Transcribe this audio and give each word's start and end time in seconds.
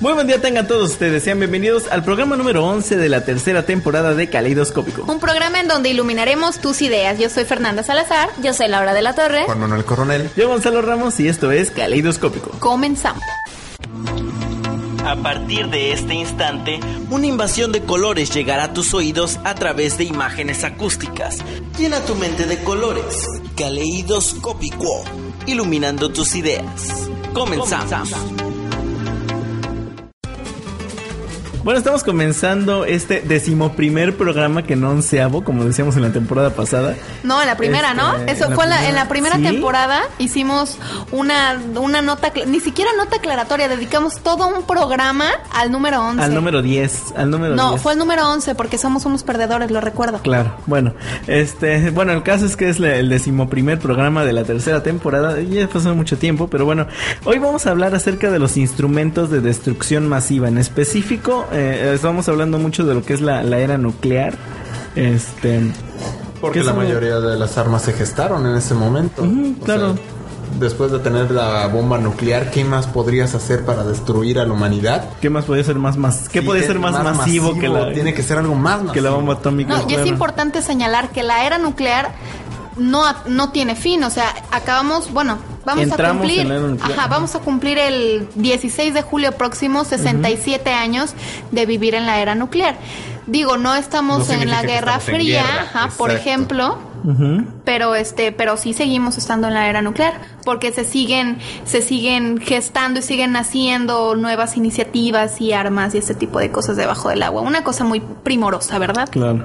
Muy 0.00 0.14
buen 0.14 0.26
día 0.26 0.40
tengan 0.40 0.66
todos 0.66 0.92
ustedes, 0.92 1.22
sean 1.22 1.38
bienvenidos 1.38 1.86
al 1.88 2.02
programa 2.02 2.34
número 2.34 2.64
11 2.64 2.96
de 2.96 3.10
la 3.10 3.22
tercera 3.26 3.66
temporada 3.66 4.14
de 4.14 4.30
Caleidoscópico. 4.30 5.04
Un 5.06 5.20
programa 5.20 5.60
en 5.60 5.68
donde 5.68 5.90
iluminaremos 5.90 6.58
tus 6.58 6.80
ideas. 6.80 7.18
Yo 7.18 7.28
soy 7.28 7.44
Fernanda 7.44 7.82
Salazar. 7.82 8.30
Yo 8.42 8.54
soy 8.54 8.68
Laura 8.68 8.94
de 8.94 9.02
la 9.02 9.14
Torre. 9.14 9.44
Juan 9.44 9.60
Manuel 9.60 9.84
Coronel. 9.84 10.30
Yo 10.38 10.48
Gonzalo 10.48 10.80
Ramos 10.80 11.20
y 11.20 11.28
esto 11.28 11.52
es 11.52 11.70
Caleidoscópico. 11.70 12.50
Comenzamos. 12.60 13.22
A 15.04 15.16
partir 15.16 15.68
de 15.68 15.92
este 15.92 16.14
instante, 16.14 16.80
una 17.10 17.26
invasión 17.26 17.70
de 17.70 17.82
colores 17.82 18.32
llegará 18.32 18.64
a 18.64 18.72
tus 18.72 18.94
oídos 18.94 19.38
a 19.44 19.54
través 19.54 19.98
de 19.98 20.04
imágenes 20.04 20.64
acústicas. 20.64 21.36
Llena 21.78 22.00
tu 22.00 22.14
mente 22.14 22.46
de 22.46 22.56
colores. 22.64 23.26
Caleidoscópico. 23.54 25.04
Iluminando 25.44 26.10
tus 26.10 26.36
ideas. 26.36 27.10
Comenzamos. 27.34 28.08
Bueno, 31.62 31.76
estamos 31.76 32.04
comenzando 32.04 32.86
este 32.86 33.20
decimoprimer 33.20 34.16
programa 34.16 34.62
que 34.62 34.76
no 34.76 34.88
onceavo, 34.92 35.44
como 35.44 35.62
decíamos 35.66 35.94
en 35.96 36.00
la 36.02 36.10
temporada 36.10 36.50
pasada. 36.54 36.96
No, 37.22 37.38
en 37.42 37.46
la 37.46 37.58
primera, 37.58 37.92
¿no? 37.92 38.16
Este, 38.16 38.32
Eso 38.32 38.46
en 38.46 38.54
fue 38.54 38.64
en 38.64 38.70
la, 38.70 38.88
en 38.88 38.94
la 38.94 39.08
primera, 39.08 39.36
temporada. 39.36 40.00
Hicimos 40.18 40.78
una, 41.12 41.60
una 41.78 42.00
nota, 42.00 42.32
ni 42.46 42.60
siquiera 42.60 42.90
nota 42.96 43.16
aclaratoria, 43.16 43.68
dedicamos 43.68 44.20
todo 44.22 44.48
un 44.48 44.62
programa 44.62 45.26
al 45.52 45.70
número 45.70 46.00
11. 46.02 46.22
Al 46.24 46.34
número 46.34 46.62
10, 46.62 47.12
al 47.18 47.30
número 47.30 47.54
No, 47.56 47.70
10. 47.72 47.82
fue 47.82 47.92
el 47.92 47.98
número 47.98 48.26
11 48.30 48.54
porque 48.54 48.78
somos 48.78 49.04
unos 49.04 49.22
perdedores, 49.22 49.70
lo 49.70 49.82
recuerdo. 49.82 50.20
Claro, 50.22 50.54
bueno, 50.64 50.94
este, 51.26 51.90
bueno, 51.90 52.12
el 52.12 52.22
caso 52.22 52.46
es 52.46 52.56
que 52.56 52.70
es 52.70 52.80
la- 52.80 52.96
el 52.96 53.10
decimoprimer 53.10 53.78
programa 53.78 54.24
de 54.24 54.32
la 54.32 54.44
tercera 54.44 54.82
temporada, 54.82 55.38
ya 55.42 55.68
pasó 55.68 55.94
mucho 55.94 56.16
tiempo, 56.16 56.48
pero 56.48 56.64
bueno, 56.64 56.86
hoy 57.24 57.38
vamos 57.38 57.66
a 57.66 57.70
hablar 57.70 57.94
acerca 57.94 58.30
de 58.30 58.38
los 58.38 58.56
instrumentos 58.56 59.28
de 59.30 59.42
destrucción 59.42 60.08
masiva, 60.08 60.48
en 60.48 60.56
específico, 60.56 61.46
eh, 61.52 61.92
estamos 61.94 62.28
hablando 62.28 62.58
mucho 62.58 62.84
de 62.84 62.94
lo 62.94 63.02
que 63.02 63.14
es 63.14 63.20
la, 63.20 63.42
la 63.42 63.58
era 63.58 63.78
nuclear, 63.78 64.34
este, 64.94 65.60
Porque 66.40 66.60
¿Qué 66.60 66.64
la 66.64 66.72
mayoría 66.72 67.20
de 67.20 67.38
las 67.38 67.58
armas 67.58 67.82
se 67.82 67.92
gestaron 67.92 68.46
en 68.46 68.56
ese 68.56 68.74
momento. 68.74 69.24
Claro. 69.64 69.94
sea, 69.94 70.02
después 70.58 70.90
de 70.90 70.98
tener 70.98 71.30
la 71.30 71.66
bomba 71.68 71.98
nuclear, 71.98 72.50
¿qué 72.50 72.64
más 72.64 72.86
podrías 72.86 73.34
hacer 73.34 73.64
para 73.64 73.84
destruir 73.84 74.38
a 74.38 74.44
la 74.44 74.52
humanidad? 74.52 75.04
¿qué 75.20 75.30
más 75.30 75.44
podría 75.44 75.64
ser 75.64 75.76
más, 75.76 75.96
más, 75.96 76.28
qué 76.28 76.40
Sí, 76.40 76.46
podría 76.46 76.62
es 76.62 76.68
ser 76.68 76.78
más, 76.78 76.92
masivo, 77.02 77.54
que 77.58 77.68
la, 77.68 77.92
Tiene 77.92 78.14
que 78.14 78.22
ser 78.22 78.38
algo 78.38 78.54
más 78.54 78.78
masivo. 78.78 78.92
que 78.92 79.00
la 79.00 79.10
bomba 79.10 79.34
atómica? 79.34 79.70
No, 79.70 79.78
y 79.82 79.92
es 79.92 79.94
claro. 79.94 80.06
importante 80.06 80.62
señalar 80.62 81.10
que 81.10 81.22
la 81.22 81.44
era 81.44 81.58
nuclear 81.58 82.10
no, 82.80 83.04
no 83.26 83.52
tiene 83.52 83.76
fin, 83.76 84.02
o 84.04 84.10
sea, 84.10 84.34
acabamos, 84.50 85.12
bueno, 85.12 85.38
vamos 85.64 85.84
Entramos 85.84 86.22
a 86.24 86.26
cumplir, 86.26 86.50
en 86.50 86.78
ajá, 86.82 87.06
vamos 87.08 87.34
a 87.34 87.40
cumplir 87.40 87.78
el 87.78 88.28
16 88.34 88.94
de 88.94 89.02
julio 89.02 89.32
próximo 89.32 89.84
67 89.84 90.70
años 90.72 91.14
de 91.50 91.66
vivir 91.66 91.94
en 91.94 92.06
la 92.06 92.20
era 92.20 92.34
nuclear. 92.34 92.76
Digo, 93.26 93.58
no 93.58 93.74
estamos 93.74 94.28
No 94.28 94.34
en 94.34 94.50
la 94.50 94.62
Guerra 94.62 94.96
estamos 94.96 95.08
en 95.08 95.14
Fría, 95.14 95.42
guerra, 95.42 95.62
ajá, 95.62 95.90
por 95.96 96.10
exacto. 96.10 96.78
Pero 97.64 97.94
este 97.94 98.32
pero 98.32 98.56
sí 98.56 98.72
seguimos 98.72 99.18
estando 99.18 99.48
en 99.48 99.54
la 99.54 99.68
era 99.68 99.82
nuclear 99.82 100.14
porque 100.44 100.72
se 100.72 100.84
siguen 100.84 101.38
se 101.64 101.82
siguen 101.82 102.38
gestando 102.38 103.00
y 103.00 103.02
siguen 103.02 103.32
naciendo 103.32 104.14
nuevas 104.16 104.56
iniciativas 104.56 105.40
y 105.40 105.52
armas 105.52 105.94
y 105.94 105.98
este 105.98 106.14
tipo 106.14 106.38
de 106.38 106.50
cosas 106.50 106.76
debajo 106.76 107.08
del 107.08 107.22
agua 107.22 107.42
una 107.42 107.64
cosa 107.64 107.84
muy 107.84 108.00
primorosa 108.22 108.78
verdad 108.78 109.08
Claro. 109.10 109.44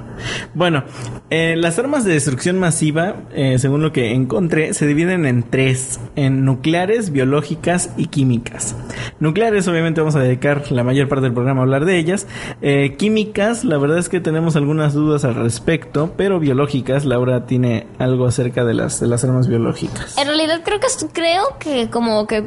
Bueno, 0.54 0.84
eh, 1.30 1.56
las 1.58 1.78
armas 1.80 2.06
de 2.06 2.14
destrucción 2.14 2.60
masiva, 2.60 3.16
eh, 3.34 3.58
según 3.60 3.82
lo 3.82 3.92
que 3.92 4.14
encontré, 4.14 4.74
se 4.74 4.88
dividen 4.88 5.26
en 5.26 5.44
tres, 5.44 6.00
en 6.16 6.46
nucleares, 6.46 7.12
biológicas 7.12 7.92
y 7.98 8.08
químicas. 8.08 8.76
Nucleares, 9.20 9.68
obviamente 9.68 10.02
vamos 10.02 10.16
a 10.16 10.20
dedicar 10.20 10.72
la 10.72 10.84
mayor 10.84 11.08
parte 11.08 11.26
del 11.26 11.34
programa 11.34 11.62
a 11.62 11.64
hablar 11.64 11.86
de 11.86 11.98
ellas. 11.98 12.28
Eh, 12.62 12.96
químicas, 12.98 13.64
la 13.66 13.78
verdad 13.78 13.98
es 13.98 14.10
que 14.10 14.20
tenemos 14.20 14.56
algunas 14.56 14.94
dudas 14.94 15.26
al 15.26 15.36
respecto, 15.36 16.14
pero 16.16 16.40
biológicas, 16.40 17.06
Laura 17.06 17.45
tiene 17.46 17.88
algo 18.00 18.28
acerca 18.28 18.64
de 18.66 18.74
las, 18.74 19.00
de 19.00 19.08
las 19.08 19.24
armas 19.24 19.48
biológicas. 19.48 20.18
En 20.18 20.28
realidad 20.28 20.62
creo 20.64 20.80
que 20.80 20.88
es- 20.88 21.06
creo 21.14 21.44
que 21.60 21.90
como 21.90 22.28
que 22.28 22.44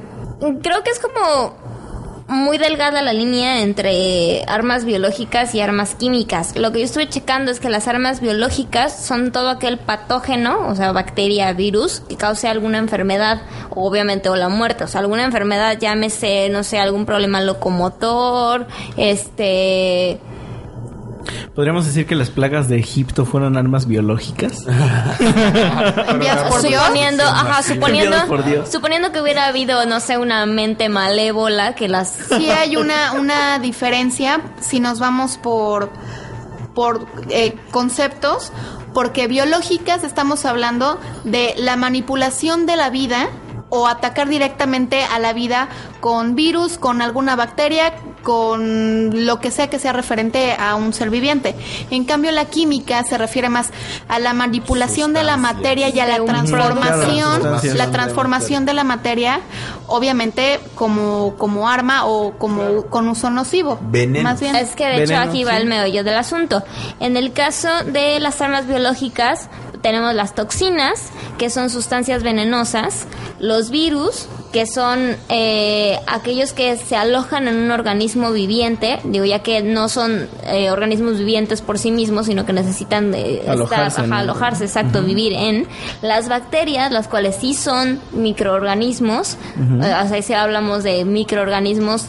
creo 0.63 0.83
que 0.85 0.91
es 0.91 0.99
como 1.01 1.57
muy 2.29 2.59
delgada 2.59 3.01
la 3.01 3.15
línea 3.15 3.63
entre 3.63 4.45
armas 4.47 4.85
biológicas 4.85 5.55
y 5.55 5.63
armas 5.63 5.95
químicas. 5.95 6.55
Lo 6.57 6.73
que 6.73 6.81
yo 6.81 6.85
estuve 6.85 7.09
checando 7.09 7.51
es 7.51 7.59
que 7.59 7.71
las 7.71 7.89
armas 7.89 8.21
biológicas 8.21 9.03
son 9.03 9.33
todo 9.33 9.49
aquel 9.49 9.79
patógeno, 9.79 10.69
o 10.69 10.75
sea, 10.75 10.93
bacteria, 10.93 11.51
virus, 11.55 12.01
que 12.01 12.17
cause 12.17 12.47
alguna 12.47 12.77
enfermedad, 12.77 13.41
obviamente, 13.71 14.29
o 14.29 14.37
la 14.37 14.51
muerte. 14.51 14.85
O 14.85 14.89
sea, 14.89 15.01
alguna 15.01 15.25
enfermedad, 15.25 15.79
llámese, 15.81 16.51
no 16.51 16.65
sé, 16.65 16.79
algún 16.79 17.07
problema 17.07 17.41
locomotor, 17.41 18.67
este... 18.99 20.21
¿Podríamos 21.55 21.87
decir 21.87 22.07
que 22.07 22.15
las 22.15 22.31
plagas 22.31 22.69
de 22.69 22.79
Egipto 22.79 23.25
fueron 23.25 23.57
armas 23.57 23.87
biológicas? 23.87 24.67
enviadas 26.09 26.51
por 26.51 26.63
Dios 26.63 26.83
suponiendo, 26.83 27.23
ajá, 27.25 27.63
suponiendo, 27.63 28.17
por 28.27 28.45
Dios. 28.45 28.69
suponiendo 28.71 29.13
que 29.13 29.21
hubiera 29.21 29.47
habido, 29.47 29.85
no 29.87 30.01
sé, 30.01 30.19
una 30.19 30.47
mente 30.47 30.89
malévola 30.89 31.75
que 31.75 31.89
las 31.89 32.11
sí 32.11 32.51
hay 32.51 32.77
una 32.77 33.13
una 33.13 33.59
diferencia 33.59 34.41
si 34.61 34.81
nos 34.81 34.99
vamos 34.99 35.39
por 35.39 35.91
por 36.75 37.07
eh, 37.31 37.57
conceptos 37.71 38.53
porque 38.95 39.27
biológicas 39.27 40.05
estamos 40.05 40.45
hablando 40.45 40.99
de 41.25 41.55
la 41.59 41.77
manipulación 41.77 42.67
de 42.67 42.77
la 42.77 42.91
vida 42.91 43.29
o 43.71 43.87
atacar 43.87 44.29
directamente 44.29 45.03
a 45.05 45.19
la 45.19 45.33
vida 45.33 45.69
con 46.01 46.35
virus, 46.35 46.79
con 46.79 47.03
alguna 47.03 47.37
bacteria, 47.37 47.95
con 48.23 49.27
lo 49.27 49.41
que 49.41 49.51
sea 49.51 49.69
que 49.69 49.79
sea 49.79 49.93
referente 49.93 50.53
a 50.59 50.75
un 50.75 50.93
ser 50.93 51.11
viviente. 51.11 51.55
En 51.91 52.05
cambio, 52.05 52.31
la 52.31 52.47
química 52.47 53.03
se 53.05 53.19
refiere 53.19 53.49
más 53.49 53.71
a 54.09 54.19
la 54.19 54.33
manipulación 54.33 55.13
de 55.13 55.23
la 55.23 55.37
materia 55.37 55.89
y 55.89 55.99
a 56.01 56.07
la 56.07 56.25
transformación, 56.25 57.43
la 57.75 57.91
transformación 57.91 58.65
de 58.65 58.75
la 58.75 58.85
materia, 58.85 59.41
obviamente 59.87 60.61
como 60.75 61.35
como 61.37 61.69
arma 61.69 62.07
o 62.07 62.33
como 62.39 62.87
con 62.87 63.09
uso 63.09 63.31
nocivo. 63.31 63.79
Veneno. 63.83 64.25
Más 64.25 64.41
bien. 64.41 64.55
Es 64.57 64.75
que 64.75 64.85
de 64.85 65.01
Veneno, 65.01 65.23
hecho 65.23 65.31
aquí 65.31 65.45
va 65.45 65.53
sí. 65.53 65.57
el 65.59 65.67
meollo 65.67 66.05
del 66.05 66.17
asunto. 66.17 66.63
En 67.01 67.17
el 67.17 67.33
caso 67.33 67.69
de 67.87 68.21
las 68.21 68.41
armas 68.41 68.67
biológicas, 68.67 69.49
tenemos 69.83 70.15
las 70.15 70.35
toxinas, 70.35 71.11
que 71.39 71.51
son 71.51 71.71
sustancias 71.71 72.23
venenosas, 72.23 73.07
los 73.39 73.71
virus, 73.71 74.29
que 74.53 74.67
son 74.67 75.17
eh, 75.29 75.99
aquellos 76.07 76.53
que 76.53 76.77
se 76.77 76.97
alojan 76.97 77.49
en 77.49 77.57
un 77.57 77.71
organismo 77.71 78.33
viviente, 78.33 78.99
digo 79.05 79.25
ya 79.25 79.41
que 79.41 79.63
no 79.63 79.89
son 79.89 80.29
eh, 80.47 80.71
organismos 80.71 81.19
vivientes 81.19 81.61
por 81.61 81.79
sí 81.79 81.91
mismos, 81.91 82.27
sino 82.27 82.47
que 82.47 82.53
necesitan 82.53 83.15
Alojarse, 83.15 83.89
estar, 83.89 84.05
ajá, 84.05 84.07
¿no? 84.07 84.17
alojarse, 84.17 84.65
exacto, 84.65 85.03
vivir 85.03 85.33
en 85.35 85.67
las 86.03 86.29
bacterias, 86.29 86.91
las 86.91 87.09
cuales 87.09 87.37
sí 87.37 87.55
son 87.55 88.01
microorganismos, 88.13 89.37
eh, 89.59 89.95
o 90.05 90.09
sea, 90.09 90.23
si 90.23 90.33
hablamos 90.33 90.83
de 90.83 91.05
microorganismos 91.05 92.07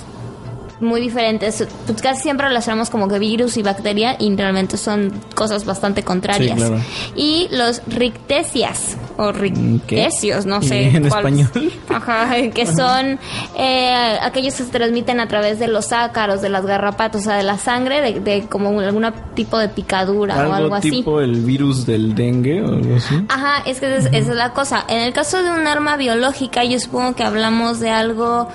muy 0.80 1.02
diferentes. 1.02 1.66
Pues 1.86 2.02
casi 2.02 2.22
siempre 2.24 2.48
relacionamos 2.48 2.90
como 2.90 3.08
que 3.08 3.20
virus 3.20 3.58
y 3.58 3.64
bacteria 3.64 4.16
y 4.20 4.34
realmente 4.36 4.78
son 4.78 5.12
cosas 5.36 5.66
bastante 5.66 6.04
contrarias. 6.04 6.60
Sí, 6.60 6.66
claro. 6.68 6.82
Y 7.16 7.48
los 7.52 7.82
rictesias 7.88 8.98
o 9.18 9.32
rictesios, 9.34 10.46
no 10.46 10.60
¿Y 10.62 10.68
sé. 10.68 10.84
en 10.96 11.10
cuál- 11.10 11.40
español? 11.40 11.72
Ajá, 11.90 12.30
que 12.54 12.66
son 12.66 13.20
eh, 13.58 14.18
aquellos 14.22 14.56
que 14.56 14.64
se 14.64 14.70
transmiten 14.72 15.20
a 15.20 15.28
través 15.28 15.60
de 15.60 15.68
los 15.68 15.92
ácaros, 15.92 16.42
de 16.42 16.50
las 16.50 16.66
garrapatas, 16.66 17.22
o 17.22 17.24
sea, 17.26 17.36
de 17.38 17.44
la 17.44 17.58
sangre, 17.58 18.02
de, 18.02 18.20
de 18.22 18.48
como 18.48 18.80
algún 18.80 19.06
tipo 19.36 19.58
de 19.58 19.68
picadura 19.70 20.36
o 20.38 20.40
algo 20.40 20.54
algo 20.54 20.76
así. 20.76 20.92
tipo 20.92 21.20
el 21.22 21.42
virus 21.42 21.86
del 21.86 22.16
dengue 22.16 22.62
o 22.62 22.68
algo 22.70 22.96
así. 22.96 23.16
Ajá, 23.28 23.64
es 23.66 23.80
que 23.80 23.96
es- 23.98 24.06
esa 24.06 24.18
es 24.18 24.28
la 24.28 24.54
cosa. 24.54 24.86
En 24.88 25.00
el 25.00 25.12
caso 25.14 25.44
de 25.44 25.52
un 25.52 25.68
arma 25.68 25.98
biológica, 25.98 26.64
yo 26.64 26.80
supongo 26.80 27.16
que 27.16 27.24
hablamos 27.24 27.80
de 27.80 27.90
algo 27.90 28.48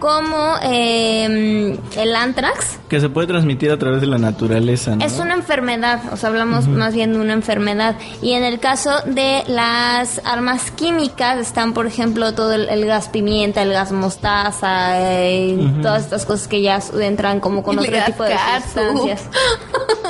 como 0.00 0.56
eh, 0.64 1.78
el 1.96 2.16
antrax. 2.16 2.78
Que 2.88 2.98
se 2.98 3.08
puede 3.08 3.28
transmitir 3.28 3.70
a 3.70 3.78
través 3.78 4.00
de 4.00 4.08
la 4.08 4.18
naturaleza, 4.18 4.96
¿no? 4.96 5.04
Es 5.04 5.20
una 5.20 5.34
enfermedad, 5.34 6.00
o 6.12 6.16
sea, 6.16 6.30
hablamos 6.30 6.66
más 6.66 6.94
bien 6.94 7.12
de 7.12 7.20
una 7.20 7.34
enfermedad. 7.34 7.96
Y 8.20 8.32
en 8.32 8.42
el 8.42 8.58
caso 8.58 8.90
de 9.06 9.44
las 9.46 10.20
armas 10.24 10.72
químicas, 10.72 11.38
están, 11.38 11.72
por 11.74 11.86
ejemplo, 11.86 12.34
todo 12.34 12.54
el, 12.54 12.68
el 12.68 12.84
gas 12.86 13.08
pimienta, 13.08 13.62
el 13.62 13.72
gas 13.72 13.92
mostaza, 13.92 15.00
eh, 15.00 15.56
todas 15.82 16.02
estas 16.02 16.26
cosas 16.26 16.48
que 16.48 16.62
ya 16.62 16.80
entran 17.00 17.38
como 17.38 17.62
con 17.62 17.78
El 17.78 17.84
otro 17.84 18.04
tipo 18.06 18.24
de 18.24 18.34
sustancias. 18.64 19.22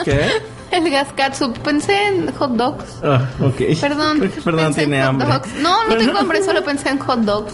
¿Qué? 0.04 0.20
El 0.76 0.90
gas 0.90 1.08
catsup. 1.16 1.58
Pensé 1.58 1.92
en 2.08 2.32
hot 2.34 2.52
dogs. 2.52 2.84
Ah, 3.02 3.28
ok. 3.40 3.78
Perdón. 3.80 4.30
En 4.60 4.74
tiene 4.74 5.02
hambre. 5.02 5.26
dogs. 5.28 5.48
No, 5.60 5.88
no 5.88 5.96
tengo 5.96 6.18
hambre, 6.18 6.42
solo 6.44 6.62
pensé 6.64 6.90
en 6.90 6.98
hot 6.98 7.20
dogs. 7.20 7.52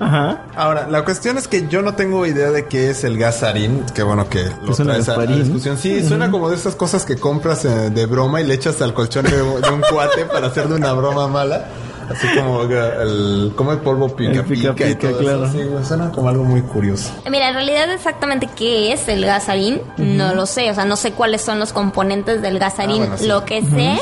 Ajá. 0.00 0.42
Ahora, 0.56 0.86
la 0.88 1.04
cuestión 1.04 1.38
es 1.38 1.48
que 1.48 1.68
yo 1.68 1.82
no 1.82 1.94
tengo 1.94 2.26
idea 2.26 2.50
de 2.50 2.66
qué 2.66 2.90
es 2.90 3.04
el 3.04 3.18
gas 3.18 3.40
sarín. 3.40 3.84
Que 3.94 4.02
bueno 4.02 4.28
que 4.28 4.44
lo 4.62 4.72
Es 4.72 4.78
una 4.80 4.92
traes 4.94 5.08
a, 5.08 5.12
a 5.12 5.16
gasparín. 5.16 5.42
discusión. 5.44 5.78
Sí, 5.78 6.06
suena 6.06 6.30
como 6.30 6.50
de 6.50 6.56
esas 6.56 6.74
cosas 6.74 7.04
que 7.04 7.16
compras 7.16 7.64
eh, 7.64 7.90
de 7.90 8.06
broma 8.06 8.40
y 8.40 8.46
le 8.46 8.54
echas 8.54 8.80
al 8.82 8.94
colchón 8.94 9.24
de, 9.24 9.36
de 9.36 9.70
un 9.70 9.80
cuate 9.90 10.24
para 10.26 10.48
hacer 10.48 10.68
de 10.68 10.74
una 10.74 10.92
broma 10.92 11.28
mala. 11.28 11.66
Así 12.10 12.26
como 12.36 12.62
el, 12.62 13.52
como 13.54 13.72
el 13.72 13.78
polvo 13.78 14.08
pica 14.14 14.40
El 14.40 14.44
pica 14.44 14.72
pica, 14.72 14.88
y 14.88 14.94
pica, 14.94 15.10
todo 15.10 15.18
claro. 15.18 15.44
eso. 15.44 15.52
Sí, 15.52 15.86
suena 15.86 16.10
como 16.10 16.28
algo 16.28 16.44
muy 16.44 16.62
curioso. 16.62 17.10
Mira, 17.30 17.48
en 17.48 17.54
realidad 17.54 17.90
exactamente 17.92 18.48
qué 18.56 18.92
es 18.92 19.08
el 19.08 19.24
gasarín, 19.24 19.80
no 19.96 20.34
lo 20.34 20.46
sé, 20.46 20.70
o 20.70 20.74
sea, 20.74 20.84
no 20.84 20.96
sé 20.96 21.12
cuáles 21.12 21.42
son 21.42 21.58
los 21.58 21.72
componentes 21.72 22.42
del 22.42 22.58
gasarín. 22.58 23.02
Ah, 23.02 23.06
bueno, 23.06 23.18
sí. 23.18 23.26
Lo 23.26 23.44
que 23.44 23.62
sé, 23.62 23.98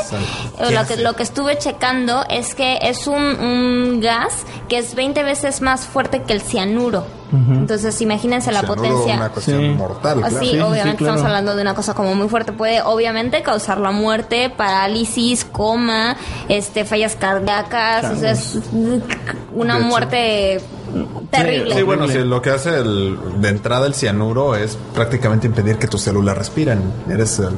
o 0.59 0.69
¿Qué 0.69 0.75
lo 0.75 0.87
que, 0.87 0.97
lo 0.99 1.13
que 1.15 1.23
estuve 1.23 1.59
checando 1.59 2.25
es 2.29 2.55
que 2.55 2.79
es 2.83 3.07
un, 3.07 3.23
un 3.23 4.01
gas 4.01 4.45
que 4.69 4.79
es 4.79 4.95
20 4.95 5.23
veces 5.23 5.61
más 5.61 5.87
fuerte 5.87 6.23
que 6.23 6.33
el 6.33 6.41
cianuro. 6.41 7.05
Entonces, 7.33 8.01
imagínense 8.03 8.53
la 8.53 8.63
potencia. 8.63 9.17
Una 9.17 9.29
cuestión 9.31 9.61
Sí. 9.61 9.69
mortal, 9.71 10.23
Así, 10.25 10.31
claro. 10.35 10.47
sí, 10.47 10.61
obviamente 10.61 10.97
claro. 10.99 11.15
estamos 11.15 11.23
hablando 11.25 11.57
de 11.57 11.63
una 11.63 11.75
cosa 11.75 11.95
como 11.95 12.15
muy 12.15 12.29
fuerte. 12.29 12.53
Puede, 12.53 12.83
obviamente, 12.83 13.43
causar 13.43 13.79
la 13.79 13.91
muerte, 13.91 14.51
parálisis, 14.51 15.45
coma, 15.45 16.17
este, 16.49 16.85
fallas 16.85 17.17
cardíacas. 17.17 18.13
O 18.13 18.17
sea, 18.17 18.31
es 18.33 18.59
una 19.55 19.75
De 19.75 19.81
hecho. 19.81 19.89
muerte 19.89 20.61
terrible. 21.31 21.75
Sí, 21.75 21.83
bueno, 21.83 22.07
sí, 22.09 22.19
lo 22.19 22.41
que 22.41 22.51
hace 22.51 22.77
el, 22.79 23.19
de 23.41 23.49
entrada 23.49 23.87
el 23.87 23.95
cianuro 23.95 24.55
es 24.55 24.79
prácticamente 24.95 25.47
impedir 25.47 25.77
que 25.79 25.89
tus 25.89 26.03
células 26.03 26.39
respiren. 26.39 26.81
Eres 27.11 27.39
el, 27.41 27.51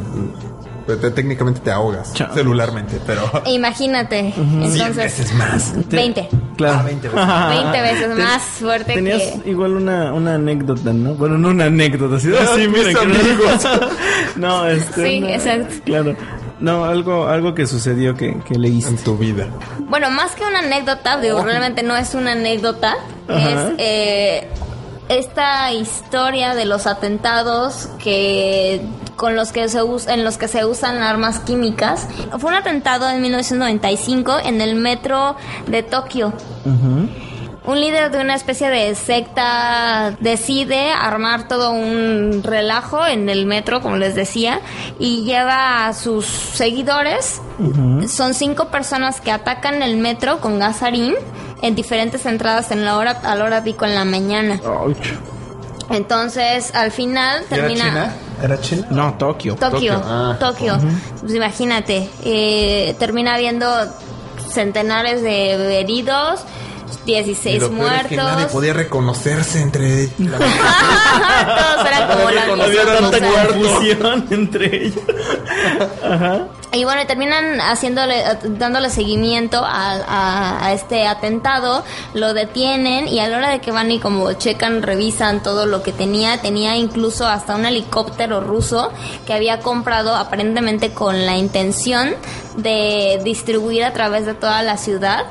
te- 0.98 1.10
técnicamente 1.10 1.60
te 1.60 1.70
ahogas 1.70 2.12
celularmente, 2.32 2.98
pero 3.06 3.20
Imagínate. 3.46 4.32
100 4.34 4.62
Entonces, 4.62 4.96
veces 4.96 5.34
más. 5.34 5.72
20. 5.88 6.28
Claro. 6.58 6.80
Ah, 6.80 6.82
20 6.82 7.08
veces. 7.08 7.26
20 7.72 7.80
veces 7.80 8.08
Ten- 8.08 8.18
más 8.24 8.42
fuerte 8.42 8.92
Tenías 8.94 9.22
que... 9.42 9.50
igual 9.50 9.72
una, 9.76 10.12
una 10.12 10.34
anécdota, 10.34 10.92
¿no? 10.92 11.14
Bueno, 11.14 11.38
no 11.38 11.48
una 11.48 11.64
anécdota, 11.66 12.16
así 12.16 12.30
Ah, 12.38 12.46
sí, 12.54 12.68
miren 12.68 12.94
que 12.94 13.06
no, 14.36 14.66
este. 14.66 15.08
Sí, 15.08 15.18
una- 15.22 15.34
exacto. 15.34 15.74
Claro. 15.86 16.16
No, 16.60 16.84
algo, 16.84 17.28
algo 17.28 17.54
que 17.54 17.66
sucedió 17.66 18.14
que, 18.16 18.36
que 18.46 18.56
leíste. 18.58 18.90
En 18.90 18.96
tu 18.98 19.16
vida. 19.16 19.46
Bueno, 19.88 20.10
más 20.10 20.34
que 20.34 20.42
una 20.44 20.58
anécdota, 20.58 21.18
digo, 21.20 21.42
realmente 21.42 21.82
no 21.84 21.96
es 21.96 22.14
una 22.14 22.32
anécdota, 22.32 22.96
Ajá. 23.28 23.50
es 23.50 23.74
eh, 23.78 24.48
esta 25.08 25.72
historia 25.72 26.54
de 26.56 26.64
los 26.64 26.86
atentados 26.88 27.88
que 28.02 28.82
con 29.18 29.34
los 29.36 29.50
que 29.52 29.68
se 29.68 29.82
us- 29.82 30.06
en 30.06 30.24
los 30.24 30.38
que 30.38 30.46
se 30.48 30.64
usan 30.64 31.02
armas 31.02 31.40
químicas. 31.40 32.06
Fue 32.38 32.48
un 32.50 32.56
atentado 32.56 33.10
en 33.10 33.20
1995 33.20 34.38
en 34.44 34.60
el 34.62 34.76
metro 34.76 35.36
de 35.66 35.82
Tokio. 35.82 36.32
Un 36.64 37.80
líder 37.82 38.10
de 38.10 38.20
una 38.20 38.34
especie 38.34 38.70
de 38.70 38.94
secta 38.94 40.16
decide 40.20 40.90
armar 40.90 41.48
todo 41.48 41.72
un 41.72 42.40
relajo 42.42 43.06
en 43.06 43.28
el 43.28 43.44
metro, 43.44 43.82
como 43.82 43.96
les 43.98 44.14
decía, 44.14 44.60
y 44.98 45.24
lleva 45.24 45.86
a 45.86 45.92
sus 45.92 46.24
seguidores. 46.24 47.42
Son 48.08 48.32
cinco 48.32 48.68
personas 48.68 49.20
que 49.20 49.32
atacan 49.32 49.82
el 49.82 49.98
metro 49.98 50.40
con 50.40 50.58
gasarín 50.58 51.14
en 51.60 51.74
diferentes 51.74 52.24
entradas 52.24 52.70
en 52.70 52.84
la 52.86 52.96
hora, 52.96 53.20
a 53.22 53.34
la 53.34 53.44
hora 53.44 53.62
pico 53.64 53.84
en 53.84 53.94
la 53.96 54.04
mañana. 54.06 54.60
Ouch. 54.64 55.08
Entonces, 55.90 56.74
al 56.74 56.90
final 56.90 57.44
termina... 57.48 58.14
¿Era 58.42 58.60
China? 58.60 58.86
No, 58.90 59.14
Tokio. 59.14 59.56
Tokio, 59.56 59.78
Tokio, 59.78 60.02
ah. 60.04 60.36
Tokio. 60.38 60.78
Pues 61.20 61.34
imagínate, 61.34 62.08
eh, 62.24 62.94
termina 62.98 63.34
habiendo 63.34 63.66
centenares 64.48 65.22
de 65.22 65.80
heridos, 65.80 66.40
Y 67.06 67.12
16 67.12 67.62
lo 67.62 67.70
peor 67.70 67.92
es 67.94 68.06
que 68.06 68.16
nadie 68.16 68.32
muertos. 68.32 68.52
podía 68.52 68.72
reconocerse 68.74 69.60
entre 69.62 70.06
Todos 70.18 71.86
eran 71.86 72.08
como 72.08 72.30
la 72.30 72.46
misma 72.46 72.64
Había 72.64 72.84
tanta 72.86 73.18
cosa. 73.20 73.46
confusión 73.48 74.26
entre 74.30 74.86
ellos. 74.86 75.02
Y 76.72 76.84
bueno, 76.84 77.00
y 77.00 77.06
terminan 77.06 77.60
haciéndole, 77.62 78.22
dándole 78.44 78.90
seguimiento 78.90 79.64
a, 79.64 79.92
a- 80.06 80.66
a 80.66 80.72
este 80.74 81.06
atentado, 81.06 81.82
lo 82.12 82.34
detienen 82.34 83.08
y 83.08 83.20
a 83.20 83.28
la 83.28 83.38
hora 83.38 83.48
de 83.50 83.60
que 83.60 83.70
van 83.70 83.90
y 83.90 83.98
como 84.00 84.30
checan, 84.34 84.82
revisan 84.82 85.42
todo 85.42 85.64
lo 85.64 85.82
que 85.82 85.92
tenía, 85.92 86.42
tenía 86.42 86.76
incluso 86.76 87.26
hasta 87.26 87.54
un 87.56 87.64
helicóptero 87.64 88.40
ruso 88.40 88.92
que 89.26 89.32
había 89.32 89.60
comprado 89.60 90.14
aparentemente 90.14 90.92
con 90.92 91.24
la 91.24 91.36
intención 91.38 92.14
de 92.56 93.18
distribuir 93.24 93.84
a 93.84 93.92
través 93.94 94.26
de 94.26 94.34
toda 94.34 94.62
la 94.62 94.76
ciudad 94.76 95.24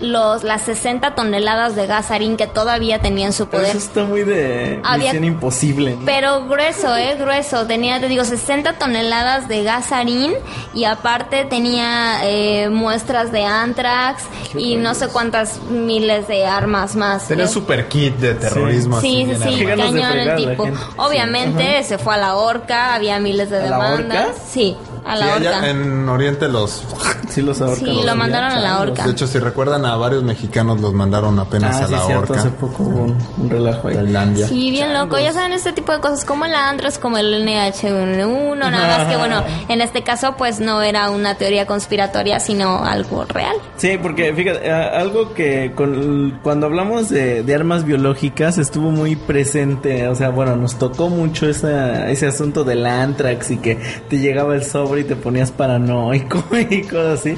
los 0.00 0.44
las 0.44 0.62
60 0.62 1.14
toneladas 1.14 1.74
de 1.76 1.86
gasarín 1.86 2.36
que 2.36 2.46
todavía 2.46 3.00
tenía 3.00 3.26
en 3.26 3.32
su 3.32 3.46
Pero 3.48 3.62
poder. 3.62 3.76
eso 3.76 3.86
está 3.86 4.04
muy 4.04 4.22
de 4.24 4.80
Había- 4.84 5.12
misión 5.12 5.24
imposible. 5.24 5.96
¿no? 5.96 6.04
Pero 6.04 6.46
grueso, 6.46 6.96
¿eh? 6.96 7.16
Grueso. 7.18 7.66
Tenía, 7.66 7.98
te 8.00 8.08
digo, 8.08 8.24
60 8.24 8.74
toneladas 8.78 9.48
de 9.48 9.62
gasarín 9.62 10.32
y 10.74 10.84
aparte 10.84 11.44
tenía 11.44 12.20
eh, 12.24 12.68
muestras 12.68 13.32
de 13.32 13.44
antrax 13.44 14.24
y 14.56 14.76
no 14.76 14.94
sé 14.94 15.08
cuántas 15.08 15.60
miles 15.62 16.28
de 16.28 16.46
armas 16.46 16.96
más. 16.96 17.28
Tenía 17.28 17.44
Eh, 17.44 17.48
super 17.48 17.88
kit 17.88 18.16
de 18.16 18.34
terrorismo. 18.34 19.00
Sí, 19.00 19.26
así 19.30 19.56
sí, 19.58 19.64
cañón 19.64 20.18
el 20.18 20.36
tipo. 20.36 20.68
Obviamente 20.96 21.82
se 21.84 21.98
fue 21.98 22.14
a 22.14 22.18
la 22.18 22.34
horca, 22.36 22.94
había 22.94 23.18
miles 23.18 23.50
de 23.50 23.58
¿A 23.58 23.60
la 23.60 23.66
demandas. 23.70 24.26
horca? 24.28 24.40
Sí, 24.48 24.76
a 25.06 25.12
allá 25.36 25.70
en 25.70 26.08
Oriente 26.08 26.48
los... 26.48 26.84
Sí, 27.28 27.42
los 27.42 27.60
ahorcan. 27.60 27.84
Sí, 27.84 28.02
lo 28.06 28.14
mandaron 28.14 28.52
a 28.52 28.60
la 28.60 28.80
horca. 28.80 29.04
De 29.04 29.10
hecho, 29.10 29.26
si 29.26 29.38
recuerdan 29.38 29.84
a 29.84 29.96
varios 29.96 30.22
mexicanos 30.22 30.80
los 30.80 30.94
mandaron 30.94 31.38
apenas 31.38 31.74
Ah, 31.76 31.84
a 31.84 31.86
sí, 31.86 31.92
la 31.92 32.00
cierto. 32.06 32.32
Hace 32.34 32.48
horca. 32.48 32.60
poco 32.60 32.82
hubo 32.84 33.02
un, 33.02 33.18
un 33.38 33.50
relajo 33.50 33.88
ahí. 33.88 33.94
Tailandia. 33.96 34.46
Sí, 34.48 34.70
bien 34.70 34.94
loco. 34.94 35.18
Ya 35.18 35.32
saben, 35.32 35.52
este 35.52 35.72
tipo 35.72 35.92
de 35.92 36.00
cosas 36.00 36.24
como 36.24 36.44
el 36.46 36.54
antrax, 36.54 36.98
como 36.98 37.18
el 37.18 37.46
NH1, 37.46 38.56
nada 38.58 38.98
más 38.98 39.08
que 39.08 39.16
bueno, 39.16 39.42
en 39.68 39.80
este 39.80 40.02
caso 40.02 40.34
pues 40.38 40.60
no 40.60 40.80
era 40.82 41.10
una 41.10 41.34
teoría 41.36 41.66
conspiratoria, 41.66 42.40
sino 42.40 42.84
algo 42.84 43.24
real. 43.24 43.56
Sí, 43.76 43.98
porque 44.00 44.32
fíjate, 44.32 44.70
algo 44.70 45.34
que 45.34 45.72
con- 45.74 46.38
cuando 46.42 46.66
hablamos 46.66 47.08
de, 47.08 47.42
de 47.42 47.54
armas 47.54 47.84
biológicas 47.84 48.58
estuvo 48.58 48.90
muy 48.90 49.16
presente, 49.16 50.08
o 50.08 50.14
sea, 50.14 50.30
bueno, 50.30 50.56
nos 50.56 50.78
tocó 50.78 51.08
mucho 51.08 51.48
esa, 51.48 52.08
ese 52.08 52.26
asunto 52.26 52.64
del 52.64 52.86
antrax 52.86 53.50
y 53.50 53.56
que 53.58 53.76
te 54.08 54.18
llegaba 54.18 54.54
el 54.54 54.64
sobre 54.64 54.95
y 54.98 55.04
te 55.04 55.16
ponías 55.16 55.50
paranoico 55.50 56.42
y 56.70 56.82
cosas 56.82 57.20
así, 57.20 57.36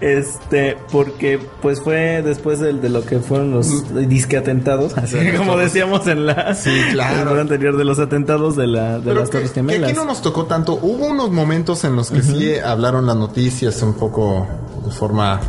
este, 0.00 0.76
porque 0.92 1.38
pues 1.62 1.80
fue 1.80 2.22
después 2.22 2.60
del- 2.60 2.80
de, 2.80 2.88
lo 2.88 3.04
que 3.04 3.18
fueron 3.18 3.50
los 3.52 3.68
disque 4.08 4.36
atentados, 4.36 4.96
así 4.96 5.18
Sí, 5.18 5.36
como 5.36 5.56
decíamos 5.56 6.06
en 6.06 6.26
la 6.26 6.54
Sí, 6.54 6.70
claro. 6.92 7.32
en 7.32 7.38
anterior 7.40 7.76
de 7.76 7.84
los 7.84 7.98
atentados 7.98 8.56
de, 8.56 8.66
la, 8.66 8.98
de 8.98 9.04
Pero 9.04 9.20
las 9.20 9.28
que, 9.30 9.32
Torres 9.38 9.50
que 9.50 9.54
Gemelas. 9.60 9.90
aquí 9.90 9.98
no 9.98 10.04
nos 10.04 10.22
tocó 10.22 10.46
tanto. 10.46 10.78
Hubo 10.80 11.06
unos 11.06 11.30
momentos 11.30 11.84
en 11.84 11.96
los 11.96 12.10
que 12.10 12.22
sí 12.22 12.54
hablaron 12.58 13.06
las 13.06 13.16
noticias 13.16 13.80
un 13.82 13.94
poco 13.94 14.46
de 14.84 14.90
forma 14.90 15.40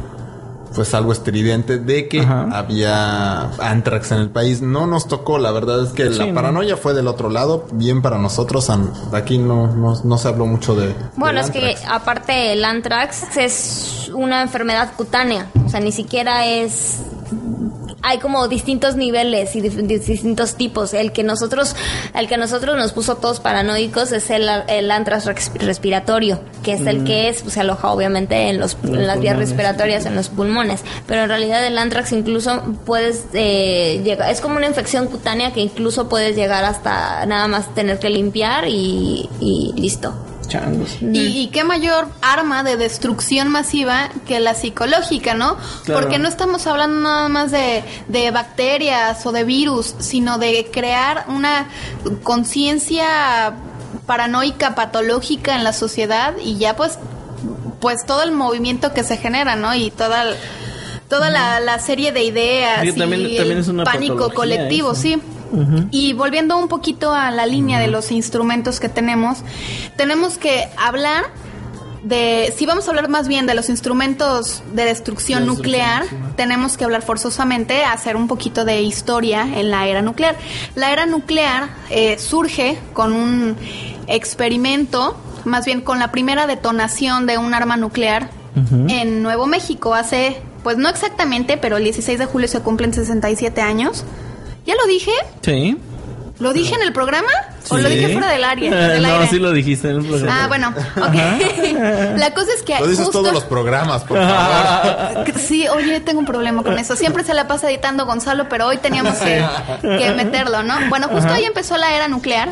pues 0.74 0.94
algo 0.94 1.12
estridente 1.12 1.78
de 1.78 2.08
que 2.08 2.22
Ajá. 2.22 2.48
había 2.52 3.42
antrax 3.60 4.12
en 4.12 4.20
el 4.20 4.30
país. 4.30 4.62
No 4.62 4.88
nos 4.88 5.08
tocó, 5.08 5.38
la 5.38 5.52
verdad 5.52 5.84
es 5.84 5.90
que 5.92 6.12
Sí, 6.12 6.20
la 6.20 6.26
¿no? 6.28 6.34
paranoia 6.34 6.78
fue 6.78 6.94
del 6.94 7.08
otro 7.08 7.30
lado, 7.30 7.66
bien 7.74 8.02
para 8.02 8.18
nosotros. 8.18 8.70
Aquí 9.14 9.38
no, 9.38 9.68
no, 9.68 9.96
no 10.04 10.18
se 10.18 10.28
habló 10.28 10.46
mucho 10.46 10.76
de... 10.76 10.94
Bueno, 11.16 11.40
es 11.40 11.52
que 11.52 11.76
aparte 11.88 12.54
el 12.54 12.64
antrax 12.66 13.38
es 13.38 14.12
una 14.14 14.42
enfermedad 14.42 14.94
cutánea, 14.96 15.48
o 15.66 15.70
sea, 15.70 15.80
ni 15.80 15.92
siquiera 15.92 16.46
es 16.46 17.02
hay 18.06 18.20
como 18.20 18.48
distintos 18.48 18.96
niveles 18.96 19.56
y 19.56 19.62
distintos 19.62 20.56
tipos. 20.56 20.94
El 20.94 21.12
que 21.12 21.24
nosotros, 21.24 21.76
el 22.14 22.28
que 22.28 22.36
a 22.36 22.38
nosotros 22.38 22.78
nos 22.78 22.94
puso 22.94 23.16
todos 23.16 23.40
paranoicos 23.40 24.12
es 24.12 24.30
el, 24.30 24.48
el 24.68 24.92
antrax 24.92 25.26
rex- 25.26 25.54
respiratorio, 25.56 26.40
que 26.64 26.74
es 26.74 26.86
el 26.86 27.04
que 27.04 27.30
es, 27.30 27.42
pues, 27.42 27.56
se 27.56 27.62
aloja 27.62 27.92
obviamente 27.92 28.50
en 28.50 28.60
los, 28.60 28.78
Los 28.84 28.94
en 28.94 29.08
las 29.08 29.20
vías 29.20 29.38
respiratorias, 29.38 30.06
en 30.06 30.16
los 30.16 30.30
pulmones. 30.30 30.82
Pero 31.08 31.24
en 31.24 31.30
realidad 31.30 31.66
el 31.66 31.78
antrax 31.78 32.12
incluso 32.12 32.62
puedes 32.86 33.26
eh, 33.34 34.02
llegar, 34.04 34.30
es 34.30 34.40
como 34.40 34.58
una 34.58 34.68
infección 34.68 35.08
cutánea 35.08 35.52
que 35.52 35.62
incluso 35.62 36.08
puedes 36.08 36.36
llegar 36.36 36.64
hasta 36.64 37.26
nada 37.26 37.48
más 37.48 37.74
tener 37.74 37.98
que 37.98 38.10
limpiar 38.10 38.68
y, 38.68 39.30
y 39.40 39.74
listo. 39.76 40.14
Changos. 40.48 40.98
Y, 41.02 41.20
y 41.42 41.48
qué 41.48 41.64
mayor 41.64 42.08
arma 42.22 42.64
de 42.64 42.78
destrucción 42.78 43.50
masiva 43.50 44.10
que 44.28 44.40
la 44.40 44.54
psicológica, 44.56 45.34
¿no? 45.34 45.58
Claro. 45.84 46.02
Porque 46.02 46.20
no 46.20 46.28
estamos 46.28 46.66
hablando 46.68 47.02
nada 47.02 47.28
más 47.30 47.52
de, 47.52 47.84
de 48.08 48.32
bacterias 48.32 49.26
o 49.26 49.32
de 49.32 49.44
virus, 49.44 49.96
sino 50.00 50.38
de 50.38 50.70
crear 50.72 51.26
una 51.30 51.68
conciencia 52.24 53.54
paranoica, 54.06 54.76
patológica 54.76 55.56
en 55.56 55.64
la 55.64 55.74
sociedad 55.74 56.34
y 56.44 56.58
ya 56.58 56.76
pues, 56.76 57.00
pues 57.80 58.06
todo 58.06 58.22
el 58.24 58.32
movimiento 58.32 58.94
que 58.94 59.04
se 59.04 59.18
genera, 59.18 59.56
¿no? 59.56 59.74
Y 59.74 59.90
toda, 59.92 60.24
el- 60.24 60.36
toda 61.10 61.30
la, 61.30 61.60
la 61.60 61.80
serie 61.80 62.12
de 62.12 62.24
ideas 62.24 62.84
y 62.84 62.92
también- 62.94 63.22
el 63.26 63.84
también 63.84 63.84
pánico 63.86 64.34
colectivo, 64.34 64.92
eso. 64.92 65.02
sí. 65.02 65.22
Y 65.92 66.14
volviendo 66.14 66.58
un 66.58 66.68
poquito 66.68 67.14
a 67.14 67.32
la 67.32 67.46
línea 67.46 67.80
de 67.80 67.88
los 67.88 68.12
instrumentos 68.12 68.80
que 68.80 68.90
tenemos, 68.90 69.40
tenemos 69.98 70.38
que 70.38 70.68
hablar 70.78 71.26
de, 72.04 72.54
si 72.56 72.66
vamos 72.66 72.88
a 72.88 72.92
hablar 72.92 73.10
más 73.10 73.28
bien 73.28 73.48
de 73.48 73.56
los 73.56 73.70
instrumentos 73.70 74.62
de 74.74 74.86
destrucción 74.86 74.86
De 74.86 74.86
destrucción, 74.86 75.46
nuclear, 75.46 76.04
tenemos 76.36 76.78
que 76.78 76.84
hablar 76.84 77.02
forzosamente, 77.02 77.84
hacer 77.84 78.16
un 78.16 78.28
poquito 78.28 78.64
de 78.64 78.82
historia 78.82 79.42
en 79.42 79.72
la 79.72 79.88
era 79.88 80.02
nuclear. 80.02 80.36
La 80.76 80.92
era 80.92 81.06
nuclear 81.06 81.70
eh, 81.90 82.20
surge 82.20 82.78
con 82.94 83.12
un 83.12 83.56
experimento, 84.08 85.18
más 85.46 85.66
bien 85.66 85.82
con 85.82 85.98
la 86.00 86.12
primera 86.12 86.46
detonación 86.46 87.26
de 87.26 87.38
un 87.38 87.54
arma 87.54 87.76
nuclear 87.76 88.30
en 88.88 89.22
Nuevo 89.22 89.48
México 89.48 89.94
hace 89.94 90.42
pues 90.64 90.78
no 90.78 90.90
exactamente, 90.90 91.58
pero 91.58 91.78
el 91.78 91.84
16 91.84 92.18
de 92.18 92.26
julio 92.26 92.48
se 92.48 92.60
cumplen 92.62 92.92
67 92.92 93.62
años. 93.62 94.04
¿Ya 94.66 94.76
lo 94.76 94.86
dije? 94.88 95.12
Sí. 95.42 95.78
¿Lo 96.40 96.52
dije 96.52 96.76
en 96.76 96.82
el 96.82 96.92
programa? 96.92 97.30
¿O 97.70 97.78
lo 97.78 97.88
dije 97.88 98.10
fuera 98.10 98.30
del 98.30 98.44
área? 98.44 98.70
Del 98.90 99.04
no, 99.04 99.14
aire? 99.14 99.28
sí 99.28 99.40
lo 99.40 99.52
dijiste 99.54 99.90
en 99.90 99.98
el 99.98 100.06
programa. 100.06 100.44
Ah, 100.44 100.48
bueno, 100.48 100.74
ok. 100.98 102.18
La 102.18 102.34
cosa 102.34 102.52
es 102.56 102.62
que 102.62 102.78
Lo 102.78 102.88
dices 102.88 103.06
justo... 103.06 103.22
todos 103.22 103.34
los 103.34 103.44
programas, 103.46 104.04
por 104.04 104.18
favor. 104.18 105.34
Sí, 105.40 105.68
oye, 105.68 106.00
tengo 106.02 106.20
un 106.20 106.26
problema 106.26 106.62
con 106.64 106.78
eso. 106.78 106.96
Siempre 106.96 107.24
se 107.24 107.34
la 107.34 107.48
pasa 107.48 107.70
editando 107.70 108.06
Gonzalo, 108.06 108.50
pero 108.50 108.68
hoy 108.68 108.78
teníamos 108.78 109.16
que, 109.18 109.46
que 109.82 110.12
meterlo, 110.12 110.64
¿no? 110.64 110.76
Bueno, 110.90 111.08
justo 111.08 111.32
ahí 111.32 111.46
empezó 111.46 111.78
la 111.78 111.96
era 111.96 112.08
nuclear. 112.08 112.50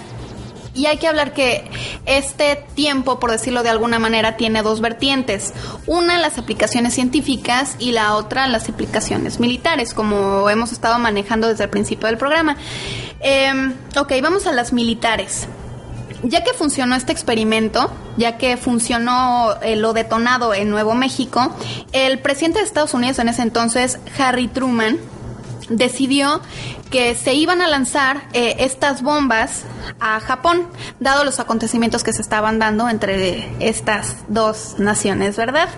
Y 0.76 0.88
hay 0.88 0.98
que 0.98 1.08
hablar 1.08 1.34
que 1.34 1.70
este 2.08 2.66
tiempo, 2.74 3.20
por 3.20 3.30
decirlo 3.30 3.62
de 3.62 3.70
alguna 3.70 4.00
manera, 4.00 4.38
tiene 4.38 4.64
dos 4.64 4.82
vertientes. 4.82 5.54
Una, 5.86 6.18
las 6.18 6.40
aplicaciones 6.40 6.96
científicas 6.96 7.76
y 7.78 7.92
la 7.92 8.16
otra, 8.16 8.48
las 8.48 8.68
aplicaciones 8.70 9.40
militares, 9.40 9.94
como 9.94 10.50
hemos 10.50 10.72
estado 10.72 10.98
manejando 10.98 11.48
desde 11.48 11.66
el 11.66 11.70
principio 11.70 12.08
del 12.08 12.18
programa. 12.18 12.58
Em, 13.20 13.74
ok, 13.98 14.14
vamos 14.22 14.48
a 14.48 14.52
las 14.52 14.74
militares. 14.74 15.48
Ya 16.24 16.44
que 16.44 16.54
funcionó 16.54 16.96
este 16.96 17.12
experimento, 17.12 17.92
ya 18.18 18.38
que 18.38 18.58
funcionó 18.58 19.56
eh, 19.62 19.76
lo 19.76 19.94
detonado 19.94 20.54
en 20.54 20.70
Nuevo 20.70 20.96
México, 20.96 21.54
el 21.92 22.18
presidente 22.20 22.60
de 22.60 22.66
Estados 22.66 22.94
Unidos 22.94 23.20
en 23.20 23.30
ese 23.30 23.44
entonces, 23.44 24.00
Harry 24.18 24.48
Truman, 24.48 24.98
decidió 25.78 26.42
que 26.92 27.16
se 27.16 27.34
iban 27.34 27.62
a 27.62 27.68
lanzar 27.68 28.24
eh, 28.34 28.56
estas 28.60 29.02
bombas 29.02 29.64
a 30.00 30.20
Japón, 30.20 30.68
dado 31.00 31.24
los 31.24 31.40
acontecimientos 31.40 32.04
que 32.04 32.14
se 32.14 32.22
estaban 32.22 32.60
dando 32.60 32.90
entre 32.90 33.50
estas 33.60 34.18
dos 34.28 34.76
naciones, 34.78 35.36
¿verdad? 35.36 35.70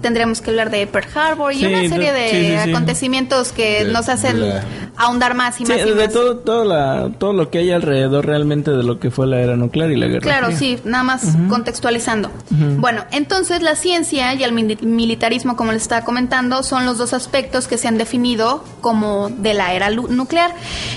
Tendríamos 0.00 0.40
que 0.40 0.50
hablar 0.50 0.70
de 0.70 0.86
Pearl 0.86 1.06
Harbor 1.14 1.52
y 1.52 1.58
Sí, 1.58 1.66
una 1.66 1.88
serie 1.88 2.12
de- 2.12 2.20
de 2.20 2.30
sí, 2.30 2.36
sí, 2.56 2.58
sí. 2.64 2.70
acontecimientos 2.70 3.52
que 3.52 3.84
De- 3.84 3.92
nos 3.92 4.08
hacen 4.08 4.40
la- 4.48 4.64
ahondar 4.96 5.34
más 5.34 5.60
y 5.60 5.66
Sí, 5.66 5.72
más 5.72 5.80
y 5.82 5.90
de 5.90 5.94
más. 5.94 6.12
todo, 6.12 6.36
todo, 6.38 6.64
la, 6.64 7.10
todo 7.18 7.32
lo 7.32 7.50
que 7.50 7.58
hay 7.58 7.70
alrededor 7.70 8.26
realmente 8.26 8.70
de 8.70 8.82
lo 8.82 8.98
que 9.00 9.10
fue 9.10 9.26
la 9.26 9.40
era 9.40 9.56
nuclear 9.56 9.90
y 9.90 9.96
la 9.96 10.06
guerra. 10.06 10.20
Claro, 10.20 10.46
Fría. 10.46 10.58
sí, 10.58 10.78
nada 10.84 11.04
más 11.04 11.22
contextualizando. 11.48 12.30
Bueno, 12.50 13.04
entonces 13.10 13.62
la 13.62 13.74
ciencia 13.76 14.34
y 14.34 14.42
el 14.44 14.52
mili- 14.52 14.80
militarismo, 14.82 15.56
como 15.56 15.72
les 15.72 15.82
estaba 15.82 16.04
comentando, 16.04 16.62
son 16.62 16.86
los 16.86 16.98
dos 16.98 17.12
aspectos 17.12 17.66
que 17.68 17.76
se 17.78 17.88
han 17.88 17.98
definido 17.98 18.64
como 18.80 19.28
de 19.30 19.54
la 19.54 19.72
era 19.74 19.90
nuclear. 19.90 20.52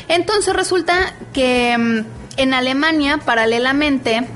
Entonces 0.07 0.55
resulta 0.55 1.13
que 1.33 1.77
mm, 1.77 2.05
en 2.37 2.53
Alemania, 2.53 3.19
paralelamente, 3.25 4.27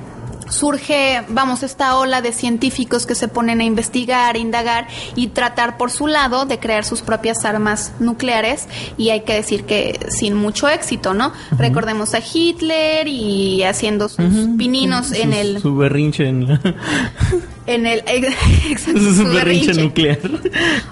surge, 0.50 1.24
vamos, 1.30 1.64
esta 1.64 1.98
ola 1.98 2.22
de 2.22 2.32
científicos 2.32 3.06
que 3.06 3.16
se 3.16 3.28
ponen 3.28 3.62
a 3.62 3.64
investigar, 3.64 4.38
indagar 4.38 4.88
y 5.16 5.28
tratar 5.28 5.78
por 5.78 5.92
su 5.92 6.08
lado 6.08 6.46
de 6.46 6.60
crear 6.60 6.86
sus 6.86 7.02
propias 7.02 7.46
armas 7.46 7.94
nucleares. 8.00 8.68
Y 8.98 9.10
hay 9.10 9.22
que 9.22 9.34
decir 9.34 9.64
que 9.66 10.00
sin 10.10 10.36
mucho 10.36 10.68
éxito, 10.70 11.14
¿no? 11.14 11.32
Recordemos 11.58 12.14
a 12.14 12.20
Hitler 12.20 13.08
y 13.08 13.64
haciendo 13.64 14.10
sus 14.10 14.18
pininos 14.58 15.12
en 15.12 15.34
el 15.34 15.62
Su 15.62 15.76
berrinche 15.76 16.28
en 16.28 16.48
la- 16.48 16.62
en 17.68 17.88
el 17.88 18.00
exacto, 18.08 19.00
su, 19.00 19.16
su 19.16 19.24
berrinche 19.26 19.74
berrinche. 19.74 19.74
nuclear. 19.74 20.20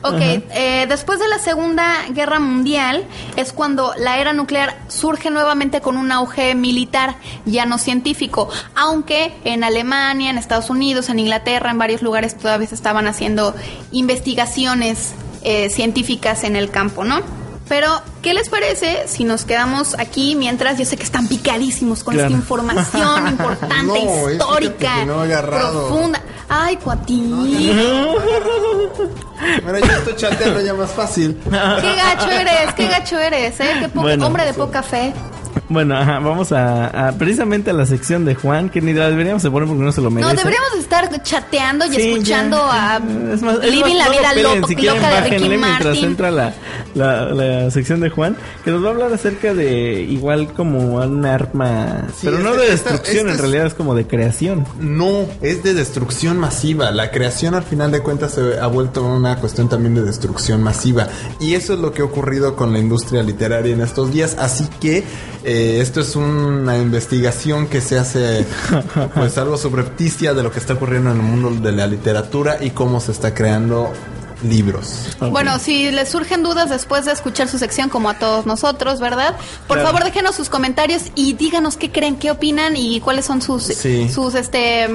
Ok, 0.01 0.19
eh, 0.19 0.85
después 0.87 1.19
de 1.19 1.27
la 1.27 1.39
Segunda 1.39 2.05
Guerra 2.09 2.39
Mundial 2.39 3.05
es 3.35 3.53
cuando 3.53 3.93
la 3.97 4.17
era 4.19 4.33
nuclear 4.33 4.77
surge 4.87 5.29
nuevamente 5.29 5.81
con 5.81 5.97
un 5.97 6.11
auge 6.11 6.55
militar, 6.55 7.15
ya 7.45 7.65
no 7.65 7.77
científico, 7.77 8.49
aunque 8.75 9.33
en 9.43 9.63
Alemania, 9.63 10.29
en 10.29 10.37
Estados 10.37 10.69
Unidos, 10.69 11.09
en 11.09 11.19
Inglaterra, 11.19 11.71
en 11.71 11.77
varios 11.77 12.01
lugares 12.01 12.37
todavía 12.37 12.67
se 12.67 12.75
estaban 12.75 13.07
haciendo 13.07 13.55
investigaciones 13.91 15.13
eh, 15.43 15.69
científicas 15.69 16.43
en 16.43 16.55
el 16.55 16.69
campo, 16.69 17.03
¿no? 17.03 17.42
Pero, 17.69 18.01
¿qué 18.21 18.33
les 18.33 18.49
parece 18.49 19.07
si 19.07 19.23
nos 19.23 19.45
quedamos 19.45 19.97
aquí 19.97 20.35
mientras 20.35 20.77
yo 20.77 20.85
sé 20.85 20.97
que 20.97 21.03
están 21.03 21.27
picadísimos 21.27 22.03
con 22.03 22.13
Claro. 22.13 22.27
esta 22.29 22.39
información 22.39 23.27
importante, 23.29 23.83
No, 23.85 23.95
es 23.95 24.33
histórica, 24.33 24.95
te 24.99 25.05
no 25.05 25.23
profunda? 25.41 26.21
Ay, 26.49 26.77
cuatí. 26.83 27.21
Mira, 29.65 29.79
yo 29.79 29.85
estoy 29.85 30.15
chateando 30.15 30.61
ya 30.61 30.73
más 30.73 30.91
fácil. 30.91 31.37
Qué 31.45 31.95
gacho 31.95 32.29
eres, 32.29 32.73
qué 32.75 32.87
gacho 32.87 33.17
eres, 33.19 33.59
¿eh? 33.59 33.69
Qué 33.79 33.89
po- 33.89 34.01
Bueno. 34.01 34.27
hombre 34.27 34.45
de 34.45 34.53
poca 34.53 34.83
fe. 34.83 35.13
Bueno, 35.69 35.95
ajá, 35.97 36.19
vamos 36.19 36.51
a, 36.51 37.07
a- 37.07 37.11
precisamente 37.13 37.69
a 37.71 37.73
la 37.73 37.85
sección 37.85 38.25
de 38.25 38.35
Juan, 38.35 38.69
que 38.69 38.81
ni 38.81 38.93
la 38.93 39.09
deberíamos 39.09 39.41
de 39.43 39.49
poner 39.51 39.67
porque 39.67 39.83
no 39.83 39.91
se 39.91 40.01
lo 40.01 40.11
merece. 40.11 40.33
No, 40.33 40.37
deberíamos 40.37 40.73
estar 40.77 41.23
chateando 41.23 41.85
y 41.85 41.89
Sí, 41.95 42.11
escuchando 42.11 42.57
ya. 42.57 42.95
a 42.95 42.97
Es 43.33 43.41
más- 43.41 43.57
es 43.63 43.71
Living 43.71 43.81
más, 43.81 43.95
la 43.97 44.05
lo 44.05 44.11
vida 44.11 44.29
peleen, 44.33 44.55
loco- 44.61 44.67
si 44.67 44.75
quieren, 44.75 44.95
loca 44.95 45.09
de 45.09 45.15
Ricky 45.21 45.33
bájenle 45.35 45.57
mientras 45.57 45.85
Martin. 45.85 46.05
entra 46.05 46.31
la, 46.31 46.53
la, 46.95 47.25
la 47.33 47.71
sección 47.71 47.99
de 48.01 48.09
Juan, 48.09 48.35
que 48.63 48.71
nos 48.71 48.83
va 48.83 48.87
a 48.87 48.91
hablar 48.91 49.13
acerca 49.13 49.53
de 49.53 50.01
igual 50.01 50.53
como 50.53 50.95
un 50.97 51.25
arma, 51.25 52.07
Sí, 52.09 52.21
pero 52.25 52.39
no 52.39 52.53
de 52.55 52.73
esta- 52.73 52.91
destrucción, 52.91 53.27
en 53.29 53.35
es- 53.35 53.41
realidad 53.41 53.65
es 53.67 53.73
como 53.73 53.95
de 53.95 54.05
creación. 54.05 54.65
No, 54.79 55.25
es 55.41 55.63
de 55.63 55.73
destrucción 55.73 56.37
masiva. 56.37 56.91
La 56.91 57.09
creación 57.11 57.55
al 57.55 57.63
final 57.63 57.91
de 57.91 58.01
cuentas 58.01 58.33
se 58.33 58.59
ha 58.59 58.67
vuelto 58.67 59.03
una 59.03 59.37
cuestión 59.37 59.69
también 59.69 59.95
de 59.95 60.01
destrucción 60.03 60.61
masiva. 60.61 61.07
Y 61.39 61.53
eso 61.55 61.73
es 61.73 61.79
lo 61.79 61.91
que 61.93 62.01
ha 62.01 62.05
ocurrido 62.05 62.55
con 62.55 62.73
la 62.73 62.79
industria 62.79 63.23
literaria 63.23 63.73
en 63.73 63.81
estos 63.81 64.11
días. 64.11 64.35
Así 64.39 64.67
que 64.79 65.03
eh, 65.43 65.79
esto 65.81 66.01
es 66.01 66.15
una 66.15 66.77
investigación 66.77 67.67
que 67.67 67.81
se 67.81 67.97
hace 67.97 68.45
pues 69.13 69.37
algo 69.37 69.57
subrepticia 69.57 70.33
de 70.33 70.43
lo 70.43 70.51
que 70.51 70.59
está 70.59 70.73
ocurriendo 70.73 71.11
en 71.11 71.17
el 71.17 71.23
mundo 71.23 71.51
de 71.51 71.71
la 71.71 71.87
literatura 71.87 72.57
y 72.61 72.71
cómo 72.71 72.99
se 72.99 73.11
está 73.11 73.33
creando 73.33 73.91
libros. 74.43 75.15
Bueno, 75.31 75.57
si 75.59 75.91
les 75.91 76.09
surgen 76.09 76.43
dudas 76.43 76.69
después 76.69 77.05
de 77.05 77.11
escuchar 77.11 77.47
su 77.47 77.57
sección, 77.57 77.89
como 77.89 78.09
a 78.09 78.15
todos 78.19 78.45
nosotros, 78.45 78.99
¿verdad? 78.99 79.35
Por 79.67 79.77
Claro. 79.77 79.91
favor, 79.91 80.03
déjenos 80.05 80.35
sus 80.35 80.49
comentarios 80.49 81.03
y 81.15 81.33
díganos 81.33 81.77
qué 81.77 81.91
creen, 81.91 82.15
qué 82.17 82.31
opinan 82.31 82.75
y 82.77 82.99
cuáles 82.99 83.25
son 83.25 83.41
sus, 83.41 83.63
Sí. 83.63 84.09
sus 84.09 84.35
este, 84.35 84.87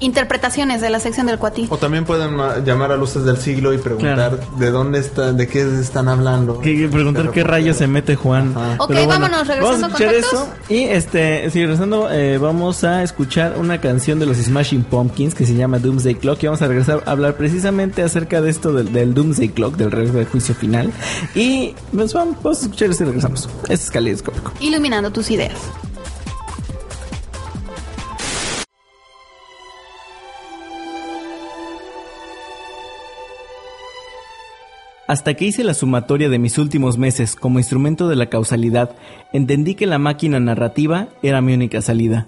interpretaciones 0.00 0.80
de 0.80 0.90
la 0.90 1.00
sección 1.00 1.26
del 1.26 1.38
cuatí. 1.38 1.66
O 1.70 1.76
también 1.78 2.04
pueden 2.04 2.34
ma- 2.34 2.58
llamar 2.58 2.92
a 2.92 2.96
Luces 2.96 3.24
del 3.24 3.36
Siglo 3.38 3.72
y 3.72 3.78
preguntar 3.78 4.14
Claro. 4.14 4.38
de 4.58 4.70
dónde 4.70 4.98
está, 4.98 5.32
de 5.32 5.46
qué 5.48 5.60
están 5.80 6.08
hablando. 6.08 6.60
Que- 6.60 6.76
que 6.76 6.88
preguntar 6.88 7.30
qué 7.30 7.44
rayos 7.44 7.76
se 7.76 7.86
mete 7.86 8.16
Juan. 8.16 8.52
Ajá. 8.56 8.76
Ok, 8.78 8.88
Pero 8.88 9.06
vámonos, 9.06 9.46
regresando 9.46 9.64
Vamos 9.88 10.00
a 10.00 10.04
escuchar 10.04 10.14
eso. 10.14 10.48
Y 10.68 10.84
este, 10.84 11.50
sí, 11.50 11.60
regresando, 11.62 12.10
eh, 12.10 12.38
vamos 12.38 12.84
a 12.84 13.02
escuchar 13.02 13.56
una 13.58 13.80
canción 13.80 14.18
de 14.18 14.26
los 14.26 14.36
Smashing 14.36 14.84
Pumpkins 14.84 15.34
que 15.34 15.46
se 15.46 15.54
llama 15.54 15.78
Doomsday 15.78 16.16
Clock. 16.16 16.42
Y 16.42 16.46
vamos 16.46 16.62
a 16.62 16.66
regresar 16.68 17.02
a 17.06 17.10
hablar 17.10 17.36
precisamente 17.36 18.02
acerca 18.02 18.40
de 18.40 18.50
esto 18.50 18.72
del, 18.74 18.92
del 18.92 19.14
Doomsday 19.14 19.48
Clock, 19.48 19.76
del 19.76 19.90
regreso 19.90 20.18
del 20.18 20.26
juicio 20.26 20.54
final. 20.54 20.92
Y 21.34 21.74
pues 21.92 22.12
vamos, 22.12 22.36
vamos 22.42 22.58
a 22.58 22.62
escuchar 22.62 22.90
esto 22.90 23.04
y 23.04 23.06
regresamos. 23.06 23.48
Este 23.62 23.74
es 23.74 23.90
Caleidoscópico. 23.90 24.52
Iluminando 24.60 25.10
tus 25.10 25.30
ideas. 25.30 25.58
Hasta 35.06 35.34
que 35.34 35.44
hice 35.44 35.64
la 35.64 35.74
sumatoria 35.74 36.30
de 36.30 36.38
mis 36.38 36.56
últimos 36.56 36.96
meses 36.96 37.36
como 37.36 37.58
instrumento 37.58 38.08
de 38.08 38.16
la 38.16 38.30
causalidad, 38.30 38.96
entendí 39.34 39.74
que 39.74 39.86
la 39.86 39.98
máquina 39.98 40.40
narrativa 40.40 41.08
era 41.22 41.42
mi 41.42 41.52
única 41.52 41.82
salida. 41.82 42.26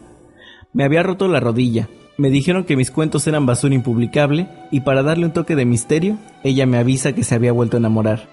Me 0.75 0.85
había 0.85 1.03
roto 1.03 1.27
la 1.27 1.41
rodilla, 1.41 1.89
me 2.19 2.31
dijeron 2.31 2.65
que 2.65 2.77
mis 2.77 2.91
cuentos 2.91 3.27
eran 3.27 3.47
basura 3.47 3.75
impublicable 3.75 4.49
y 4.71 4.81
para 4.81 5.03
darle 5.03 5.27
un 5.27 5.33
toque 5.33 5.57
de 5.57 5.67
misterio, 5.67 6.19
ella 6.45 6.67
me 6.67 6.79
avisa 6.79 7.13
que 7.13 7.25
se 7.25 7.35
había 7.35 7.53
vuelto 7.53 7.77
a 7.77 7.81
enamorar. 7.81 8.29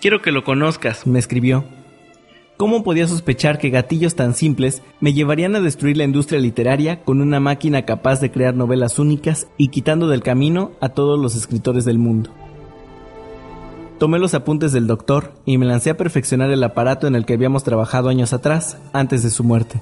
Quiero 0.00 0.22
que 0.22 0.32
lo 0.32 0.44
conozcas, 0.44 1.06
me 1.06 1.18
escribió. 1.18 1.64
¿Cómo 2.56 2.84
podía 2.84 3.08
sospechar 3.08 3.58
que 3.58 3.70
gatillos 3.70 4.14
tan 4.14 4.34
simples 4.34 4.82
me 5.00 5.12
llevarían 5.12 5.56
a 5.56 5.60
destruir 5.60 5.96
la 5.96 6.04
industria 6.04 6.40
literaria 6.40 7.02
con 7.02 7.20
una 7.20 7.40
máquina 7.40 7.82
capaz 7.82 8.20
de 8.20 8.30
crear 8.30 8.54
novelas 8.54 8.98
únicas 8.98 9.48
y 9.56 9.68
quitando 9.68 10.08
del 10.08 10.22
camino 10.22 10.72
a 10.80 10.90
todos 10.90 11.18
los 11.18 11.34
escritores 11.34 11.84
del 11.84 11.98
mundo? 11.98 12.30
Tomé 13.98 14.18
los 14.18 14.34
apuntes 14.34 14.72
del 14.72 14.86
doctor 14.86 15.34
y 15.44 15.58
me 15.58 15.66
lancé 15.66 15.90
a 15.90 15.96
perfeccionar 15.96 16.50
el 16.50 16.64
aparato 16.64 17.06
en 17.06 17.14
el 17.14 17.24
que 17.24 17.34
habíamos 17.34 17.62
trabajado 17.62 18.08
años 18.08 18.32
atrás, 18.32 18.78
antes 18.92 19.22
de 19.22 19.30
su 19.30 19.44
muerte. 19.44 19.80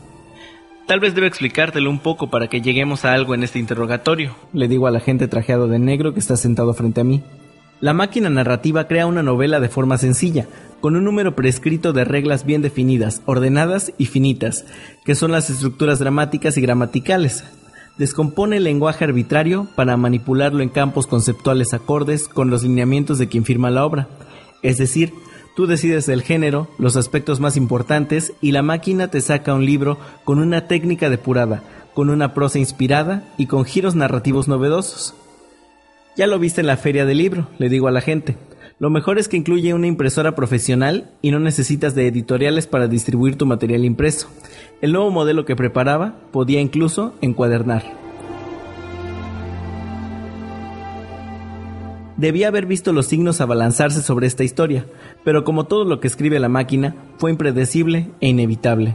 Tal 0.91 0.99
vez 0.99 1.15
debo 1.15 1.29
explicártelo 1.29 1.89
un 1.89 2.01
poco 2.01 2.31
para 2.31 2.49
que 2.49 2.63
lleguemos 2.63 3.05
a 3.05 3.13
algo 3.13 3.37
en 3.37 3.45
este 3.45 3.61
interrogatorio, 3.61 4.35
le 4.53 4.67
digo 4.67 4.89
al 4.89 4.97
agente 4.97 5.29
trajeado 5.29 5.69
de 5.69 5.79
negro 5.79 6.13
que 6.13 6.19
está 6.19 6.37
sentado 6.37 6.75
frente 6.75 7.01
a 7.01 7.05
mí. 7.05 7.23
La 7.79 7.93
máquina 7.93 8.29
narrativa 8.29 8.89
crea 8.89 9.07
una 9.07 9.23
novela 9.23 9.61
de 9.61 9.69
forma 9.69 9.99
sencilla, 9.99 10.49
con 10.81 10.97
un 10.97 11.05
número 11.05 11.37
prescrito 11.37 11.93
de 11.93 12.05
reglas 12.05 12.45
bien 12.45 12.61
definidas, 12.61 13.23
ordenadas 13.27 13.93
y 13.99 14.07
finitas, 14.07 14.65
que 15.05 15.15
son 15.15 15.31
las 15.31 15.49
estructuras 15.49 16.01
dramáticas 16.01 16.57
y 16.57 16.61
gramaticales. 16.61 17.45
Descompone 17.97 18.57
el 18.57 18.65
lenguaje 18.65 19.05
arbitrario 19.05 19.69
para 19.77 19.97
manipularlo 19.97 20.61
en 20.61 20.71
campos 20.71 21.07
conceptuales 21.07 21.73
acordes 21.73 22.27
con 22.27 22.51
los 22.51 22.65
lineamientos 22.65 23.19
de 23.19 23.29
quien 23.29 23.45
firma 23.45 23.71
la 23.71 23.87
obra. 23.87 24.09
Es 24.61 24.79
decir, 24.79 25.13
tú 25.55 25.67
decides 25.67 26.09
el 26.09 26.23
género, 26.23 26.69
los 26.79 26.97
aspectos 26.97 27.41
más 27.41 27.57
importantes 27.57 28.33
y 28.41 28.53
la 28.53 28.63
máquina 28.63 29.09
te 29.09 29.21
saca 29.21 29.55
un 29.55 29.65
libro 29.65 29.99
con 30.25 30.39
una 30.39 30.67
técnica 30.69 31.11
depurada, 31.11 31.63
con 31.95 32.11
una 32.11 32.35
prosa 32.35 32.59
inspirada 32.59 33.25
y 33.37 33.47
con 33.47 33.65
giros 33.65 33.95
narrativos 33.95 34.49
novedosos. 34.49 35.15
Ya 36.17 36.27
lo 36.27 36.39
viste 36.39 36.61
en 36.61 36.67
la 36.67 36.77
feria 36.77 37.05
del 37.07 37.19
libro, 37.19 37.49
le 37.59 37.69
digo 37.69 37.89
a 37.89 37.93
la 37.93 38.01
gente. 38.01 38.37
Lo 38.79 38.89
mejor 38.89 39.19
es 39.19 39.29
que 39.29 39.37
incluye 39.37 39.75
una 39.75 39.87
impresora 39.87 40.35
profesional 40.35 41.11
y 41.21 41.31
no 41.31 41.39
necesitas 41.39 41.95
de 41.95 42.07
editoriales 42.07 42.67
para 42.67 42.89
distribuir 42.89 43.37
tu 43.37 43.45
material 43.45 43.85
impreso. 43.85 44.29
El 44.81 44.93
nuevo 44.93 45.11
modelo 45.11 45.45
que 45.45 45.55
preparaba 45.55 46.15
podía 46.33 46.61
incluso 46.63 47.15
encuadernar. 47.21 48.00
Debía 52.21 52.49
haber 52.49 52.67
visto 52.67 52.93
los 52.93 53.07
signos 53.07 53.41
abalanzarse 53.41 54.03
sobre 54.03 54.27
esta 54.27 54.45
historia, 54.45 54.85
pero 55.25 55.43
como 55.43 55.65
todo 55.65 55.87
lo 55.87 56.01
que 56.01 56.07
escribe 56.07 56.39
la 56.39 56.51
máquina, 56.51 56.95
fue 57.17 57.31
impredecible 57.31 58.11
e 58.21 58.29
inevitable. 58.29 58.95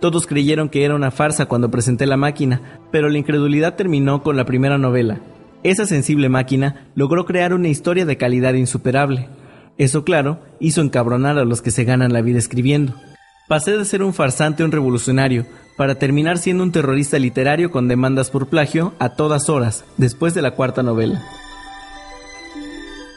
Todos 0.00 0.26
creyeron 0.26 0.68
que 0.68 0.84
era 0.84 0.96
una 0.96 1.12
farsa 1.12 1.46
cuando 1.46 1.70
presenté 1.70 2.04
la 2.04 2.16
máquina, 2.16 2.80
pero 2.90 3.08
la 3.08 3.18
incredulidad 3.18 3.76
terminó 3.76 4.24
con 4.24 4.36
la 4.36 4.44
primera 4.44 4.76
novela, 4.76 5.20
esa 5.62 5.86
sensible 5.86 6.28
máquina 6.28 6.88
logró 6.96 7.24
crear 7.24 7.54
una 7.54 7.68
historia 7.68 8.04
de 8.04 8.16
calidad 8.16 8.54
insuperable. 8.54 9.28
Eso, 9.78 10.02
claro, 10.02 10.40
hizo 10.58 10.80
encabronar 10.80 11.38
a 11.38 11.44
los 11.44 11.62
que 11.62 11.70
se 11.70 11.84
ganan 11.84 12.12
la 12.12 12.22
vida 12.22 12.38
escribiendo. 12.38 12.92
Pasé 13.46 13.78
de 13.78 13.84
ser 13.84 14.02
un 14.02 14.12
farsante 14.12 14.64
a 14.64 14.66
un 14.66 14.72
revolucionario, 14.72 15.46
para 15.76 15.94
terminar 15.94 16.38
siendo 16.38 16.64
un 16.64 16.72
terrorista 16.72 17.20
literario 17.20 17.70
con 17.70 17.86
demandas 17.86 18.30
por 18.30 18.48
plagio 18.48 18.94
a 18.98 19.10
todas 19.10 19.48
horas, 19.48 19.84
después 19.96 20.34
de 20.34 20.42
la 20.42 20.50
cuarta 20.50 20.82
novela. 20.82 21.22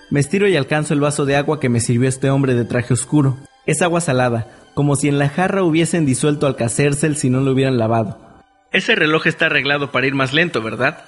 Me 0.10 0.22
estiro 0.22 0.48
y 0.48 0.56
alcanzo 0.56 0.94
el 0.94 1.02
vaso 1.02 1.26
de 1.26 1.36
agua 1.36 1.60
que 1.60 1.68
me 1.68 1.82
sirvió 1.82 2.08
este 2.08 2.30
hombre 2.30 2.56
de 2.56 2.64
traje 2.64 2.94
oscuro. 2.94 3.38
Es 3.66 3.82
agua 3.82 4.00
salada, 4.00 4.48
como 4.74 4.96
si 4.96 5.10
en 5.10 5.20
la 5.20 5.28
jarra 5.28 5.64
hubiesen 5.64 6.06
disuelto 6.06 6.48
alcacercel 6.48 7.18
si 7.18 7.30
no 7.30 7.42
lo 7.42 7.52
hubieran 7.52 7.78
lavado. 7.78 8.18
Ese 8.72 8.96
reloj 8.96 9.28
está 9.28 9.48
arreglado 9.48 9.92
para 9.92 10.08
ir 10.08 10.16
más 10.16 10.32
lento, 10.32 10.62
¿verdad? 10.62 11.04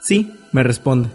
Sí, 0.00 0.32
me 0.50 0.64
responde. 0.64 1.10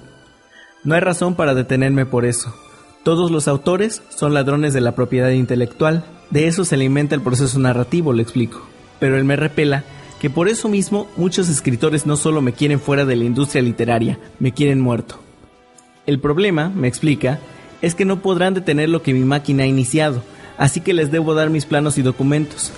No 0.86 0.96
hay 0.96 1.02
razón 1.02 1.36
para 1.36 1.54
detenerme 1.54 2.06
por 2.06 2.24
eso. 2.26 2.56
Todos 3.04 3.32
los 3.32 3.50
autores 3.50 4.02
son 4.10 4.34
ladrones 4.34 4.74
de 4.74 4.82
la 4.82 4.96
propiedad 4.96 5.30
intelectual. 5.32 6.06
De 6.30 6.48
eso 6.48 6.64
se 6.64 6.76
alimenta 6.76 7.16
el 7.16 7.22
proceso 7.22 7.60
narrativo, 7.60 8.14
le 8.14 8.24
explico. 8.24 8.66
Pero 9.00 9.18
él 9.18 9.26
me 9.26 9.36
repela 9.36 9.84
que 10.22 10.30
por 10.30 10.48
eso 10.48 10.70
mismo 10.70 11.10
muchos 11.18 11.50
escritores 11.50 12.06
no 12.06 12.16
solo 12.16 12.42
me 12.42 12.54
quieren 12.54 12.80
fuera 12.80 13.04
de 13.04 13.18
la 13.18 13.26
industria 13.26 13.62
literaria, 13.62 14.20
me 14.40 14.54
quieren 14.54 14.80
muerto. 14.80 15.20
El 16.10 16.20
problema, 16.20 16.70
me 16.70 16.88
explica, 16.88 17.38
es 17.84 17.94
que 17.94 18.04
no 18.04 18.24
podrán 18.24 18.56
detener 18.56 18.90
lo 18.90 19.04
que 19.04 19.14
mi 19.14 19.20
máquina 19.20 19.62
ha 19.62 19.68
iniciado, 19.68 20.24
así 20.58 20.82
que 20.82 20.96
les 20.96 21.12
debo 21.12 21.36
dar 21.36 21.52
mis 21.52 21.68
planos 21.68 22.00
y 22.00 22.02
documentos. 22.02 22.74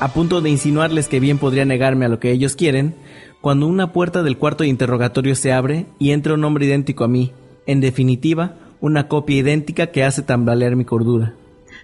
A 0.00 0.12
punto 0.12 0.40
de 0.40 0.50
insinuarles 0.50 1.06
que 1.06 1.20
bien 1.20 1.38
podría 1.38 1.64
negarme 1.64 2.04
a 2.04 2.08
lo 2.08 2.18
que 2.18 2.32
ellos 2.32 2.56
quieren, 2.56 2.96
cuando 3.40 3.68
una 3.68 3.92
puerta 3.92 4.24
del 4.24 4.38
cuarto 4.38 4.64
de 4.64 4.70
interrogatorio 4.70 5.36
se 5.36 5.52
abre 5.52 5.86
y 6.00 6.10
entra 6.10 6.34
un 6.34 6.42
hombre 6.42 6.66
idéntico 6.66 7.04
a 7.04 7.08
mí, 7.08 7.30
en 7.66 7.80
definitiva, 7.80 8.56
una 8.80 9.06
copia 9.06 9.36
idéntica 9.36 9.92
que 9.92 10.02
hace 10.02 10.22
tambalear 10.22 10.74
mi 10.74 10.84
cordura. 10.84 11.34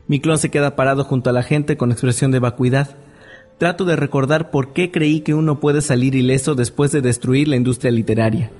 Mi 0.08 0.18
clon 0.18 0.38
se 0.38 0.50
queda 0.50 0.74
parado 0.74 1.04
junto 1.04 1.30
a 1.30 1.32
la 1.32 1.44
gente 1.44 1.76
con 1.76 1.92
expresión 1.92 2.32
de 2.32 2.40
vacuidad. 2.40 2.96
Trato 3.58 3.84
de 3.84 3.94
recordar 3.94 4.50
por 4.50 4.72
qué 4.72 4.90
creí 4.90 5.20
que 5.20 5.34
uno 5.34 5.60
puede 5.60 5.82
salir 5.82 6.16
ileso 6.16 6.56
después 6.56 6.90
de 6.90 7.00
destruir 7.00 7.46
la 7.46 7.54
industria 7.54 7.92
literaria. 7.92 8.50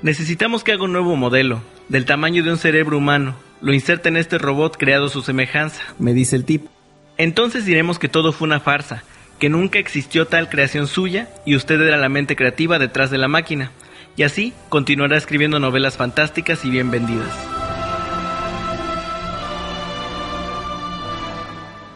Necesitamos 0.00 0.62
que 0.62 0.70
haga 0.70 0.84
un 0.84 0.92
nuevo 0.92 1.16
modelo, 1.16 1.60
del 1.88 2.04
tamaño 2.04 2.44
de 2.44 2.52
un 2.52 2.58
cerebro 2.58 2.98
humano. 2.98 3.34
Lo 3.60 3.74
inserta 3.74 4.08
en 4.08 4.16
este 4.16 4.38
robot 4.38 4.76
creado 4.76 5.06
a 5.06 5.10
su 5.10 5.22
semejanza, 5.22 5.82
me 5.98 6.14
dice 6.14 6.36
el 6.36 6.44
tipo. 6.44 6.70
Entonces 7.16 7.64
diremos 7.64 7.98
que 7.98 8.08
todo 8.08 8.32
fue 8.32 8.46
una 8.46 8.60
farsa, 8.60 9.02
que 9.40 9.48
nunca 9.48 9.80
existió 9.80 10.28
tal 10.28 10.48
creación 10.48 10.86
suya 10.86 11.28
y 11.44 11.56
usted 11.56 11.80
era 11.80 11.96
la 11.96 12.08
mente 12.08 12.36
creativa 12.36 12.78
detrás 12.78 13.10
de 13.10 13.18
la 13.18 13.26
máquina, 13.26 13.72
y 14.16 14.22
así 14.22 14.52
continuará 14.68 15.16
escribiendo 15.16 15.58
novelas 15.58 15.96
fantásticas 15.96 16.64
y 16.64 16.70
bien 16.70 16.92
vendidas. 16.92 17.36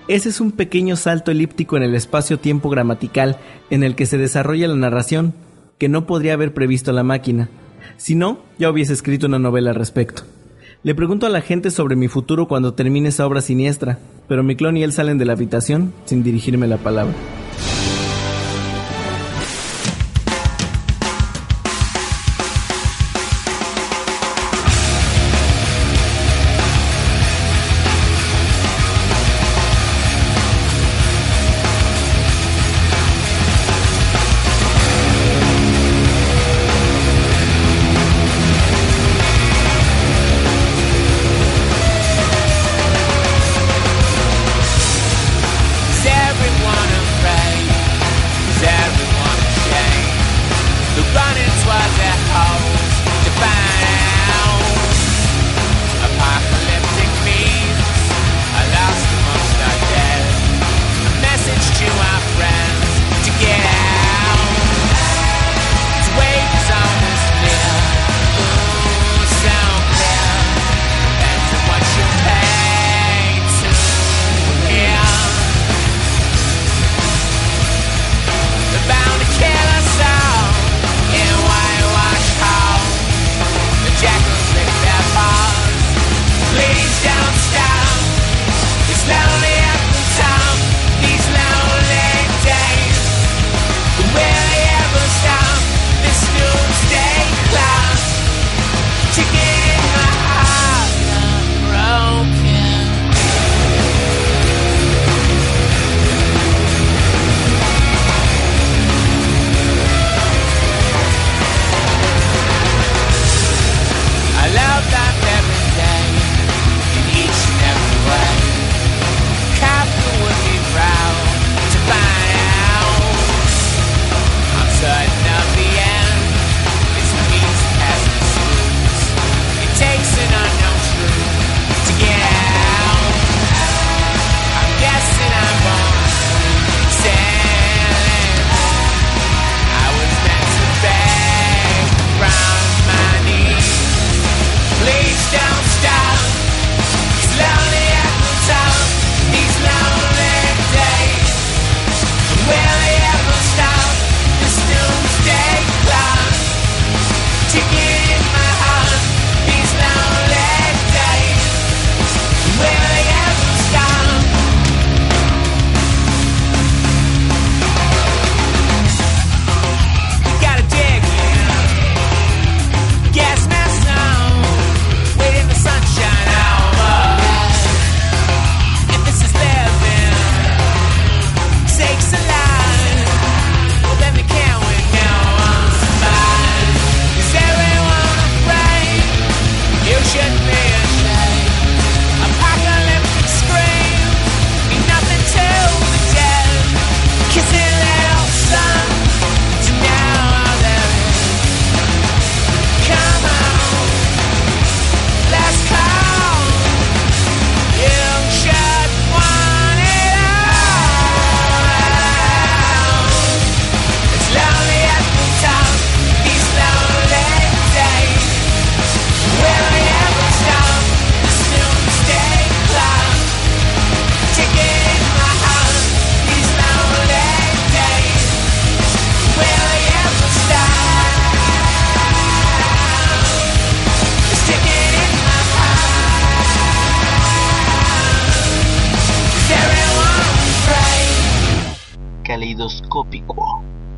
Ese 0.08 0.28
es 0.28 0.40
un 0.40 0.50
pequeño 0.50 0.96
salto 0.96 1.30
elíptico 1.30 1.76
en 1.76 1.84
el 1.84 1.94
espacio-tiempo 1.94 2.68
gramatical 2.68 3.38
en 3.70 3.84
el 3.84 3.94
que 3.94 4.06
se 4.06 4.18
desarrolla 4.18 4.66
la 4.66 4.74
narración, 4.74 5.34
que 5.78 5.88
no 5.88 6.04
podría 6.04 6.32
haber 6.32 6.52
previsto 6.52 6.90
la 6.90 7.04
máquina. 7.04 7.48
Si 7.96 8.14
no, 8.14 8.40
ya 8.58 8.70
hubiese 8.70 8.92
escrito 8.92 9.26
una 9.26 9.38
novela 9.38 9.70
al 9.70 9.76
respecto. 9.76 10.22
Le 10.82 10.94
pregunto 10.94 11.26
a 11.26 11.28
la 11.30 11.40
gente 11.40 11.70
sobre 11.70 11.94
mi 11.94 12.08
futuro 12.08 12.48
cuando 12.48 12.74
termine 12.74 13.10
esa 13.10 13.26
obra 13.26 13.40
siniestra, 13.40 13.98
pero 14.28 14.42
mi 14.42 14.56
clon 14.56 14.76
y 14.76 14.82
él 14.82 14.92
salen 14.92 15.16
de 15.18 15.24
la 15.24 15.34
habitación 15.34 15.92
sin 16.06 16.22
dirigirme 16.22 16.66
la 16.66 16.78
palabra. 16.78 17.14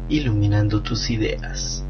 Iluminando 0.08 0.80
tus 0.80 1.10
ideas. 1.10 1.83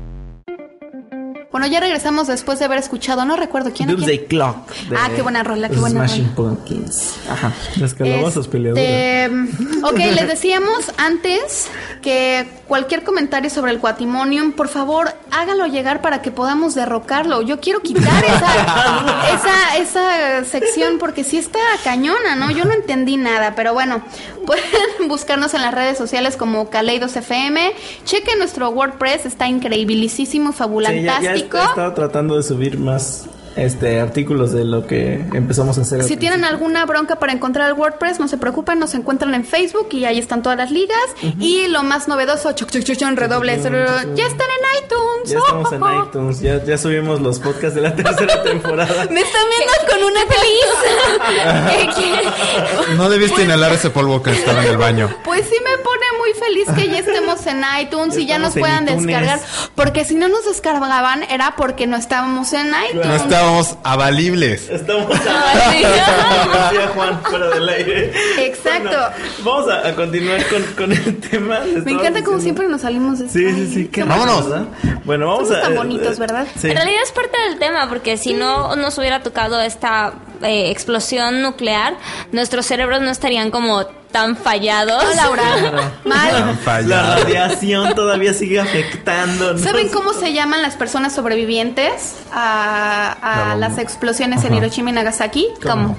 Bueno, 1.55 1.69
ya 1.69 1.79
regresamos 1.79 2.27
después 2.27 2.59
de 2.59 2.65
haber 2.65 2.81
escuchado, 2.81 3.25
no 3.25 3.37
recuerdo 3.37 3.71
quién. 3.73 3.89
a 3.89 3.95
quién. 3.95 4.01
Doomsday 4.01 4.27
Clock. 4.27 4.71
de 4.91 4.97
Ah, 4.97 5.09
qué 5.15 5.23
buena 5.23 5.45
rola, 5.45 5.69
qué 5.69 5.77
buena 5.77 6.01
Smashing 6.09 6.33
rola. 6.35 6.57
Pumpkins. 6.57 7.15
Ajá. 7.31 7.53
Las 7.77 7.95
calabazas 7.95 8.47
Este, 8.47 8.51
peleadoras. 8.51 9.51
Ok, 9.85 9.99
les 9.99 10.27
decíamos 10.27 10.91
antes 10.97 11.69
que 12.03 12.49
cualquier 12.67 13.05
comentario 13.05 13.51
sobre 13.51 13.71
el 13.71 13.79
Quatimonium, 13.79 14.51
por 14.53 14.69
favor, 14.69 15.15
hágalo 15.31 15.67
llegar 15.67 16.01
para 16.01 16.23
que 16.23 16.31
podamos 16.33 16.75
derrocarlo. 16.75 17.43
Yo 17.43 17.61
quiero 17.61 17.83
quitar 17.83 18.25
esa, 18.25 19.29
esa, 19.33 19.77
esa 19.77 20.45
sección 20.45 20.99
porque 20.99 21.23
sí 21.23 21.37
está 21.39 21.61
cañona, 21.85 22.35
¿no? 22.35 22.51
Yo 22.51 22.65
no 22.65 22.73
entendí 22.73 23.17
nada, 23.17 23.55
pero 23.55 23.75
bueno, 23.75 24.03
pueden 24.47 25.07
buscarnos 25.09 25.55
en 25.55 25.63
las 25.63 25.73
redes 25.73 25.97
sociales 25.99 26.37
como 26.37 26.69
Kaleidos 26.71 27.15
FM. 27.15 27.73
Chequen 28.05 28.39
nuestro 28.39 28.71
WordPress, 28.71 29.27
está 29.27 29.47
increíbilísimo, 29.47 30.53
Sí, 30.53 31.03
ya, 31.03 31.21
ya 31.21 31.44
estado 31.45 31.93
tratando 31.93 32.37
de 32.37 32.43
subir 32.43 32.79
más 32.79 33.27
este 33.57 34.01
artículos 34.01 34.53
de 34.53 34.65
lo 34.65 34.87
que 34.87 35.15
empezamos 35.33 35.79
a 35.79 35.83
hacer. 35.83 36.01
al 36.01 36.07
Si 36.09 36.17
tienen 36.17 36.41
principio. 36.41 36.57
alguna 36.67 36.87
bronca 36.87 37.17
para 37.17 37.33
encontrar 37.33 37.69
el 37.69 37.75
WordPress, 37.75 38.19
no 38.21 38.29
se 38.29 38.37
preocupen, 38.39 38.79
nos 38.79 38.95
encuentran 38.95 39.35
en 39.35 39.45
Facebook 39.45 39.89
y 39.93 40.05
ahí 40.05 40.19
están 40.19 40.43
todas 40.43 40.59
las 40.59 40.71
ligas. 40.71 40.99
Y 41.39 41.69
lo 41.69 41.83
más 41.83 42.09
novedoso, 42.09 42.53
choc, 42.53 42.71
choc, 42.71 42.83
choc, 42.85 42.97
choc, 42.97 43.11
redobles, 43.19 43.63
ya 43.63 43.69
están 43.71 44.49
en 44.49 44.85
iTunes. 44.85 45.31
Ya 45.31 45.39
estamos 45.39 45.73
en 45.73 45.81
iTunes, 46.07 46.41
ya, 46.41 46.63
ya 46.65 46.77
subimos 46.79 47.21
los 47.21 47.39
podcasts 47.39 47.75
de 47.75 47.81
la 47.81 47.95
tercera 47.97 48.43
temporada. 48.43 49.07
Me 49.11 49.21
están 49.21 49.43
viendo 49.49 49.73
con 49.91 50.03
una 50.05 50.21
feliz. 50.27 51.95
¿Qué- 51.97 52.95
No 52.97 53.09
debiste 53.09 53.43
inhalar 53.43 53.73
ese 53.73 53.91
polvo 53.91 54.23
que 54.23 54.31
estaba 54.33 54.63
en 54.65 54.71
el 54.71 54.77
baño. 54.77 55.15
Pues 55.25 55.47
sí 55.49 55.55
me 55.65 55.79
pone 55.79 56.05
muy 56.19 56.33
feliz 56.35 56.69
que 56.77 56.89
ya 56.93 56.99
estemos 56.99 57.47
en 57.47 57.63
iTunes 57.81 58.17
y 58.19 58.27
ya 58.27 58.39
nos 58.39 58.55
en 58.57 58.61
puedan 58.61 58.85
iTunes. 58.85 59.07
descargar. 59.07 59.41
Porque 59.75 60.05
si 60.05 60.15
no 60.15 60.29
nos 60.29 60.45
descargaban 60.45 61.23
era 61.25 61.55
porque 61.57 61.87
no 61.87 61.97
estábamos 61.97 62.53
en 62.53 62.69
iTunes. 62.91 63.07
No 63.07 63.15
estábamos 63.45 63.77
avalibles. 63.85 64.69
Estamos 64.71 65.07
como 65.09 65.19
decía 65.19 66.89
Juan 66.95 67.21
fuera 67.23 67.49
del 67.51 67.69
aire. 67.69 68.13
Exacto. 68.39 68.89
Bueno, 68.91 69.07
vamos 69.45 69.71
a, 69.71 69.89
a 69.89 69.95
continuar 69.95 70.47
con, 70.49 70.63
con 70.77 70.93
el 70.93 71.21
tema. 71.21 71.61
Me 71.61 71.93
encanta 71.93 72.23
como 72.23 72.37
diciendo- 72.39 72.41
siempre 72.41 72.69
nos 72.69 72.81
salimos 72.81 73.19
de 73.19 73.29
Sí, 73.29 73.45
esto. 73.45 73.59
sí, 73.59 73.73
sí. 73.75 73.89
Qué 73.89 74.05
Vámonos. 74.05 74.49
¿verdad? 74.49 74.67
Bueno, 75.05 75.27
vamos 75.27 75.49
Somos 75.49 75.63
a. 75.63 75.67
tan 75.67 75.77
bonitos, 75.77 76.19
¿verdad? 76.19 76.47
Sí. 76.59 76.69
En 76.71 76.77
realidad 76.77 77.01
es 77.03 77.13
parte 77.13 77.37
del 77.49 77.59
tema, 77.59 77.89
porque 77.89 78.17
si 78.17 78.33
no 78.35 78.75
nos 78.77 78.97
hubiera 78.99 79.23
tocado 79.23 79.61
esta 79.61 80.15
eh, 80.43 80.71
explosión 80.71 81.43
nuclear, 81.43 81.97
nuestros 82.33 82.67
cerebros 82.67 83.01
no 83.03 83.11
estarían 83.11 83.51
como 83.51 83.85
tan 84.15 84.37
fallados. 84.37 85.03
No, 85.03 85.15
Laura. 85.17 85.93
Mal. 86.05 86.89
La 86.89 87.17
radiación 87.17 87.97
todavía 87.97 88.33
sigue 88.33 88.61
afectando. 88.61 89.59
¿Saben 89.59 89.89
cómo 89.89 90.13
se 90.13 90.33
llaman 90.33 90.63
las 90.63 90.77
personas 90.77 91.13
sobrevivientes 91.13 92.19
a, 92.33 93.57
las 93.59 93.77
explosiones 93.79 94.45
en. 94.45 94.55
Hiroshima 94.55 94.91
y 94.91 94.93
Nagasaki? 94.93 95.49
¿Cómo? 95.61 95.99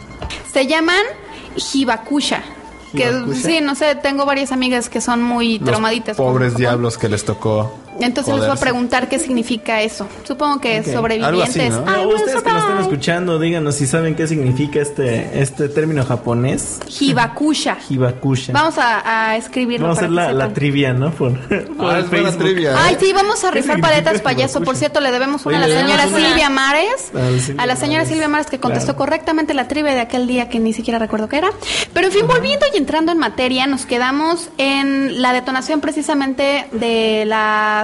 Se 0.50 0.66
llaman 0.66 1.04
Hibakusha. 1.74 2.42
Que 2.94 3.10
¿Hibakusha? 3.10 3.42
sí, 3.42 3.60
no 3.62 3.76
sé, 3.76 3.96
tengo 3.96 4.26
varias 4.26 4.54
amigas 4.54 4.88
que 4.88 5.02
son 5.02 5.22
muy 5.22 5.60
Los 5.60 5.68
traumaditas. 5.68 6.16
pobres 6.16 6.56
diablos 6.56 6.98
que 6.98 7.10
les 7.10 7.26
tocó. 7.26 7.78
Entonces 8.00 8.34
les 8.36 8.46
voy 8.46 8.56
a 8.56 8.60
preguntar 8.60 9.08
qué 9.10 9.20
significa 9.20 9.82
eso. 9.82 10.08
Supongo 10.24 10.60
que 10.62 10.80
Ok. 10.82 10.86
sobrevivientes. 10.88 11.26
Algo 11.28 11.44
así, 11.44 11.70
¿no? 12.02 12.08
Will 12.08 12.16
ustedes 12.16 12.44
que 12.44 12.50
nos 12.52 12.62
están 12.64 12.80
escuchando, 12.80 13.40
díganos 13.40 13.76
si 13.76 13.88
saben 13.88 14.16
qué 14.16 14.28
significa 14.28 14.80
este, 14.80 15.42
este 15.42 15.70
término 15.70 16.04
japonés. 16.06 16.80
Hibakusha. 17.00 17.78
Hibakusha. 17.90 18.54
Vamos 18.54 18.78
a, 18.78 19.30
a 19.32 19.38
escribirlo. 19.38 19.88
Vamos 19.88 19.98
a 20.00 20.02
hacer 20.02 20.12
la, 20.12 20.32
la 20.34 20.54
trivia, 20.54 20.94
¿no? 20.94 21.12
Por, 21.12 21.40
por 21.78 21.92
Ah, 21.94 22.00
el 22.00 22.06
Facebook. 22.06 22.38
trivia. 22.40 22.72
¿eh? 22.72 22.76
Ay, 22.78 22.98
sí, 23.00 23.14
vamos 23.14 23.44
a 23.44 23.52
¿Qué 23.52 23.62
rifar 23.62 23.80
paletas 23.82 24.22
payaso. 24.22 24.62
Por 24.62 24.76
cierto, 24.76 25.00
le 25.00 25.12
debemos 25.12 25.46
una 25.46 25.58
Oye, 25.58 25.66
a 25.66 25.68
la 25.68 25.82
señora 25.82 26.08
una. 26.08 26.18
Silvia 26.18 26.50
Mares. 26.50 27.12
A 27.14 27.20
la 27.20 27.40
Silvia 27.40 27.64
A 27.64 27.66
la 27.66 27.76
señora 27.76 27.98
Mares. 28.00 28.10
Silvia 28.10 28.28
Mares 28.28 28.48
que 28.48 28.60
contestó 28.60 28.86
Claro. 28.96 28.98
correctamente 28.98 29.54
la 29.54 29.68
trivia 29.68 29.94
de 29.94 30.02
aquel 30.02 30.28
día 30.28 30.50
que 30.50 30.60
ni 30.60 30.74
siquiera 30.74 31.00
recuerdo 31.00 31.28
qué 31.30 31.38
era. 31.38 31.50
Pero 31.94 32.08
en 32.08 32.14
fin, 32.14 32.28
volviendo 32.28 32.66
y 32.74 32.78
entrando 32.78 33.12
en 33.12 33.18
materia, 33.18 33.68
nos 33.68 33.86
quedamos 33.86 34.50
en 34.58 35.22
la 35.22 35.34
detonación 35.34 35.82
precisamente 35.82 36.68
de 36.72 37.24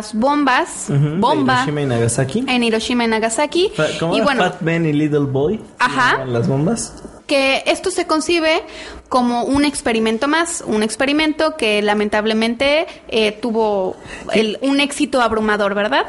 las 0.02 0.14
bombas. 0.16 0.88
De 0.88 0.98
bomba. 0.98 1.54
Hiroshima 1.56 1.82
y 1.82 1.86
Nagasaki. 1.86 2.46
En 2.48 2.64
Hiroshima 2.64 3.04
y 3.04 3.08
Nagasaki. 3.08 3.72
Bueno, 4.02 4.44
Fat 4.44 4.58
Ben 4.62 4.86
y 4.86 4.94
Little 4.94 5.20
Boy. 5.22 5.58
¿se 5.58 5.64
Ajá. 5.80 6.12
llamaban 6.14 6.34
Las 6.34 6.48
bombas. 6.48 6.94
que 7.28 7.64
esto 7.68 7.92
se 7.92 8.08
concibe 8.08 8.62
como 9.10 9.44
un 9.44 9.64
experimento 9.64 10.28
más, 10.28 10.64
un 10.66 10.84
experimento 10.84 11.56
que 11.56 11.82
lamentablemente 11.82 12.88
eh, 13.08 13.32
tuvo 13.32 13.96
el- 14.34 14.58
un 14.62 14.80
éxito 14.82 15.22
abrumador, 15.22 15.74
¿verdad? 15.76 16.06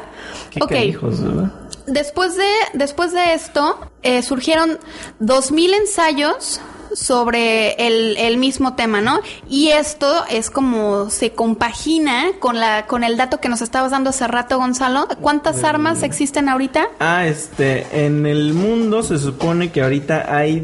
Qué 0.49 0.59
Ok. 0.61 0.71
¿verdad? 1.01 1.51
Después 1.85 2.35
de, 2.35 2.49
después 2.73 3.11
de 3.13 3.33
esto, 3.33 3.77
eh, 4.01 4.21
surgieron 4.23 4.79
2.000 5.19 5.73
ensayos 5.73 6.59
sobre 6.93 7.73
el, 7.87 8.17
el 8.17 8.37
mismo 8.37 8.75
tema, 8.75 9.01
¿no? 9.01 9.19
Y 9.49 9.69
esto 9.69 10.23
es 10.29 10.49
como 10.49 11.09
se 11.09 11.31
compagina 11.31 12.25
con 12.39 12.59
la 12.59 12.85
con 12.87 13.03
el 13.03 13.17
dato 13.17 13.39
que 13.39 13.49
nos 13.49 13.61
estabas 13.61 13.91
dando 13.91 14.09
hace 14.11 14.27
rato, 14.27 14.57
Gonzalo. 14.57 15.07
¿Cuántas 15.21 15.63
armas 15.63 16.03
existen 16.03 16.49
ahorita? 16.49 16.87
Ah, 16.99 17.25
este, 17.25 18.05
en 18.05 18.25
el 18.25 18.53
mundo 18.53 19.03
se 19.03 19.17
supone 19.19 19.71
que 19.71 19.81
ahorita 19.81 20.35
hay 20.35 20.63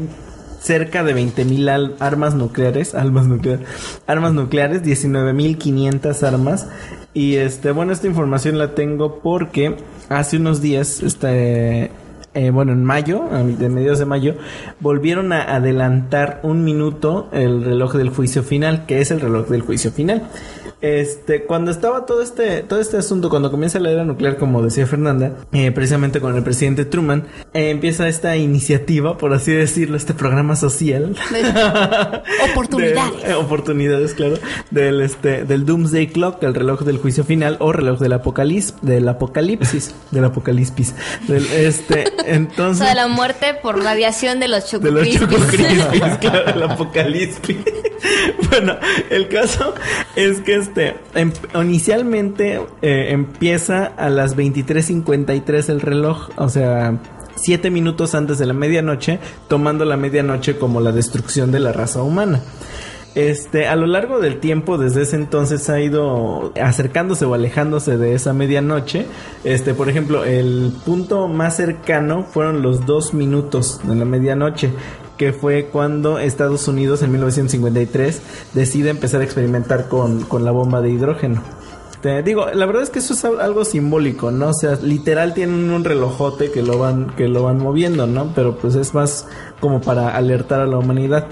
cerca 0.60 1.02
de 1.02 1.14
20.000 1.16 1.68
al- 1.70 1.96
armas 2.00 2.34
nucleares, 2.34 2.94
armas 2.94 3.26
nucleares, 3.26 3.66
armas 4.06 4.32
nucleares, 4.32 4.82
19.500 4.82 6.22
armas. 6.22 6.66
Y 7.12 7.36
este, 7.36 7.72
bueno, 7.72 7.92
esta 7.92 8.06
información 8.06 8.58
la 8.58 8.74
tengo 8.74 9.18
porque 9.20 9.76
hace 10.08 10.36
unos 10.36 10.60
días, 10.60 11.02
este, 11.02 11.90
eh, 12.32 12.50
bueno, 12.50 12.72
en 12.72 12.84
mayo, 12.84 13.24
de 13.30 13.68
mediados 13.68 13.98
de 13.98 14.06
mayo, 14.06 14.36
volvieron 14.78 15.32
a 15.32 15.42
adelantar 15.54 16.40
un 16.44 16.64
minuto 16.64 17.28
el 17.32 17.64
reloj 17.64 17.94
del 17.94 18.10
juicio 18.10 18.42
final, 18.42 18.86
que 18.86 19.00
es 19.00 19.10
el 19.10 19.20
reloj 19.20 19.48
del 19.48 19.62
juicio 19.62 19.90
final. 19.90 20.22
Este, 20.82 21.42
cuando 21.44 21.70
estaba 21.70 22.06
todo 22.06 22.22
este, 22.22 22.62
todo 22.62 22.80
este 22.80 22.96
asunto, 22.96 23.28
cuando 23.28 23.50
comienza 23.50 23.78
la 23.80 23.90
era 23.90 24.04
nuclear, 24.04 24.36
como 24.38 24.62
decía 24.62 24.86
Fernanda, 24.86 25.32
eh, 25.52 25.70
precisamente 25.72 26.20
con 26.20 26.34
el 26.36 26.42
presidente 26.42 26.84
Truman, 26.86 27.24
eh, 27.52 27.70
empieza 27.70 28.08
esta 28.08 28.36
iniciativa, 28.36 29.18
por 29.18 29.32
así 29.34 29.52
decirlo, 29.52 29.96
este 29.96 30.14
programa 30.14 30.56
social. 30.56 31.14
Oportunidades. 32.52 33.22
De- 33.22 33.30
eh, 33.30 33.34
oportunidades, 33.34 34.14
claro. 34.14 34.36
Del 34.70 35.00
este, 35.02 35.44
del 35.44 35.64
Doomsday 35.66 36.08
Clock, 36.08 36.42
el 36.42 36.54
reloj 36.54 36.82
del 36.82 36.98
juicio 36.98 37.24
final, 37.24 37.56
o 37.60 37.72
reloj 37.72 37.98
del 37.98 38.12
apocalipsis, 38.14 38.74
del 38.82 39.08
apocalipsis, 39.08 39.94
del 40.10 40.24
apocalipsis. 40.24 40.94
Del 41.28 41.44
este, 41.52 42.04
O 42.20 42.22
entonces. 42.26 42.84
sea, 42.86 42.94
la 42.94 43.08
muerte 43.08 43.54
por 43.62 43.82
radiación 43.82 44.40
de 44.40 44.48
los 44.48 44.70
De 44.80 44.90
los 44.90 45.08
chococrispis. 45.08 45.84
Claro, 46.20 46.50
el 46.54 46.62
apocalipsis. 46.62 47.56
bueno, 48.50 48.76
el 49.10 49.28
caso 49.28 49.74
es 50.16 50.40
que 50.40 50.54
este 50.70 50.96
em- 51.14 51.32
inicialmente 51.54 52.60
eh, 52.82 53.08
empieza 53.10 53.86
a 53.86 54.08
las 54.08 54.36
23:53 54.36 55.68
el 55.68 55.80
reloj, 55.80 56.30
o 56.36 56.48
sea, 56.48 56.98
siete 57.36 57.70
minutos 57.70 58.14
antes 58.14 58.38
de 58.38 58.46
la 58.46 58.52
medianoche, 58.52 59.18
tomando 59.48 59.84
la 59.84 59.96
medianoche 59.96 60.58
como 60.58 60.80
la 60.80 60.92
destrucción 60.92 61.50
de 61.50 61.60
la 61.60 61.72
raza 61.72 62.02
humana. 62.02 62.40
Este, 63.16 63.66
a 63.66 63.74
lo 63.74 63.88
largo 63.88 64.20
del 64.20 64.38
tiempo, 64.38 64.78
desde 64.78 65.02
ese 65.02 65.16
entonces 65.16 65.68
ha 65.68 65.80
ido 65.80 66.52
acercándose 66.62 67.24
o 67.24 67.34
alejándose 67.34 67.96
de 67.96 68.14
esa 68.14 68.32
medianoche. 68.32 69.06
Este, 69.42 69.74
por 69.74 69.88
ejemplo, 69.88 70.24
el 70.24 70.72
punto 70.84 71.26
más 71.26 71.56
cercano 71.56 72.22
fueron 72.22 72.62
los 72.62 72.86
dos 72.86 73.12
minutos 73.12 73.80
de 73.82 73.96
la 73.96 74.04
medianoche, 74.04 74.70
que 75.20 75.32
fue 75.34 75.66
cuando 75.70 76.18
Estados 76.18 76.66
Unidos 76.66 77.02
en 77.02 77.12
1953 77.12 78.22
decide 78.54 78.88
empezar 78.88 79.20
a 79.20 79.24
experimentar 79.24 79.86
con, 79.86 80.22
con 80.22 80.46
la 80.46 80.50
bomba 80.50 80.80
de 80.80 80.88
hidrógeno. 80.88 81.42
Te 82.00 82.22
digo, 82.22 82.46
la 82.54 82.64
verdad 82.64 82.84
es 82.84 82.88
que 82.88 83.00
eso 83.00 83.12
es 83.12 83.22
al- 83.26 83.38
algo 83.38 83.66
simbólico, 83.66 84.30
¿no? 84.30 84.48
O 84.48 84.54
sea, 84.54 84.76
literal 84.76 85.34
tienen 85.34 85.68
un 85.68 85.84
relojote 85.84 86.50
que 86.50 86.62
lo 86.62 86.78
van, 86.78 87.14
que 87.16 87.28
lo 87.28 87.42
van 87.42 87.58
moviendo, 87.58 88.06
¿no? 88.06 88.32
Pero 88.34 88.56
pues 88.56 88.76
es 88.76 88.94
más 88.94 89.26
como 89.60 89.82
para 89.82 90.16
alertar 90.16 90.62
a 90.62 90.66
la 90.66 90.78
humanidad. 90.78 91.26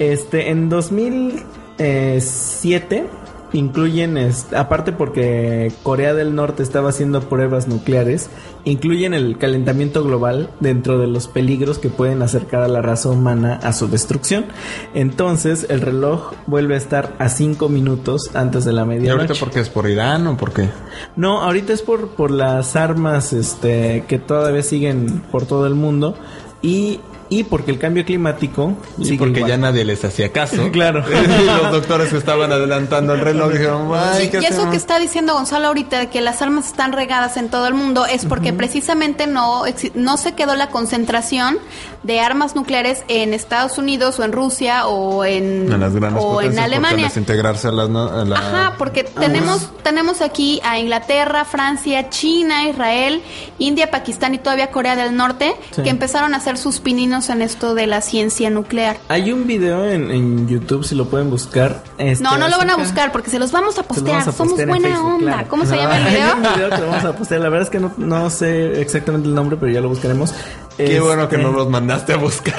Este, 0.00 0.50
en 0.50 0.68
2007 0.68 3.06
incluyen, 3.52 4.18
aparte 4.56 4.92
porque 4.92 5.72
Corea 5.82 6.14
del 6.14 6.34
Norte 6.34 6.62
estaba 6.62 6.90
haciendo 6.90 7.20
pruebas 7.28 7.68
nucleares, 7.68 8.30
incluyen 8.64 9.14
el 9.14 9.38
calentamiento 9.38 10.04
global 10.04 10.50
dentro 10.60 10.98
de 10.98 11.06
los 11.06 11.28
peligros 11.28 11.78
que 11.78 11.88
pueden 11.88 12.22
acercar 12.22 12.62
a 12.62 12.68
la 12.68 12.82
raza 12.82 13.10
humana 13.10 13.58
a 13.62 13.72
su 13.72 13.88
destrucción. 13.88 14.46
Entonces 14.94 15.66
el 15.68 15.80
reloj 15.80 16.32
vuelve 16.46 16.74
a 16.74 16.78
estar 16.78 17.14
a 17.18 17.28
5 17.28 17.68
minutos 17.68 18.30
antes 18.34 18.64
de 18.64 18.72
la 18.72 18.82
¿Y 18.82 18.86
medianoche. 18.86 19.22
ahorita 19.22 19.34
por 19.34 19.50
qué 19.50 19.60
es 19.60 19.68
por 19.68 19.88
Irán 19.88 20.26
o 20.26 20.36
por 20.36 20.52
qué? 20.52 20.68
No, 21.16 21.42
ahorita 21.42 21.72
es 21.72 21.82
por, 21.82 22.10
por 22.10 22.30
las 22.30 22.76
armas 22.76 23.32
este, 23.32 24.04
que 24.08 24.18
todavía 24.18 24.62
siguen 24.62 25.22
por 25.30 25.46
todo 25.46 25.66
el 25.66 25.74
mundo. 25.74 26.16
Y 26.62 27.00
y 27.38 27.44
porque 27.44 27.70
el 27.70 27.78
cambio 27.78 28.04
climático 28.04 28.74
Y 28.98 29.04
sigue 29.04 29.18
porque 29.18 29.38
igual. 29.40 29.50
ya 29.50 29.56
nadie 29.58 29.84
les 29.84 30.04
hacía 30.04 30.30
caso. 30.32 30.68
Claro. 30.72 31.04
Y 31.12 31.44
los 31.44 31.70
doctores 31.72 32.10
que 32.10 32.16
estaban 32.18 32.52
adelantando 32.52 33.14
el 33.14 33.20
reloj 33.20 33.52
dijeron, 33.52 33.90
ay, 33.94 34.28
¿qué 34.28 34.38
y 34.38 34.44
eso 34.44 34.54
hacemos?". 34.54 34.70
que 34.70 34.76
está 34.76 34.98
diciendo 34.98 35.34
Gonzalo 35.34 35.68
ahorita 35.68 35.98
de 35.98 36.08
que 36.08 36.20
las 36.20 36.42
armas 36.42 36.66
están 36.66 36.92
regadas 36.92 37.36
en 37.36 37.48
todo 37.48 37.66
el 37.66 37.74
mundo 37.74 38.06
es 38.06 38.24
porque 38.26 38.52
precisamente 38.52 39.26
no, 39.26 39.64
exi- 39.66 39.92
no 39.94 40.16
se 40.16 40.32
quedó 40.34 40.54
la 40.56 40.68
concentración 40.68 41.58
de 42.02 42.20
armas 42.20 42.54
nucleares 42.56 43.04
en 43.08 43.32
Estados 43.34 43.78
Unidos 43.78 44.18
o 44.18 44.24
en 44.24 44.32
Rusia 44.32 44.86
o 44.88 45.24
en, 45.24 45.72
En 45.72 45.80
las 45.80 45.94
grandes 45.94 46.22
o 46.24 46.42
en 46.42 46.58
Alemania. 46.58 47.04
al 47.06 47.08
desintegrarse 47.10 47.68
a 47.68 47.72
las... 47.72 47.88
no- 47.88 48.08
a 48.08 48.24
la- 48.24 48.36
Ajá, 48.36 48.74
porque 48.78 49.04
tenemos, 49.04 49.70
tenemos 49.82 50.20
aquí 50.20 50.60
a 50.64 50.78
Inglaterra, 50.78 51.44
Francia, 51.44 52.08
China, 52.10 52.68
Israel, 52.68 53.22
India, 53.58 53.90
Pakistán 53.90 54.34
y 54.34 54.38
todavía 54.38 54.70
Corea 54.70 54.96
del 54.96 55.16
Norte 55.16 55.54
Sí. 55.70 55.82
que 55.82 55.90
empezaron 55.90 56.34
a 56.34 56.38
hacer 56.38 56.58
sus 56.58 56.80
pininos 56.80 57.21
en 57.30 57.42
esto 57.42 57.74
de 57.74 57.86
la 57.86 58.00
ciencia 58.00 58.50
nuclear. 58.50 58.96
Hay 59.08 59.32
un 59.32 59.46
video 59.46 59.84
en, 59.86 60.10
en 60.10 60.48
YouTube, 60.48 60.84
si 60.84 60.94
lo 60.94 61.06
pueden 61.06 61.30
buscar. 61.30 61.82
este, 61.98 62.22
No, 62.22 62.36
no 62.38 62.48
lo 62.48 62.58
van 62.58 62.70
a 62.70 62.76
buscar 62.76 63.12
porque 63.12 63.30
se 63.30 63.38
los 63.38 63.52
vamos 63.52 63.78
a 63.78 63.82
postear. 63.82 64.18
vamos 64.18 64.28
a 64.28 64.32
Somos 64.32 64.52
postear 64.52 64.68
en 64.68 64.74
buena 64.74 64.88
Facebook, 64.88 65.14
onda. 65.14 65.32
claro. 65.32 65.48
¿Cómo 65.48 65.66
se 65.66 65.76
llama 65.76 65.96
el 65.98 66.06
Hay 66.06 66.14
video? 66.14 66.34
un 66.36 66.42
video 66.42 66.70
que 66.70 66.78
lo 66.78 66.86
vamos 66.88 67.04
a 67.04 67.16
postear. 67.16 67.40
La 67.40 67.48
verdad 67.48 67.62
es 67.66 67.70
que 67.70 67.80
no, 67.80 67.92
no 67.96 68.30
sé 68.30 68.80
exactamente 68.80 69.28
el 69.28 69.34
nombre, 69.34 69.56
pero 69.58 69.72
ya 69.72 69.80
lo 69.80 69.88
buscaremos. 69.88 70.32
Qué 70.76 70.84
Este- 70.84 71.00
bueno 71.00 71.28
que 71.28 71.38
no 71.38 71.52
los 71.52 71.68
mandaste 71.68 72.12
a 72.14 72.16
buscar. 72.16 72.56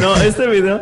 no, 0.00 0.16
este 0.16 0.46
video. 0.48 0.80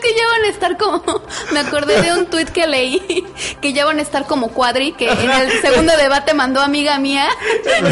Que 0.00 0.14
ya 0.14 0.26
van 0.28 0.44
a 0.44 0.48
estar 0.48 0.76
como. 0.76 1.02
Me 1.52 1.60
acordé 1.60 2.00
de 2.02 2.12
un 2.14 2.26
tuit 2.26 2.48
que 2.48 2.66
leí 2.66 3.24
que 3.60 3.72
ya 3.72 3.84
van 3.84 3.98
a 3.98 4.02
estar 4.02 4.26
como 4.26 4.48
cuadri, 4.52 4.92
que 4.92 5.08
en 5.10 5.30
el 5.30 5.50
segundo 5.60 5.92
debate 5.96 6.34
mandó 6.34 6.60
amiga 6.60 6.98
mía. 6.98 7.28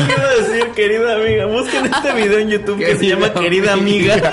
Quiero 0.07 0.43
decir, 0.43 0.69
querida 0.75 1.15
amiga. 1.17 1.47
Busquen 1.47 1.87
este 1.87 2.13
video 2.13 2.39
en 2.39 2.49
YouTube 2.51 2.79
que 2.79 2.97
se 2.97 3.07
llama 3.07 3.33
Querida 3.33 3.73
Amiga. 3.73 4.33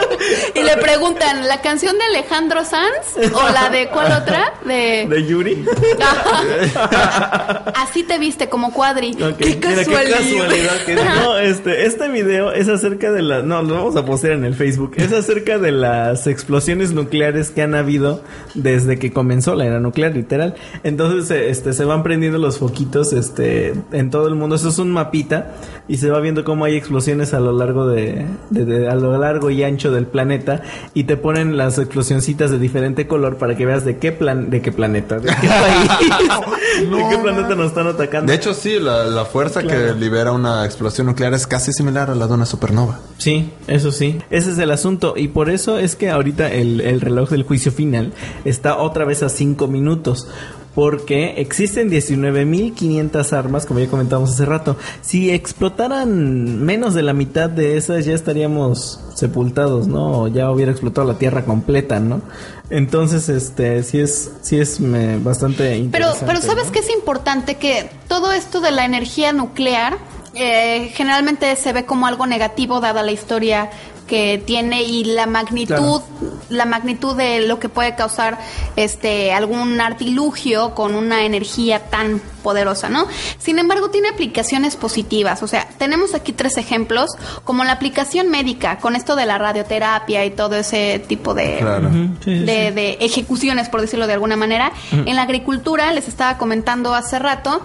Y 0.53 0.61
le 0.63 0.77
preguntan, 0.77 1.47
¿la 1.47 1.61
canción 1.61 1.97
de 1.97 2.03
Alejandro 2.05 2.63
Sanz? 2.63 3.17
¿O 3.33 3.49
la 3.49 3.69
de 3.69 3.88
cuál 3.89 4.11
otra? 4.13 4.53
De. 4.63 5.05
De 5.09 5.25
Yuri. 5.25 5.65
Ajá. 6.01 7.63
Así 7.75 8.03
te 8.03 8.17
viste 8.17 8.49
como 8.49 8.73
cuadri. 8.73 9.15
Qué 9.15 9.45
mira, 9.55 9.59
casualidad. 9.75 10.17
casualidad 10.17 10.77
que- 10.85 10.95
no, 10.95 11.38
este, 11.38 11.85
este 11.85 12.07
video 12.09 12.51
es 12.51 12.67
acerca 12.69 13.11
de 13.11 13.21
la, 13.21 13.41
no, 13.41 13.61
lo 13.61 13.75
vamos 13.75 13.95
a 13.95 14.05
postear 14.05 14.33
en 14.33 14.45
el 14.45 14.55
Facebook. 14.55 14.93
Es 14.97 15.11
acerca 15.11 15.57
de 15.57 15.71
las 15.71 16.27
explosiones 16.27 16.91
nucleares 16.91 17.49
que 17.51 17.61
han 17.65 17.75
habido 17.75 18.21
desde 18.54 18.97
que 18.97 19.12
comenzó 19.12 19.54
la 19.56 19.65
era 19.65 19.80
nuclear, 19.80 20.15
literal. 20.15 20.56
Entonces, 20.84 21.30
eh, 21.32 21.49
este, 21.49 21.73
se 21.73 21.86
van 21.86 22.01
prendiendo 22.04 22.38
los 22.39 22.58
foquitos, 22.58 23.12
este, 23.13 23.73
en 23.91 24.10
todo 24.10 24.28
el 24.28 24.36
mundo. 24.36 24.56
Eso 24.56 24.69
es 24.69 24.80
un 24.80 24.91
mapita 24.91 25.54
y 25.88 25.97
se 25.97 26.10
va 26.10 26.19
viendo 26.21 26.43
cómo 26.43 26.65
hay 26.65 26.75
explosiones 26.75 27.34
a 27.34 27.39
lo 27.39 27.51
largo 27.51 27.88
de, 27.88 28.25
de- 28.49 28.65
de- 28.65 28.89
a 28.89 28.95
lo 28.95 29.17
largo 29.17 29.49
y 29.49 29.63
ancho 29.63 29.91
del 29.91 30.06
planeta 30.08 30.62
y 30.93 31.04
te 31.04 31.17
ponen 31.17 31.58
las 31.58 31.78
explosioncitas 31.78 32.51
de 32.51 32.58
diferente 32.60 33.08
color 33.08 33.38
para 33.38 33.56
que 33.58 33.65
veas 33.65 33.84
de 33.86 33.97
qué 33.97 34.12
plan, 34.12 34.49
de 34.49 34.62
qué 34.62 34.71
planeta, 34.71 35.19
de 35.19 35.28
qué 35.41 35.47
país, 35.47 36.89
de 36.89 37.10
qué 37.10 37.17
planeta 37.21 37.56
nos 37.56 37.67
están 37.67 37.88
atacando. 37.88 38.32
De 38.32 38.38
hecho, 38.38 38.54
sí, 38.54 38.80
la, 38.80 39.04
la 39.06 39.25
fuerza 39.25 39.62
que 39.63 39.93
libera 39.93 40.32
una 40.32 40.65
explosión 40.65 41.08
nuclear 41.08 41.34
es 41.34 41.47
casi 41.47 41.71
similar 41.73 42.10
a 42.10 42.15
la 42.15 42.28
de 42.28 42.34
una 42.34 42.45
supernova. 42.45 42.99
Sí, 43.17 43.51
eso 43.67 43.91
sí. 43.91 44.19
Ese 44.30 44.51
es 44.51 44.58
el 44.58 44.71
asunto. 44.71 45.13
Y 45.17 45.30
por 45.30 45.49
eso 45.49 45.78
es 45.78 45.95
que 45.95 46.10
ahorita 46.10 46.51
el, 46.51 46.82
el 46.82 47.01
reloj 47.01 47.30
del 47.30 47.43
juicio 47.43 47.54
final 47.71 48.13
está 48.43 48.77
otra 48.77 49.05
vez 49.05 49.23
a 49.23 49.29
5 49.29 49.67
minutos. 49.67 50.27
Porque 50.73 51.35
existen 51.37 51.89
19.500 51.89 53.31
armas, 53.31 53.65
como 53.65 53.79
ya 53.79 53.87
comentábamos 53.87 54.31
hace 54.31 54.43
rato. 54.43 54.75
Si 55.01 55.31
explotaran 55.31 56.65
menos 56.65 56.93
de 56.93 57.01
la 57.01 57.13
mitad 57.13 57.49
de 57.49 57.77
esas, 57.77 58.03
ya 58.03 58.13
estaríamos 58.13 58.99
sepultados, 59.13 59.87
¿no? 59.87 60.23
O 60.23 60.27
ya 60.27 60.51
hubiera 60.51 60.73
explotado 60.73 61.07
la 61.07 61.17
Tierra 61.17 61.45
completa, 61.45 62.01
¿no? 62.01 62.21
Entonces, 62.69 63.29
este, 63.29 63.83
sí 63.83 63.99
es, 63.99 64.31
sí 64.41 64.57
es 64.59 64.81
me, 64.81 65.17
bastante 65.17 65.63
Pero, 65.63 65.75
interesante. 65.77 66.25
pero 66.25 66.41
¿sabes 66.41 66.65
¿no? 66.65 66.71
qué 66.73 66.79
es 66.79 66.89
importante? 66.89 67.55
Que 67.55 67.89
todo 68.09 68.33
esto 68.33 68.59
de 68.59 68.71
la 68.71 68.83
energía 68.83 69.31
nuclear 69.31 69.97
eh, 70.33 70.91
generalmente 70.93 71.55
se 71.55 71.71
ve 71.71 71.85
como 71.85 72.05
algo 72.07 72.27
negativo 72.27 72.81
dada 72.81 73.01
la 73.01 73.13
historia 73.13 73.69
que 74.07 74.41
tiene 74.45 74.83
y 74.83 75.03
la 75.05 75.25
magnitud 75.25 75.75
Claro. 75.75 76.03
la 76.49 76.65
magnitud 76.65 77.15
de 77.15 77.39
lo 77.47 77.59
que 77.59 77.69
puede 77.69 77.95
causar 77.95 78.37
este 78.75 79.33
algún 79.33 79.81
artilugio 79.81 80.75
con 80.75 80.93
una 80.95 81.25
energía 81.25 81.79
tan 81.89 82.21
poderosa, 82.43 82.87
¿no? 82.89 83.07
Sin 83.39 83.57
embargo, 83.57 83.89
tiene 83.89 84.09
aplicaciones 84.09 84.75
positivas, 84.75 85.41
o 85.41 85.47
sea, 85.47 85.67
tenemos 85.79 86.13
aquí 86.13 86.33
tres 86.33 86.57
ejemplos, 86.57 87.09
como 87.43 87.63
la 87.63 87.71
aplicación 87.71 88.29
médica 88.29 88.77
con 88.77 88.95
esto 88.95 89.15
de 89.15 89.25
la 89.25 89.39
radioterapia 89.39 90.23
y 90.25 90.29
todo 90.31 90.55
ese 90.55 90.99
tipo 91.07 91.33
de 91.33 91.57
Claro. 91.59 91.87
Ujú, 91.89 92.15
sí, 92.23 92.37
sí, 92.39 92.45
de, 92.45 92.67
sí. 92.69 92.73
de 92.75 92.97
ejecuciones, 93.01 93.69
por 93.69 93.81
decirlo 93.81 94.05
de 94.05 94.13
alguna 94.13 94.35
manera. 94.35 94.71
En 94.91 95.15
la 95.15 95.23
agricultura, 95.23 95.91
les 95.93 96.07
estaba 96.07 96.37
comentando 96.37 96.93
hace 96.93 97.17
rato 97.17 97.61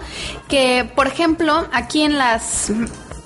que, 0.47 0.89
por 0.95 1.05
ejemplo, 1.05 1.67
aquí 1.71 2.01
en 2.01 2.17
las 2.17 2.71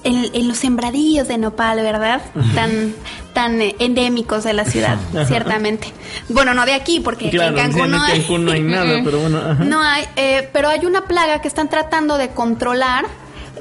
en, 0.06 0.30
en 0.34 0.48
los 0.48 0.58
sembradillos 0.58 1.28
de 1.28 1.38
nopal, 1.38 1.78
¿verdad? 1.82 2.22
Tan 2.54 2.94
tan 3.34 3.60
endémicos 3.80 4.46
de 4.46 4.54
la 4.54 4.64
ciudad, 4.64 4.98
ciertamente. 5.28 5.92
Bueno, 6.30 6.54
no 6.54 6.66
de 6.66 6.74
aquí, 6.74 7.02
porque 7.02 7.30
Claro, 7.30 7.58
en 7.58 7.64
Cancún 7.72 7.92
no 7.92 7.98
en 7.98 8.04
hay. 8.04 8.20
Cancún 8.22 8.46
no 8.46 8.52
hay 8.54 8.62
nada, 8.62 9.02
pero 9.04 9.20
bueno. 9.20 9.40
ajá. 9.40 9.64
No 9.66 9.82
hay, 9.82 10.06
eh, 10.16 10.50
pero 10.54 10.70
hay 10.70 10.86
una 10.86 11.02
plaga 11.06 11.42
que 11.42 11.50
están 11.50 11.70
tratando 11.70 12.18
de 12.18 12.30
controlar 12.30 13.06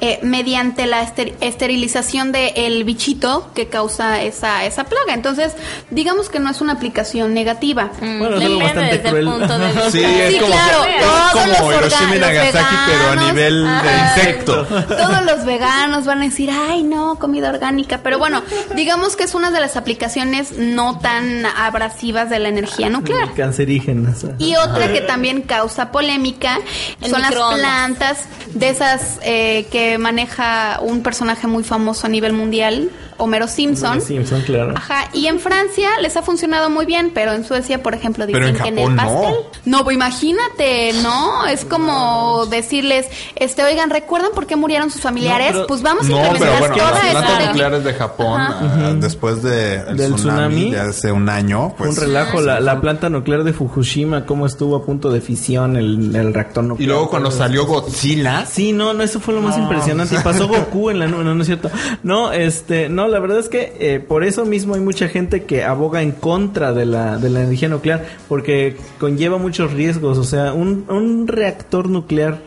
eh, 0.01 0.19
mediante 0.23 0.85
la 0.85 1.01
ester- 1.03 1.33
esterilización 1.41 2.31
del 2.31 2.83
bichito 2.83 3.49
que 3.53 3.67
causa 3.67 4.21
esa, 4.21 4.65
esa 4.65 4.83
plaga. 4.85 5.13
Entonces, 5.13 5.53
digamos 5.91 6.29
que 6.29 6.39
no 6.39 6.49
es 6.51 6.61
una 6.61 6.73
aplicación 6.73 7.33
negativa. 7.33 7.91
Bueno, 7.99 8.37
es 8.37 8.43
algo 8.45 8.59
Depende 8.59 8.63
bastante 8.63 8.97
desde 8.97 9.09
cruel. 9.09 9.27
el 9.27 9.33
punto 9.33 9.57
de 9.59 9.67
vista. 9.67 9.91
Sí, 9.91 10.03
es 10.03 10.33
Sí, 10.33 10.39
como, 10.39 10.51
claro, 10.51 10.83
es 10.85 11.01
todos 11.05 11.31
como 11.31 11.71
los 11.71 11.79
Hiroshima 11.79 12.15
y 12.15 12.19
los 12.19 12.27
Nagasaki, 12.29 12.75
pero 12.87 12.97
a 12.99 13.09
veganos. 13.11 13.25
nivel 13.33 13.63
de 13.65 13.97
insecto. 13.97 14.65
Todos 14.65 15.25
los 15.25 15.45
veganos 15.45 16.05
van 16.05 16.21
a 16.21 16.23
decir, 16.25 16.49
ay, 16.51 16.83
no, 16.83 17.17
comida 17.19 17.49
orgánica. 17.49 17.99
Pero 18.03 18.19
bueno, 18.19 18.43
digamos 18.75 19.15
que 19.15 19.23
es 19.23 19.35
una 19.35 19.51
de 19.51 19.59
las 19.59 19.75
aplicaciones 19.77 20.53
no 20.57 20.99
tan 20.99 21.45
abrasivas 21.45 22.29
de 22.29 22.39
la 22.39 22.49
energía 22.49 22.89
nuclear. 22.89 23.33
Cancerígenas. 23.33 24.25
Y 24.39 24.55
otra 24.55 24.91
que 24.91 25.01
también 25.01 25.41
causa 25.41 25.91
polémica 25.91 26.57
El 27.01 27.11
son 27.11 27.21
las 27.21 27.31
plantas 27.33 28.25
de 28.53 28.69
esas 28.69 29.19
eh, 29.23 29.67
que 29.71 29.94
maneja 29.97 30.79
un 30.81 31.01
personaje 31.03 31.47
muy 31.47 31.63
famoso 31.63 32.07
a 32.07 32.09
nivel 32.09 32.33
mundial, 32.33 32.89
Homero 33.17 33.47
Simpson. 33.47 34.01
Simpson, 34.01 34.41
claro. 34.41 34.73
Ajá, 34.75 35.09
y 35.13 35.27
en 35.27 35.39
Francia 35.39 35.89
les 36.01 36.17
ha 36.17 36.21
funcionado 36.21 36.69
muy 36.69 36.85
bien, 36.85 37.11
pero 37.13 37.33
en 37.33 37.45
Suecia, 37.45 37.81
por 37.81 37.93
ejemplo, 37.93 38.25
dicen 38.25 38.41
Pero 38.41 38.57
en 38.57 38.61
que 38.63 38.69
en 38.69 38.79
el 38.79 38.95
no. 38.95 39.01
pastel. 39.01 39.35
No, 39.65 39.83
pues 39.83 39.95
imagínate, 39.95 40.91
¿no? 41.01 41.45
Es 41.47 41.65
como 41.65 42.45
decirles, 42.47 43.07
este, 43.35 43.63
oigan, 43.63 43.89
¿recuerdan 43.89 44.31
por 44.33 44.45
qué 44.47 44.55
murieron 44.55 44.91
sus 44.91 45.01
familiares? 45.01 45.47
No, 45.47 45.53
pero- 45.59 45.67
pues 45.67 45.81
vamos 45.81 46.05
a 46.05 46.09
No, 46.09 46.17
implementar 46.17 46.47
pero 46.49 46.59
bueno, 46.59 46.75
toda 46.75 46.91
las 46.91 46.97
esta 46.99 47.11
plantas 47.11 47.31
técnica. 47.31 47.51
nucleares 47.53 47.83
de 47.83 47.93
Japón, 47.93 48.41
ah, 48.41 48.93
después 48.97 49.43
de 49.43 49.75
el 49.75 49.97
Del 49.97 50.15
tsunami, 50.15 50.55
tsunami. 50.55 50.71
de 50.71 50.79
hace 50.79 51.11
un 51.11 51.29
año, 51.29 51.73
pues... 51.77 51.91
un 51.91 51.95
relajo, 52.03 52.41
la, 52.41 52.59
la 52.59 52.81
planta 52.81 53.09
nuclear 53.09 53.43
de 53.43 53.53
Fukushima, 53.53 54.25
cómo 54.25 54.45
estuvo 54.45 54.75
a 54.75 54.85
punto 54.85 55.11
de 55.11 55.21
fisión 55.21 55.75
el, 55.77 56.15
el 56.15 56.33
reactor 56.33 56.63
nuclear. 56.63 56.83
Y 56.85 56.91
luego 56.91 57.09
cuando 57.09 57.31
salió 57.31 57.65
Godzilla, 57.65 58.45
Sí, 58.45 58.73
no, 58.73 58.93
no, 58.93 59.03
eso 59.03 59.19
fue 59.19 59.33
lo 59.33 59.41
más 59.41 59.57
impresionante. 59.57 60.15
Y 60.15 60.17
pasó 60.19 60.47
Goku 60.47 60.89
en 60.89 60.99
la 60.99 61.07
nube, 61.09 61.23
no, 61.23 61.33
no 61.35 61.41
es 61.41 61.47
cierto. 61.47 61.69
No, 62.03 62.31
este, 62.31 62.89
no, 62.89 63.04
la 63.07 63.19
verdad 63.19 63.39
es 63.39 63.49
que 63.49 63.73
eh, 63.79 63.99
por 63.99 64.23
eso 64.23 64.45
mismo 64.45 64.75
hay 64.75 64.81
mucha 64.81 65.07
gente 65.07 65.43
que 65.43 65.63
aboga 65.63 66.01
en 66.01 66.11
contra 66.11 66.73
de 66.73 66.85
la, 66.85 67.17
de 67.17 67.29
la 67.29 67.41
energía 67.41 67.69
nuclear, 67.69 68.05
porque 68.27 68.75
conlleva 68.99 69.37
muchos 69.37 69.73
riesgos. 69.73 70.17
O 70.17 70.23
sea, 70.23 70.53
un, 70.53 70.85
un 70.89 71.27
reactor 71.27 71.89
nuclear 71.89 72.39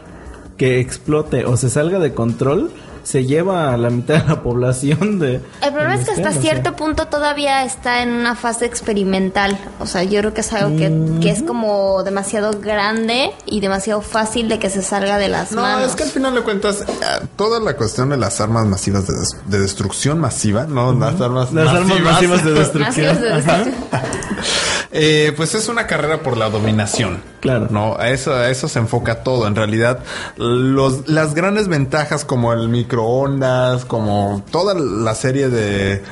que 0.57 0.81
explote 0.81 1.45
o 1.45 1.57
se 1.57 1.71
salga 1.71 1.99
de 1.99 2.13
control, 2.13 2.71
se 3.09 3.25
lleva 3.25 3.73
a 3.73 3.77
la 3.79 3.89
mitad 3.89 4.23
de 4.23 4.29
la 4.29 4.43
población 4.43 5.19
de... 5.19 5.41
El 5.63 5.73
problema 5.73 5.95
es 5.95 6.05
que 6.05 6.11
hasta 6.11 6.33
sea. 6.33 6.41
cierto 6.43 6.77
punto 6.77 7.07
todavía 7.07 7.65
está 7.65 8.03
en 8.03 8.11
una 8.13 8.35
fase 8.35 8.67
experimental. 8.67 9.59
O 9.81 9.87
sea, 9.87 10.03
yo 10.05 10.21
creo 10.21 10.35
que 10.35 10.43
es 10.43 10.53
algo 10.53 10.77
que, 10.77 10.93
que 11.23 11.31
es 11.31 11.43
como 11.43 12.03
demasiado 12.03 12.51
grande 12.61 13.31
y 13.47 13.61
demasiado 13.61 14.03
fácil 14.03 14.51
de 14.51 14.59
que 14.59 14.69
se 14.69 14.83
salga 14.83 15.17
de 15.17 15.29
las 15.29 15.53
No, 15.53 15.63
manos. 15.63 15.89
es 15.89 15.97
que 15.97 16.03
al 16.03 16.11
final 16.11 16.35
de 16.35 16.43
cuentas, 16.43 16.83
eh, 16.83 17.27
toda 17.37 17.61
la 17.61 17.77
cuestión 17.77 18.11
de 18.11 18.19
las 18.19 18.43
armas 18.43 18.67
masivas 18.67 19.07
de, 19.07 19.15
des- 19.15 19.37
de 19.47 19.59
destrucción 19.59 20.19
masiva, 20.21 20.65
no 20.67 20.93
las 20.93 21.19
armas 21.21 21.51
Las 21.53 21.69
armas 21.69 22.01
masivas 22.01 22.45
de 22.45 22.53
destrucción. 22.61 23.07
Masivas 23.07 23.21
de 23.47 23.51
Ajá. 23.53 23.65
Eh, 24.91 25.33
pues 25.37 25.55
es 25.55 25.69
una 25.69 25.87
carrera 25.87 26.23
por 26.23 26.37
la 26.37 26.49
dominación. 26.49 27.21
Claro. 27.41 27.69
No, 27.71 27.97
a 27.99 28.09
eso, 28.09 28.35
a 28.35 28.49
eso 28.49 28.69
se 28.69 28.79
enfoca 28.79 29.23
todo. 29.23 29.47
En 29.47 29.55
realidad, 29.55 30.01
los, 30.37 31.09
las 31.09 31.35
grandes 31.35 31.69
ventajas 31.69 32.25
como 32.25 32.53
el 32.53 32.69
microondas, 32.69 33.85
como 33.85 34.43
toda 34.51 34.75
la 34.75 35.15
serie 35.15 35.49
de 35.49 36.03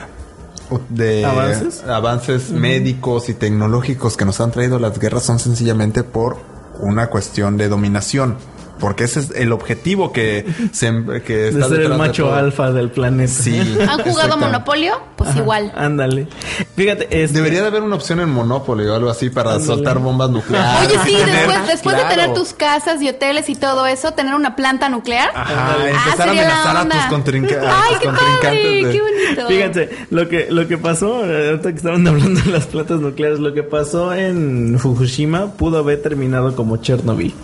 de 0.88 1.24
¿Avances? 1.24 1.84
avances 1.84 2.50
médicos 2.50 3.28
y 3.28 3.34
tecnológicos 3.34 4.16
que 4.16 4.24
nos 4.24 4.40
han 4.40 4.50
traído 4.50 4.78
las 4.78 4.98
guerras 4.98 5.22
son 5.22 5.38
sencillamente 5.38 6.02
por 6.02 6.38
una 6.80 7.08
cuestión 7.08 7.56
de 7.56 7.68
dominación. 7.68 8.36
Porque 8.78 9.04
ese 9.04 9.20
es 9.20 9.30
el 9.34 9.52
objetivo 9.52 10.12
que, 10.12 10.44
se, 10.72 10.90
que 11.24 11.34
De 11.36 11.48
está 11.48 11.68
ser 11.68 11.72
el 11.74 11.78
detrás 11.82 11.90
de 11.92 11.96
macho 11.98 12.34
alfa 12.34 12.72
del 12.72 12.90
planeta. 12.90 13.32
Sí. 13.32 13.58
¿Han 13.88 14.00
jugado. 14.02 14.36
Monopolio? 14.36 15.00
Pues 15.16 15.30
Ajá, 15.30 15.38
igual. 15.38 15.72
Ándale. 15.76 16.28
Fíjate, 16.76 17.08
este, 17.22 17.38
Debería 17.38 17.62
de 17.62 17.68
haber 17.68 17.82
una 17.82 17.96
opción 17.96 18.20
en 18.20 18.28
Monopoly 18.28 18.84
o 18.86 18.94
algo 18.94 19.08
así 19.10 19.30
para 19.30 19.52
Ándale. 19.52 19.66
soltar 19.66 19.98
bombas 19.98 20.28
nucleares. 20.30 20.88
Oye, 20.90 20.98
sí, 21.06 21.16
Tener- 21.16 21.34
después, 21.36 21.66
después 21.68 21.96
de 21.96 22.04
tener 22.04 22.34
tus 22.34 22.52
casas 22.52 23.00
y 23.00 23.08
hoteles 23.08 23.48
y 23.48 23.54
todo 23.54 23.86
eso, 23.86 24.12
tener 24.12 24.34
una 24.34 24.56
planta 24.56 24.88
nuclear. 24.88 25.30
Ajá, 25.34 25.72
Ándale. 25.74 25.90
empezar 25.90 26.20
a 26.20 26.24
sería 26.32 26.42
la 26.48 26.62
amenazar 26.62 26.76
a 26.76 26.88
tus, 27.08 27.16
contrinca- 27.16 27.62
a 27.62 27.82
Ay, 27.84 27.90
tus 27.92 27.98
qué 28.00 28.06
contrincantes. 28.06 28.40
padre, 28.42 28.84
de- 28.84 28.92
qué 28.92 29.00
bonito. 29.00 29.48
Fíjate, 29.48 29.90
lo 30.10 30.28
que, 30.28 30.46
lo 30.50 30.68
que 30.68 30.78
pasó, 30.78 31.24
eh, 31.24 31.48
ahorita 31.50 31.70
que 31.70 31.76
estaban 31.76 32.06
hablando 32.08 32.40
de 32.42 32.50
las 32.50 32.66
plantas 32.66 33.00
nucleares, 33.00 33.38
lo 33.38 33.54
que 33.54 33.62
pasó 33.62 34.12
en 34.14 34.78
Fukushima 34.78 35.52
pudo 35.52 35.78
haber 35.78 36.02
terminado 36.02 36.54
como 36.54 36.76
Chernobyl. 36.76 37.34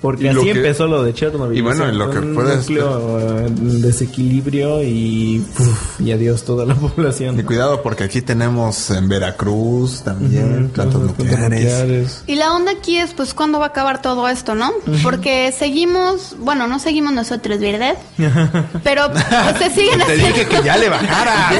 Porque 0.00 0.28
así 0.30 0.40
que- 0.44 0.50
empezó 0.50 0.86
lo 0.86 1.02
de 1.02 1.14
Chernobyl. 1.14 1.56
y 1.58 1.60
bueno, 1.62 1.82
O 1.84 1.86
sea, 1.86 1.94
y 1.94 1.96
lo 1.96 2.10
que 2.10 2.18
un 2.18 2.34
puede 2.34 2.56
núcleo, 2.56 3.18
eh, 3.40 3.46
desequilibrio 3.50 4.82
y, 4.82 5.42
uf, 5.58 6.00
y 6.00 6.12
adiós 6.12 6.44
toda 6.44 6.64
la 6.66 6.74
población. 6.76 7.38
Y 7.40 7.42
cuidado 7.42 7.82
porque 7.82 8.04
aquí 8.04 8.20
tenemos 8.22 8.90
en 8.90 9.08
Veracruz 9.08 10.02
también 10.02 10.64
Ujú, 10.64 10.68
plantas 10.72 11.00
plantas 11.00 11.18
nucleares. 11.26 11.50
nucleares. 11.60 12.22
Y 12.26 12.34
la 12.36 12.52
onda 12.54 12.72
aquí 12.72 12.98
es, 12.98 13.14
pues, 13.14 13.32
¿cuándo 13.34 13.58
va 13.58 13.66
a 13.66 13.68
acabar 13.68 14.02
todo 14.02 14.28
esto, 14.28 14.54
no? 14.54 14.70
Porque 15.02 15.52
seguimos, 15.58 16.36
bueno, 16.38 16.66
no 16.66 16.78
seguimos 16.78 17.12
nosotros, 17.12 17.58
¿verdad? 17.58 17.96
Pero 18.84 19.10
pues, 19.10 19.24
se 19.58 19.70
siguen 19.70 19.98
Te 20.06 20.12
haciendo. 20.12 20.26
dije 20.28 20.46
que 20.46 20.62
ya 20.62 20.76
le 20.76 20.88
bajara. 20.90 21.50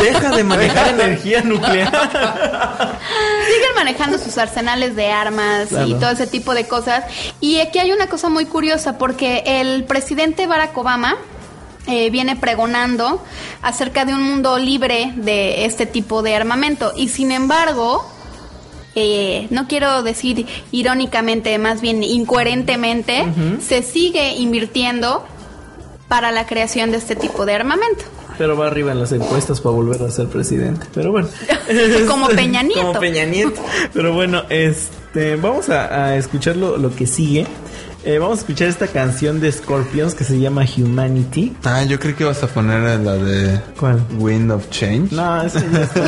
Deja 0.00 0.36
de 0.36 0.44
manejar 0.44 0.88
energía 0.88 1.42
nuclear. 1.42 1.90
siguen 3.46 3.74
manejando 3.74 4.18
sus 4.18 4.36
arsenales 4.38 4.94
de 4.96 5.10
armas 5.10 5.68
y 5.86 5.94
todo 5.94 6.10
ese 6.10 6.26
tipo 6.26 6.54
de 6.54 6.66
cosas. 6.66 7.04
Y 7.40 7.58
aquí 7.60 7.77
hay 7.78 7.92
una 7.92 8.06
cosa 8.08 8.28
muy 8.28 8.46
curiosa 8.46 8.98
porque 8.98 9.42
el 9.46 9.84
presidente 9.84 10.46
Barack 10.46 10.76
Obama 10.76 11.16
eh, 11.86 12.10
viene 12.10 12.36
pregonando 12.36 13.22
acerca 13.62 14.04
de 14.04 14.14
un 14.14 14.22
mundo 14.22 14.58
libre 14.58 15.12
de 15.16 15.64
este 15.64 15.86
tipo 15.86 16.22
de 16.22 16.36
armamento 16.36 16.92
y 16.96 17.08
sin 17.08 17.32
embargo 17.32 18.04
eh, 18.94 19.46
no 19.50 19.68
quiero 19.68 20.02
decir 20.02 20.46
irónicamente, 20.72 21.56
más 21.58 21.80
bien 21.80 22.02
incoherentemente, 22.02 23.26
se 23.60 23.82
sigue 23.82 24.34
invirtiendo 24.36 25.24
para 26.08 26.32
la 26.32 26.46
creación 26.46 26.90
de 26.90 26.96
este 26.96 27.14
tipo 27.14 27.46
de 27.46 27.54
armamento. 27.54 28.04
Pero 28.38 28.56
va 28.56 28.66
arriba 28.66 28.92
en 28.92 29.00
las 29.00 29.12
encuestas 29.12 29.60
para 29.60 29.74
volver 29.74 30.02
a 30.02 30.10
ser 30.10 30.26
presidente. 30.26 30.86
Pero 30.94 31.12
bueno. 31.12 31.28
Como 32.08 32.28
Peña 32.28 32.62
Nieto. 32.64 32.86
Como 32.88 33.00
Peña 33.00 33.24
Nieto. 33.24 33.60
Pero 33.92 34.12
bueno, 34.12 34.42
este, 34.48 35.36
vamos 35.36 35.68
a, 35.70 36.06
a 36.06 36.16
escuchar 36.16 36.56
lo, 36.56 36.76
lo 36.76 36.94
que 36.94 37.06
sigue. 37.06 37.46
Eh, 38.04 38.18
vamos 38.18 38.38
a 38.38 38.40
escuchar 38.42 38.68
esta 38.68 38.86
canción 38.86 39.40
de 39.40 39.50
Scorpions 39.50 40.14
que 40.14 40.22
se 40.22 40.38
llama 40.38 40.64
Humanity. 40.76 41.56
Ah, 41.64 41.82
yo 41.82 41.98
creo 41.98 42.14
que 42.14 42.24
vas 42.24 42.42
a 42.44 42.46
poner 42.46 43.00
la 43.00 43.14
de 43.16 43.60
¿Cuál? 43.78 44.00
Wind 44.18 44.52
of 44.52 44.70
Change. 44.70 45.12
No, 45.12 45.42
esa 45.42 45.60
ya 45.60 45.82
está. 45.82 46.02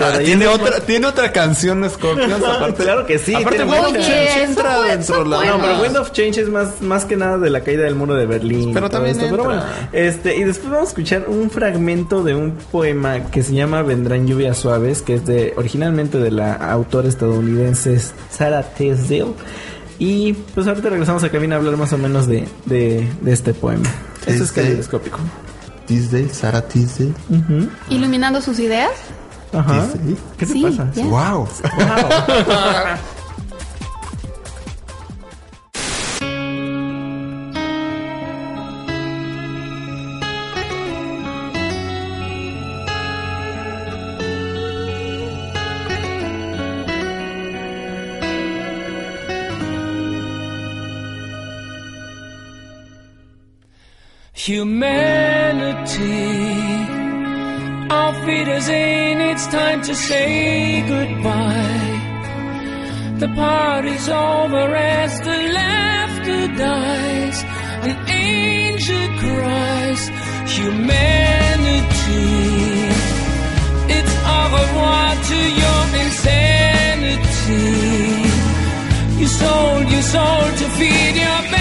Ah, 0.00 0.18
¿Tiene 0.18 0.46
otra, 0.46 0.80
tiene 0.80 1.06
otra 1.06 1.32
canción 1.32 1.80
de 1.82 1.88
Scorpions 1.90 2.44
aparte. 2.44 2.82
Claro 2.84 3.06
que 3.06 3.18
sí, 3.18 3.34
Aparte, 3.34 3.56
tiene 3.56 3.72
Wind 3.72 3.96
of. 3.96 4.06
Change 4.06 4.42
entra 4.44 4.82
dentro 4.82 5.24
la. 5.24 5.44
No, 5.44 5.60
pero 5.60 5.82
Wind 5.82 5.96
of 5.96 6.12
Change 6.12 6.40
es 6.42 6.48
más, 6.48 6.82
más 6.82 7.04
que 7.06 7.16
nada 7.16 7.38
de 7.38 7.48
la 7.50 7.62
caída 7.62 7.84
del 7.84 7.94
muro 7.94 8.14
de 8.14 8.26
Berlín. 8.26 8.72
Pero 8.74 8.90
también 8.90 9.16
esto. 9.18 9.30
Pero 9.30 9.44
bueno, 9.44 9.62
este, 9.92 10.36
y 10.36 10.44
después 10.44 10.70
vamos 10.70 10.88
a 10.88 10.90
escuchar 10.90 11.24
un 11.28 11.50
fragmento 11.50 12.22
de 12.22 12.34
un 12.34 12.52
poema 12.70 13.30
que 13.30 13.42
se 13.42 13.54
llama 13.54 13.82
Vendrán 13.82 14.26
lluvias 14.26 14.58
suaves, 14.58 15.00
que 15.00 15.14
es 15.14 15.26
de 15.26 15.54
originalmente 15.56 16.18
de 16.18 16.30
la 16.30 16.52
autora 16.54 17.08
estadounidense 17.08 17.98
Sarah 18.30 18.62
Teasdale. 18.62 19.34
Y 20.00 20.32
pues 20.32 20.66
ahorita 20.66 20.88
regresamos 20.88 21.22
a 21.24 21.30
cabina 21.30 21.54
a 21.54 21.58
hablar 21.58 21.76
más 21.76 21.92
o 21.92 21.98
menos 21.98 22.26
de, 22.26 22.48
de, 22.64 23.06
de 23.20 23.32
este 23.32 23.52
poema. 23.54 23.86
Esto 24.20 24.30
es 24.30 24.40
Este- 24.40 24.62
caleidoscópico. 24.62 25.18
Tisdale, 25.86 26.28
Sarah 26.30 26.62
Tisdale. 26.66 27.12
Ujú. 27.28 27.68
Iluminando 27.90 28.40
sus 28.40 28.58
ideas. 28.58 28.90
Ajá. 29.52 29.86
¿Qué 30.38 30.46
te 30.46 30.52
Sí, 30.52 30.62
pasa? 30.62 30.90
ya. 30.94 31.04
Wow. 31.06 31.46
Humanity, 54.46 55.98
auf 57.90 58.26
Wiedersehen, 58.26 59.20
it's 59.20 59.46
time 59.48 59.82
to 59.82 59.94
say 59.94 60.80
goodbye. 60.88 62.00
The 63.18 63.28
party's 63.36 64.08
over 64.08 64.74
as 64.74 65.20
the 65.20 65.38
laughter 65.52 66.48
dies. 66.56 67.44
An 67.82 67.96
angel 68.08 69.08
cries, 69.20 70.08
humanity. 70.56 71.84
It's 73.92 74.14
au 74.24 74.44
revoir 74.56 75.16
to 75.30 75.38
your 75.62 75.84
insanity. 76.06 77.68
You 79.20 79.26
sold 79.26 79.86
your 79.90 80.02
soul 80.14 80.44
to 80.60 80.66
feed 80.78 81.16
your 81.16 81.59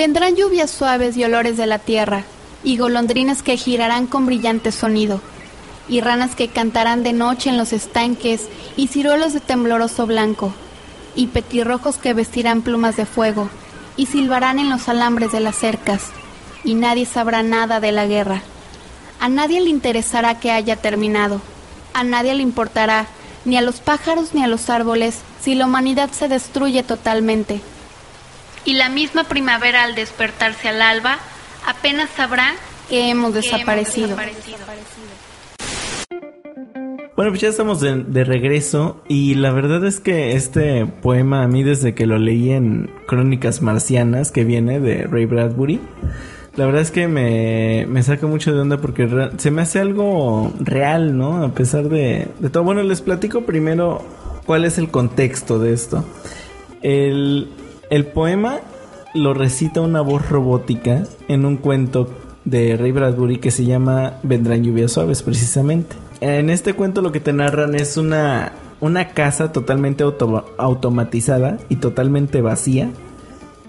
Vendrán 0.00 0.34
lluvias 0.34 0.70
suaves 0.70 1.14
y 1.18 1.24
olores 1.24 1.58
de 1.58 1.66
la 1.66 1.78
tierra, 1.78 2.24
y 2.64 2.78
golondrinas 2.78 3.42
que 3.42 3.58
girarán 3.58 4.06
con 4.06 4.24
brillante 4.24 4.72
sonido, 4.72 5.20
y 5.90 6.00
ranas 6.00 6.34
que 6.34 6.48
cantarán 6.48 7.02
de 7.02 7.12
noche 7.12 7.50
en 7.50 7.58
los 7.58 7.74
estanques, 7.74 8.48
y 8.78 8.88
ciruelos 8.88 9.34
de 9.34 9.40
tembloroso 9.40 10.06
blanco, 10.06 10.54
y 11.14 11.26
petirrojos 11.26 11.98
que 11.98 12.14
vestirán 12.14 12.62
plumas 12.62 12.96
de 12.96 13.04
fuego, 13.04 13.50
y 13.98 14.06
silbarán 14.06 14.58
en 14.58 14.70
los 14.70 14.88
alambres 14.88 15.32
de 15.32 15.40
las 15.40 15.56
cercas, 15.56 16.06
y 16.64 16.72
nadie 16.72 17.04
sabrá 17.04 17.42
nada 17.42 17.78
de 17.78 17.92
la 17.92 18.06
guerra. 18.06 18.40
A 19.20 19.28
nadie 19.28 19.60
le 19.60 19.68
interesará 19.68 20.40
que 20.40 20.50
haya 20.50 20.76
terminado, 20.76 21.42
a 21.92 22.04
nadie 22.04 22.32
le 22.32 22.42
importará, 22.42 23.06
ni 23.44 23.58
a 23.58 23.60
los 23.60 23.80
pájaros 23.80 24.32
ni 24.32 24.42
a 24.42 24.48
los 24.48 24.70
árboles, 24.70 25.18
si 25.42 25.54
la 25.54 25.66
humanidad 25.66 26.08
se 26.10 26.26
destruye 26.26 26.82
totalmente. 26.84 27.60
Y 28.64 28.74
la 28.74 28.88
misma 28.88 29.24
primavera 29.24 29.84
al 29.84 29.94
despertarse 29.94 30.68
al 30.68 30.82
alba, 30.82 31.18
apenas 31.66 32.10
sabrá 32.10 32.52
que 32.88 33.08
hemos 33.10 33.32
desaparecido. 33.34 34.16
Bueno, 37.16 37.32
pues 37.32 37.40
ya 37.42 37.48
estamos 37.48 37.80
de, 37.80 38.02
de 38.04 38.24
regreso 38.24 39.02
y 39.06 39.34
la 39.34 39.50
verdad 39.52 39.84
es 39.84 40.00
que 40.00 40.36
este 40.36 40.86
poema 40.86 41.42
a 41.42 41.48
mí 41.48 41.62
desde 41.62 41.94
que 41.94 42.06
lo 42.06 42.18
leí 42.18 42.50
en 42.50 42.90
Crónicas 43.06 43.60
Marcianas 43.60 44.32
que 44.32 44.44
viene 44.44 44.80
de 44.80 45.02
Ray 45.02 45.26
Bradbury, 45.26 45.80
la 46.56 46.64
verdad 46.64 46.80
es 46.80 46.90
que 46.90 47.08
me, 47.08 47.84
me 47.88 48.02
saca 48.02 48.26
mucho 48.26 48.54
de 48.54 48.60
onda 48.60 48.78
porque 48.78 49.06
re- 49.06 49.30
se 49.36 49.50
me 49.50 49.60
hace 49.62 49.80
algo 49.80 50.50
real, 50.60 51.16
¿no? 51.18 51.44
A 51.44 51.50
pesar 51.52 51.90
de, 51.90 52.28
de 52.38 52.48
todo. 52.50 52.64
Bueno, 52.64 52.82
les 52.82 53.02
platico 53.02 53.42
primero 53.42 54.02
cuál 54.46 54.64
es 54.64 54.78
el 54.78 54.90
contexto 54.90 55.58
de 55.58 55.74
esto. 55.74 56.04
El, 56.80 57.48
el 57.90 58.06
poema 58.06 58.60
lo 59.14 59.34
recita 59.34 59.80
una 59.80 60.00
voz 60.00 60.28
robótica 60.28 61.04
en 61.28 61.44
un 61.44 61.56
cuento 61.56 62.08
de 62.44 62.76
Ray 62.76 62.92
Bradbury 62.92 63.38
que 63.38 63.50
se 63.50 63.64
llama 63.64 64.14
Vendrán 64.22 64.62
lluvias 64.64 64.92
suaves, 64.92 65.22
precisamente. 65.22 65.96
En 66.20 66.48
este 66.50 66.74
cuento 66.74 67.02
lo 67.02 67.12
que 67.12 67.20
te 67.20 67.32
narran 67.32 67.74
es 67.74 67.96
una, 67.96 68.52
una 68.80 69.08
casa 69.08 69.52
totalmente 69.52 70.04
auto- 70.04 70.46
automatizada 70.58 71.58
y 71.68 71.76
totalmente 71.76 72.40
vacía 72.40 72.90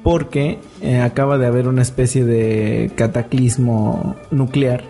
porque 0.03 0.59
eh, 0.81 0.99
acaba 0.99 1.37
de 1.37 1.45
haber 1.47 1.67
una 1.67 1.81
especie 1.81 2.25
de 2.25 2.91
cataclismo 2.95 4.15
nuclear 4.31 4.83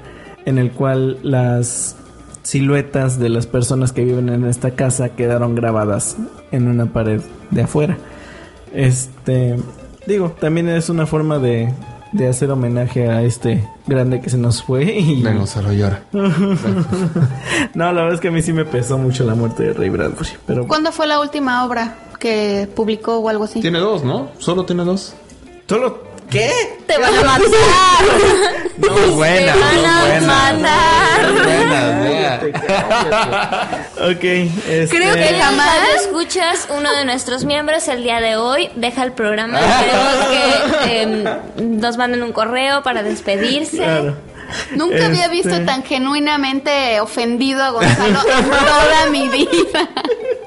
en 0.46 0.58
el 0.58 0.72
cual 0.72 1.20
las 1.24 1.96
siluetas 2.44 3.20
de 3.20 3.30
las 3.30 3.46
personas 3.46 3.92
que 3.92 4.04
viven 4.04 4.30
en 4.30 4.46
esta 4.46 4.72
casa 4.72 5.10
quedaron 5.10 5.54
grabadas 5.54 6.18
en 6.52 6.68
una 6.68 6.88
pared 6.88 7.22
de 7.52 7.62
afuera. 7.62 7.98
Este, 8.74 9.58
digo, 10.08 10.36
también 10.40 10.70
es 10.70 10.90
una 10.90 11.06
forma 11.06 11.40
de, 11.40 11.74
de 12.12 12.28
hacer 12.28 12.52
homenaje 12.52 13.10
a 13.10 13.22
este 13.22 13.68
grande 13.88 14.22
que 14.22 14.30
se 14.30 14.38
nos 14.38 14.64
fue 14.64 14.84
y 14.84 15.22
Vengo, 15.22 15.46
se 15.48 15.62
lo 15.62 15.72
llora. 15.74 16.04
no, 16.12 17.92
la 17.92 18.02
verdad 18.02 18.14
es 18.14 18.20
que 18.20 18.28
a 18.30 18.32
mí 18.32 18.42
sí 18.42 18.54
me 18.54 18.66
pesó 18.66 18.98
mucho 18.98 19.26
la 19.26 19.36
muerte 19.36 19.64
de 19.64 19.74
Ray 19.74 19.90
Bradbury, 19.90 20.30
pero 20.46 20.68
¿Cuándo 20.68 20.92
fue 20.92 21.08
la 21.08 21.20
última 21.20 21.66
obra 21.66 21.96
que 22.20 22.70
publicó 22.76 23.18
o 23.18 23.30
algo 23.30 23.46
así? 23.46 23.62
Tiene 23.62 23.80
dos, 23.80 24.04
¿no? 24.04 24.30
Solo 24.40 24.66
tiene 24.66 24.84
dos. 24.84 25.14
solo 25.68 26.11
¿qué? 26.32 26.52
Te 26.88 26.98
van 26.98 27.14
a 27.16 27.22
matar. 27.24 27.50
No, 28.78 28.90
buena, 29.16 29.54
Te 29.54 29.60
van 29.60 29.86
a 29.86 30.22
matar. 30.22 31.22
Ok, 34.02 34.24
este, 34.24 34.88
Creo 34.90 35.14
que 35.14 35.36
jamás. 35.40 35.78
escuchas 36.02 36.68
uno 36.76 36.92
de 36.92 37.06
nuestros 37.06 37.46
miembros 37.46 37.88
el 37.88 38.04
día 38.04 38.20
de 38.20 38.36
hoy 38.38 38.70
deja 38.76 39.04
el 39.04 39.12
programa. 39.12 39.60
Ah. 39.62 39.84
Queremos 39.84 40.78
que 40.86 41.02
em, 41.02 41.80
nos 41.80 41.98
manden 41.98 42.24
un 42.24 42.32
correo 42.34 42.82
para 42.84 43.04
despedirse. 43.04 43.78
Claro. 43.78 44.16
Nunca 44.72 45.06
había 45.06 45.26
Este- 45.26 45.36
visto 45.50 45.62
tan 45.66 45.84
genuinamente 45.84 47.00
ofendido 47.00 47.64
a 47.64 47.70
Gonzalo 47.70 48.20
en 48.38 48.50
toda 48.50 49.06
mi 49.12 49.30
vida. 49.30 49.48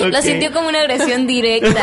Lo 0.00 0.08
Ok. 0.18 0.22
sintió 0.24 0.52
como 0.52 0.68
una 0.68 0.80
agresión 0.80 1.26
directa. 1.26 1.80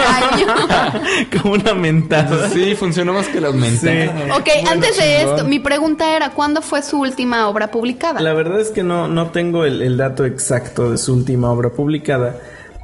como 1.41 1.53
una 1.55 1.73
mentada. 1.73 2.49
Sí, 2.49 2.75
funcionó 2.75 3.13
más 3.13 3.27
que 3.27 3.39
las 3.41 3.53
mentadas. 3.53 4.09
Ok, 4.39 4.47
antes 4.69 4.97
de 4.97 5.21
esto, 5.23 5.43
mi 5.45 5.59
pregunta 5.59 6.15
era, 6.15 6.31
¿cuándo 6.31 6.61
fue 6.61 6.81
su 6.81 6.99
última 6.99 7.47
obra 7.47 7.71
publicada? 7.71 8.19
La 8.21 8.33
verdad 8.33 8.59
es 8.59 8.69
que 8.69 8.83
no, 8.83 9.07
no 9.07 9.27
tengo 9.31 9.65
el, 9.65 9.81
el 9.81 9.97
dato 9.97 10.25
exacto 10.25 10.91
de 10.91 10.97
su 10.97 11.13
última 11.13 11.51
obra 11.51 11.69
publicada, 11.69 12.35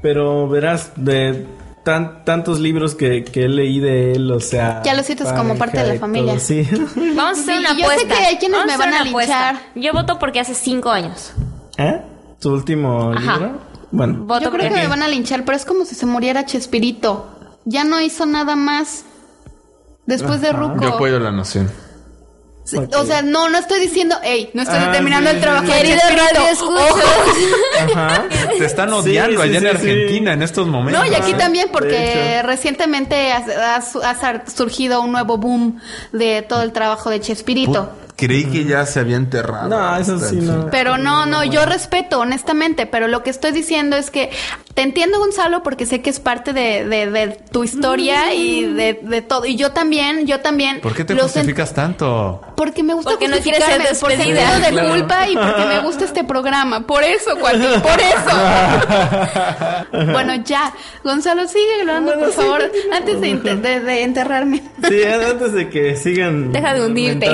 pero 0.02 0.48
verás, 0.48 0.91
de 0.96 1.46
tan, 1.84 2.24
tantos 2.26 2.60
libros 2.60 2.96
que, 2.96 3.24
que 3.24 3.48
leí 3.48 3.80
de 3.80 4.14
él, 4.14 4.32
o 4.32 4.39
sea... 4.39 4.82
Ya 4.84 4.93
lo 4.93 5.04
sientes 5.04 5.32
como 5.34 5.56
parte 5.58 5.82
de 5.84 5.93
la 5.93 6.00
familia. 6.00 6.34
todo, 6.34 6.41
sí. 6.41 6.68
Vamos 7.16 7.39
a 7.39 7.41
hacer 7.41 7.54
Sí, 7.56 7.60
una 7.60 7.70
yo 7.74 7.78
sé 7.78 7.84
apuesta. 7.86 8.08
que 8.16 8.26
hay 8.26 8.38
quienes 8.38 8.58
Vamos 8.60 8.68
me 8.68 8.74
a 8.74 8.78
van 8.78 8.93
a 8.93 9.02
una 9.02 9.10
apuesta. 9.10 9.52
linchar. 9.52 9.70
Yo 9.76 9.93
voto 9.93 10.20
porque 10.20 10.39
hace 10.39 10.54
cinco 10.56 10.89
años. 10.89 11.34
¿Eh? 11.78 12.02
¿Tu 12.39 12.52
último 12.54 13.12
Ajá. 13.16 13.34
libro? 13.34 13.75
Bueno, 13.92 14.26
Voto 14.26 14.44
Yo 14.46 14.52
creo 14.52 14.70
que 14.70 14.76
me 14.76 14.88
van 14.88 15.04
a 15.04 15.08
linchar, 15.08 15.46
pero 15.46 15.56
es 15.58 15.66
como 15.66 15.86
si 15.86 15.96
se 15.96 16.06
muriera 16.06 16.46
Chespirito. 16.46 17.30
Ya 17.66 17.84
no 17.84 18.00
hizo 18.02 18.26
nada 18.26 18.56
más 18.56 19.04
después 20.06 20.42
de 20.42 20.52
Ruco. 20.52 20.82
Yo 20.82 20.90
apoyo 20.96 21.20
la 21.20 21.32
noción. 21.32 21.72
Sí, 22.64 22.78
O 22.98 23.06
sea, 23.06 23.22
no, 23.22 23.48
no 23.48 23.60
estoy 23.60 23.80
diciendo, 23.80 24.16
hey, 24.24 24.50
no 24.56 24.64
estoy 24.64 24.80
Ah, 24.82 24.92
terminando 24.92 25.30
sí, 25.30 25.36
el 25.36 25.42
trabajo 25.42 25.68
Querido 25.68 25.98
Chespirito. 26.00 26.34
radio 26.34 26.52
escucha. 26.52 27.94
ajá. 27.94 28.24
Te 28.58 28.66
están 28.66 28.92
odiando 28.92 29.44
sí, 29.44 29.50
allá 29.50 29.60
sí, 29.60 29.66
en 29.68 29.72
sí. 29.72 29.78
Argentina 29.78 30.34
en 30.34 30.42
estos 30.42 30.68
momentos. 30.68 31.06
No, 31.06 31.12
y 31.12 31.14
aquí 31.14 31.34
también 31.36 31.68
de 31.68 31.72
porque 31.72 32.42
recientemente 32.44 33.32
ha, 33.32 33.44
ha 33.76 34.10
ha 34.10 34.50
surgido 34.50 35.02
un 35.02 35.12
nuevo 35.12 35.38
boom 35.38 35.80
de 36.12 36.42
todo 36.42 36.64
el 36.64 36.72
trabajo 36.72 37.12
de 37.12 37.22
Chespirito. 37.22 37.92
Creí 38.16 38.45
que 38.45 38.63
ya 38.63 38.86
se 38.86 38.99
había 39.01 39.18
enterrado. 39.18 39.70
No, 39.70 39.97
eso 39.97 40.18
sí 40.20 40.38
no. 40.38 40.70
Pero 40.70 40.97
no, 40.97 41.26
no, 41.26 41.43
yo 41.43 41.66
respeto, 41.66 42.20
honestamente, 42.22 42.86
pero 42.86 43.07
lo 43.07 43.24
que 43.24 43.30
estoy 43.30 43.51
diciendo 43.51 43.97
es 43.97 44.09
que 44.09 44.32
te 44.76 44.82
entiendo, 44.84 45.20
Gonzalo, 45.20 45.64
porque 45.64 45.86
sé 45.86 46.02
que 46.02 46.10
es 46.10 46.20
parte 46.20 46.52
de, 46.54 46.86
de- 46.86 47.10
de 47.10 47.28
tu 47.52 47.64
historia 47.64 48.34
y 48.34 48.64
de, 48.66 49.00
de 49.02 49.22
todo. 49.22 49.46
Y 49.46 49.56
yo 49.56 49.72
también, 49.72 50.28
yo 50.28 50.42
también. 50.42 50.82
¿Por 50.82 50.94
qué 50.94 51.06
te 51.06 51.16
justificas 51.16 51.74
tanto? 51.74 52.42
Porque 52.58 52.84
me 52.84 52.94
gusta 52.94 53.12
Porque 53.12 53.28
no 53.30 53.38
quieres 53.38 53.64
ser 53.64 53.80
justificarme, 53.82 54.00
por 54.00 54.10
despedida. 54.10 54.52
sentido 54.52 54.66
de 54.66 54.72
Claro. 54.74 54.90
culpa 54.90 55.30
y 55.30 55.36
porque 55.36 55.66
me 55.66 55.80
gusta 55.80 56.04
este 56.06 56.24
programa. 56.26 56.86
Por 56.86 57.04
eso, 57.04 57.36
Joaquín, 57.40 57.82
por 57.82 58.00
eso. 58.00 58.38
bueno, 60.12 60.36
ya. 60.44 60.74
Gonzalo, 61.04 61.48
sigue 61.48 61.82
hablando, 61.82 62.12
Bueno, 62.12 62.26
por 62.26 62.32
sí. 62.34 62.42
favor, 62.42 62.72
antes 62.92 63.22
de, 63.22 63.28
ente- 63.30 63.56
de- 63.56 63.80
de 63.80 64.04
enterrarme. 64.04 64.62
Sí, 64.88 65.04
antes 65.04 65.54
de 65.54 65.70
que 65.70 65.96
sigan. 65.96 66.52
Deja 66.52 66.74
de 66.74 66.86
hundirte. 66.86 67.28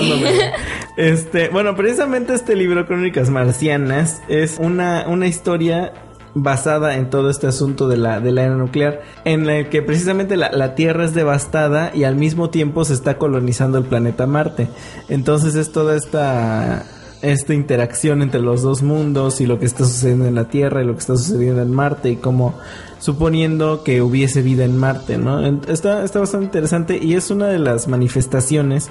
Este, 0.98 1.50
bueno, 1.50 1.76
precisamente 1.76 2.34
este 2.34 2.56
libro, 2.56 2.86
Crónicas 2.86 3.30
Marcianas, 3.30 4.22
es 4.28 4.58
una, 4.60 5.06
una 5.08 5.28
historia 5.28 5.94
basada 6.34 6.97
en 6.97 7.09
todo 7.09 7.29
este 7.29 7.47
asunto 7.47 7.88
de 7.88 7.97
la, 7.97 8.19
de 8.19 8.32
la 8.32 8.43
era 8.43 8.55
nuclear, 8.55 9.01
en 9.25 9.49
el 9.49 9.69
que 9.69 9.82
precisamente 9.82 10.38
la, 10.38 10.51
la 10.51 10.75
Tierra 10.75 11.05
es 11.05 11.13
devastada 11.13 11.91
y 11.93 12.03
al 12.03 12.15
mismo 12.15 12.49
tiempo 12.49 12.86
se 12.86 12.93
está 12.93 13.17
colonizando 13.17 13.77
el 13.77 13.86
planeta 13.86 14.27
Marte. 14.27 14.69
Entonces 15.09 15.55
es 15.55 15.71
toda 15.71 15.95
esta 15.95 16.86
esta 17.21 17.53
interacción 17.53 18.21
entre 18.21 18.41
los 18.41 18.61
dos 18.61 18.82
mundos 18.82 19.41
y 19.41 19.45
lo 19.45 19.59
que 19.59 19.65
está 19.65 19.86
sucediendo 19.86 20.25
en 20.25 20.36
la 20.36 20.45
Tierra 20.45 20.82
y 20.82 20.86
lo 20.86 20.93
que 20.93 20.99
está 20.99 21.15
sucediendo 21.15 21.61
en 21.61 21.71
Marte 21.71 22.09
y 22.09 22.15
como 22.15 22.55
suponiendo 22.99 23.84
que 23.84 24.01
hubiese 24.01 24.41
vida 24.41 24.63
en 24.63 24.77
Marte, 24.77 25.17
¿no? 25.17 25.45
Está, 25.67 26.03
está 26.03 26.19
bastante 26.19 26.45
interesante 26.45 26.99
y 27.01 27.15
es 27.15 27.32
una 27.32 27.47
de 27.47 27.59
las 27.59 27.88
manifestaciones 27.88 28.89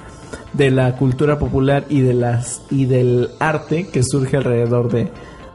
de 0.53 0.71
la 0.71 0.95
cultura 0.97 1.39
popular 1.39 1.85
y 1.89 2.01
de 2.01 2.13
las 2.13 2.61
y 2.69 2.85
del 2.85 3.29
arte 3.39 3.87
que 3.87 4.03
surge 4.03 4.37
alrededor 4.37 4.91
de 4.91 5.09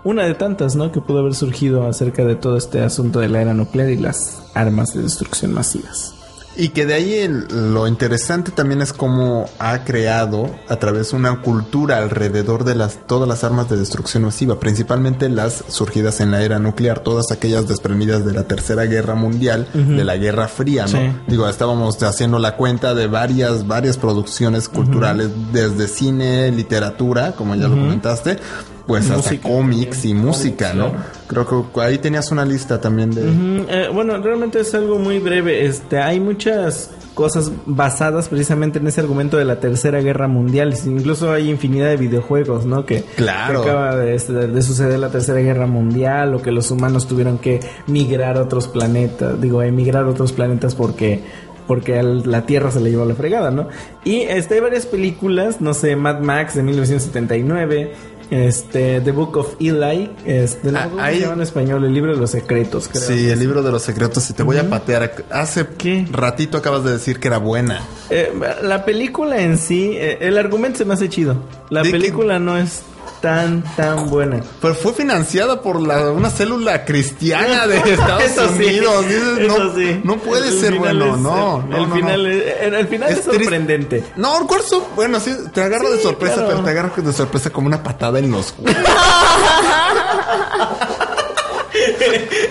una 0.06 0.24
de 0.24 0.34
tantas, 0.34 0.76
¿no? 0.76 0.92
Que 0.92 1.00
pudo 1.00 1.18
haber 1.20 1.34
surgido 1.34 1.86
acerca 1.86 2.24
de 2.24 2.36
todo 2.36 2.56
este 2.56 2.80
asunto 2.82 3.20
de 3.20 3.28
la 3.28 3.42
era 3.42 3.54
nuclear 3.54 3.90
y 3.90 3.96
las 3.96 4.38
armas 4.54 4.94
de 4.94 5.02
destrucción 5.02 5.52
masivas. 5.52 6.12
Y 6.58 6.70
que 6.70 6.86
de 6.86 6.94
ahí 6.94 7.12
el- 7.12 7.74
lo 7.74 7.86
interesante 7.86 8.50
también 8.50 8.80
es 8.80 8.94
cómo 8.94 9.44
ha 9.58 9.84
creado 9.84 10.48
a 10.70 10.76
través 10.76 11.10
de 11.10 11.18
una 11.18 11.42
cultura 11.42 11.98
alrededor 11.98 12.64
de 12.64 12.74
las 12.74 13.06
todas 13.06 13.28
las 13.28 13.44
armas 13.44 13.68
de 13.68 13.76
destrucción 13.76 14.22
masiva, 14.22 14.58
principalmente 14.58 15.28
las 15.28 15.64
surgidas 15.68 16.20
en 16.20 16.30
la 16.30 16.40
era 16.42 16.58
nuclear, 16.58 17.00
todas 17.00 17.30
aquellas 17.30 17.68
desprendidas 17.68 18.24
de 18.24 18.32
la 18.32 18.44
Tercera 18.44 18.84
Guerra 18.86 19.14
Mundial, 19.14 19.68
de 19.74 20.02
la 20.02 20.16
Guerra 20.16 20.48
Fría, 20.48 20.84
¿no? 20.84 20.98
Sí. 20.98 21.12
Digo, 21.26 21.46
estábamos 21.46 22.02
haciendo 22.02 22.38
la 22.38 22.56
cuenta 22.56 22.94
de 22.94 23.06
varias 23.06 23.66
varias 23.66 23.98
producciones 23.98 24.70
culturales 24.70 25.28
desde 25.52 25.88
cine, 25.88 26.50
literatura, 26.52 27.32
como 27.32 27.54
ya 27.54 27.68
lo 27.68 27.76
comentaste, 27.76 28.38
pues 28.86 29.10
hasta 29.10 29.16
Música. 29.32 29.48
cómics 29.48 30.04
y 30.04 30.14
música, 30.14 30.72
¿no? 30.74 30.92
Creo 31.26 31.72
que 31.72 31.80
ahí 31.80 31.98
tenías 31.98 32.30
una 32.30 32.44
lista 32.44 32.80
también 32.80 33.10
de 33.10 33.22
eh, 33.68 33.88
bueno, 33.92 34.16
realmente 34.18 34.60
es 34.60 34.74
algo 34.74 34.98
muy 34.98 35.18
breve. 35.18 35.66
Este, 35.66 35.98
hay 35.98 36.20
muchas 36.20 36.90
cosas 37.14 37.50
basadas 37.64 38.28
precisamente 38.28 38.78
en 38.78 38.86
ese 38.86 39.00
argumento 39.00 39.38
de 39.38 39.44
la 39.46 39.58
Tercera 39.58 40.00
Guerra 40.00 40.28
Mundial. 40.28 40.74
Incluso 40.84 41.32
hay 41.32 41.50
infinidad 41.50 41.88
de 41.88 41.96
videojuegos, 41.96 42.64
¿no? 42.66 42.84
Que, 42.86 43.02
Claro. 43.16 43.62
que 43.64 43.70
acaba 43.70 43.96
de, 43.96 44.18
de 44.18 44.62
suceder 44.62 44.98
la 44.98 45.08
Tercera 45.10 45.40
Guerra 45.40 45.66
Mundial 45.66 46.34
o 46.34 46.42
que 46.42 46.52
los 46.52 46.70
humanos 46.70 47.08
tuvieron 47.08 47.38
que 47.38 47.60
migrar 47.88 48.36
a 48.36 48.42
otros 48.42 48.68
planetas, 48.68 49.40
digo, 49.40 49.62
emigrar 49.62 50.04
a 50.04 50.08
otros 50.08 50.32
planetas 50.32 50.74
porque 50.74 51.22
porque 51.66 52.00
la 52.00 52.46
Tierra 52.46 52.70
se 52.70 52.78
le 52.78 52.90
llevó 52.90 53.04
la 53.06 53.16
fregada, 53.16 53.50
¿no? 53.50 53.66
Y 54.04 54.20
este, 54.20 54.54
hay 54.54 54.60
varias 54.60 54.86
películas, 54.86 55.60
no 55.60 55.74
sé, 55.74 55.96
Mad 55.96 56.20
Max 56.20 56.54
de 56.54 56.62
1979, 56.62 57.92
este, 58.30 59.00
The 59.00 59.10
Book 59.12 59.36
of 59.36 59.54
Eli, 59.60 60.10
este, 60.24 60.72
no, 60.72 60.78
Ah, 60.78 60.88
¿cómo 60.90 61.02
ahí- 61.02 61.22
en 61.22 61.40
español? 61.40 61.84
El 61.84 61.94
libro 61.94 62.12
de 62.14 62.20
los 62.20 62.30
secretos, 62.30 62.88
creo. 62.88 63.02
Sí, 63.02 63.28
el 63.30 63.38
libro 63.38 63.62
de 63.62 63.70
los 63.70 63.82
secretos. 63.82 64.28
Y 64.30 64.32
te 64.34 64.42
voy 64.42 64.56
a 64.58 64.68
patear. 64.68 65.24
Hace 65.30 65.66
¿Qué? 65.78 66.06
ratito 66.10 66.58
acabas 66.58 66.84
de 66.84 66.92
decir 66.92 67.18
que 67.20 67.28
era 67.28 67.38
buena. 67.38 67.80
Eh, 68.10 68.32
la 68.62 68.84
película 68.84 69.40
en 69.40 69.58
sí, 69.58 69.92
eh, 69.94 70.18
el 70.20 70.38
argumento 70.38 70.78
se 70.78 70.84
me 70.84 70.94
hace 70.94 71.08
chido. 71.08 71.36
La 71.70 71.82
película 71.82 72.38
no 72.38 72.56
es 72.56 72.82
tan, 73.20 73.62
tan 73.76 74.08
buena. 74.10 74.40
Pero 74.60 74.74
fue 74.74 74.92
financiada 74.92 75.60
por 75.62 75.80
la, 75.80 76.10
una 76.10 76.30
célula 76.30 76.84
cristiana 76.84 77.66
de 77.66 77.76
Estados 77.92 78.22
Eso 78.24 78.48
sí, 78.56 78.64
Unidos. 78.64 79.06
Dices, 79.08 79.38
eso 79.38 79.58
no, 79.64 79.74
sí. 79.74 80.00
no 80.04 80.16
puede 80.18 80.48
El 80.48 80.60
ser 80.60 80.74
bueno, 80.76 81.14
es- 81.14 81.20
no. 81.20 81.62
El, 81.64 81.70
no, 81.70 81.76
el 81.76 81.88
no, 81.88 81.94
final, 81.94 82.22
no. 82.22 82.28
Es, 82.28 82.44
el, 82.72 82.88
final 82.88 83.08
es, 83.12 83.24
sorprendente. 83.24 84.04
No, 84.16 84.40
el 84.40 84.46
curso, 84.46 84.88
bueno, 84.94 85.18
sí, 85.20 85.34
te 85.52 85.62
agarra 85.62 85.88
de 85.90 86.00
sorpresa, 86.02 86.34
claro. 86.36 86.48
pero 86.50 86.62
te 86.64 86.70
agarra 86.70 86.92
de 86.96 87.12
sorpresa 87.12 87.50
como 87.50 87.66
una 87.66 87.82
patada 87.82 88.18
en 88.18 88.30
los 88.30 88.54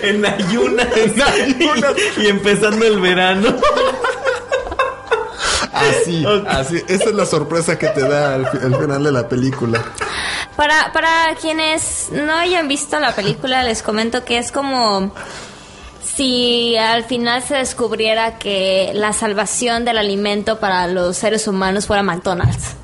en 0.02 0.24
ayunas. 0.24 0.86
En 0.96 1.22
ayunas. 1.22 1.92
y 2.16 2.26
empezando 2.26 2.86
el 2.86 3.00
verano. 3.00 3.56
Así, 5.76 6.24
así. 6.48 6.82
Esa 6.88 7.04
es 7.04 7.14
la 7.14 7.26
sorpresa 7.26 7.78
que 7.78 7.88
te 7.88 8.02
da 8.02 8.34
al 8.34 8.46
final 8.48 9.04
de 9.04 9.12
la 9.12 9.28
película. 9.28 9.82
Para, 10.56 10.92
para 10.92 11.34
quienes 11.40 12.08
no 12.12 12.32
hayan 12.34 12.66
visto 12.68 12.98
la 12.98 13.14
película, 13.14 13.62
les 13.62 13.82
comento 13.82 14.24
que 14.24 14.38
es 14.38 14.50
como 14.50 15.12
si 16.02 16.76
al 16.78 17.04
final 17.04 17.42
se 17.42 17.56
descubriera 17.56 18.38
que 18.38 18.92
la 18.94 19.12
salvación 19.12 19.84
del 19.84 19.98
alimento 19.98 20.58
para 20.58 20.86
los 20.86 21.16
seres 21.18 21.46
humanos 21.46 21.86
fuera 21.86 22.02
McDonald's. 22.02 22.76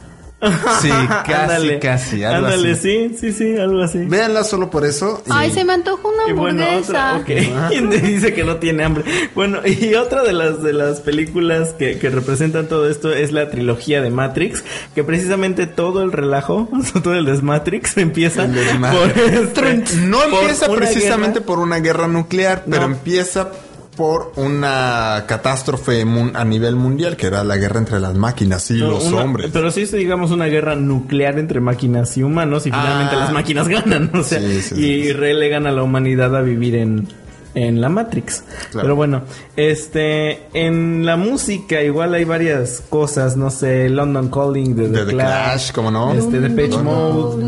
Sí, 0.80 0.88
casi, 1.08 1.32
Ándale. 1.32 1.78
casi, 1.78 2.24
algo 2.24 2.46
Ándale, 2.46 2.72
así. 2.72 3.10
sí, 3.10 3.16
sí, 3.20 3.32
sí, 3.32 3.56
algo 3.56 3.80
así. 3.82 3.98
Véanla 3.98 4.42
solo 4.44 4.70
por 4.70 4.84
eso. 4.84 5.22
y- 5.26 5.30
Ay, 5.32 5.50
se 5.52 5.64
me 5.64 5.72
antojó 5.74 6.08
una 6.08 6.28
Y 6.28 6.32
bueno, 6.32 6.64
hamburguesa. 6.64 7.22
Y 7.72 7.80
dice 8.00 8.34
que 8.34 8.42
no 8.44 8.56
tiene 8.56 8.84
hambre. 8.84 9.04
Bueno, 9.34 9.60
y 9.64 9.94
otra 9.94 10.22
de 10.22 10.32
las 10.32 10.62
de 10.62 10.72
las 10.72 11.00
películas 11.00 11.74
que, 11.78 11.98
que 11.98 12.10
representan 12.10 12.66
todo 12.66 12.88
esto 12.88 13.12
es 13.12 13.30
la 13.32 13.50
trilogía 13.50 14.02
de 14.02 14.10
Matrix, 14.10 14.64
que 14.94 15.04
precisamente 15.04 15.66
todo 15.66 16.02
el 16.02 16.10
relajo, 16.12 16.68
todo 17.02 17.14
el 17.14 17.24
desmatrix 17.24 17.96
empieza 17.98 18.44
El 18.44 18.52
por 18.80 19.66
este- 19.66 19.96
No 20.06 20.18
por 20.30 20.40
empieza 20.40 20.66
precisamente 20.68 21.38
guerra. 21.40 21.46
por 21.46 21.58
una 21.60 21.78
guerra 21.78 22.08
nuclear, 22.08 22.64
pero 22.68 22.88
No. 22.88 22.94
empieza 22.94 23.50
por 23.96 24.32
una 24.36 25.24
catástrofe 25.26 26.04
a 26.34 26.44
nivel 26.44 26.76
mundial, 26.76 27.16
que 27.16 27.26
era 27.26 27.44
la 27.44 27.56
guerra 27.56 27.78
entre 27.78 28.00
las 28.00 28.14
máquinas 28.14 28.70
y 28.70 28.78
los 28.78 29.04
Una- 29.04 29.22
hombres. 29.22 29.50
Pero 29.52 29.70
sí 29.70 29.82
es, 29.82 29.92
digamos, 29.92 30.30
una 30.30 30.46
guerra 30.46 30.74
nuclear 30.76 31.38
entre 31.38 31.60
máquinas 31.60 32.16
y 32.16 32.22
humanos 32.22 32.66
y 32.66 32.70
finalmente 32.70 33.16
Ah. 33.16 33.20
las 33.20 33.32
máquinas 33.32 33.68
ganan, 33.68 34.10
o 34.14 34.22
sea, 34.22 34.40
Sí, 34.40 34.62
sí, 34.62 34.74
y 34.76 35.02
sí. 35.04 35.12
relegan 35.12 35.66
a 35.66 35.72
la 35.72 35.82
humanidad 35.82 36.34
a 36.34 36.40
vivir 36.40 36.76
en, 36.76 37.06
en 37.54 37.82
la 37.82 37.90
Matrix. 37.90 38.44
Claro. 38.70 38.86
Pero 38.86 38.96
bueno, 38.96 39.22
este, 39.56 40.44
en 40.54 41.04
la 41.04 41.16
música 41.18 41.82
igual 41.82 42.14
hay 42.14 42.24
varias 42.24 42.82
cosas, 42.88 43.36
no 43.36 43.50
sé, 43.50 43.90
London 43.90 44.30
Calling 44.30 44.74
de 44.74 44.88
The, 44.88 44.98
De 45.00 45.04
The 45.04 45.12
Clash, 45.12 45.72
¿cómo 45.72 45.90
no? 45.90 46.14
Este, 46.14 46.38
No, 46.40 46.48
no. 46.48 46.82
Mode. 46.82 47.44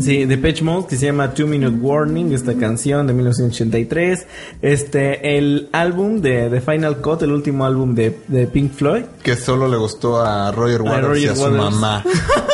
Sí, 0.00 0.24
Depeche 0.24 0.62
Mode, 0.64 0.86
que 0.88 0.96
se 0.96 1.06
llama 1.06 1.34
Two 1.34 1.46
Minute 1.46 1.76
Warning, 1.78 2.32
esta 2.32 2.54
canción 2.54 3.06
de 3.06 3.14
1983. 3.14 4.26
Este, 4.62 5.38
el 5.38 5.68
álbum 5.72 6.20
de 6.20 6.48
The 6.50 6.60
Final 6.60 6.98
Cut, 7.00 7.22
el 7.22 7.32
último 7.32 7.64
álbum 7.64 7.94
de, 7.94 8.18
de 8.28 8.46
Pink 8.46 8.72
Floyd. 8.72 9.04
Que 9.22 9.36
solo 9.36 9.68
le 9.68 9.76
gustó 9.76 10.20
a 10.20 10.50
Roger 10.52 10.82
Waters 10.82 11.02
y 11.04 11.26
Roger 11.26 11.30
a 11.30 11.34
su 11.34 11.42
Waters. 11.42 11.58
mamá. 11.58 12.04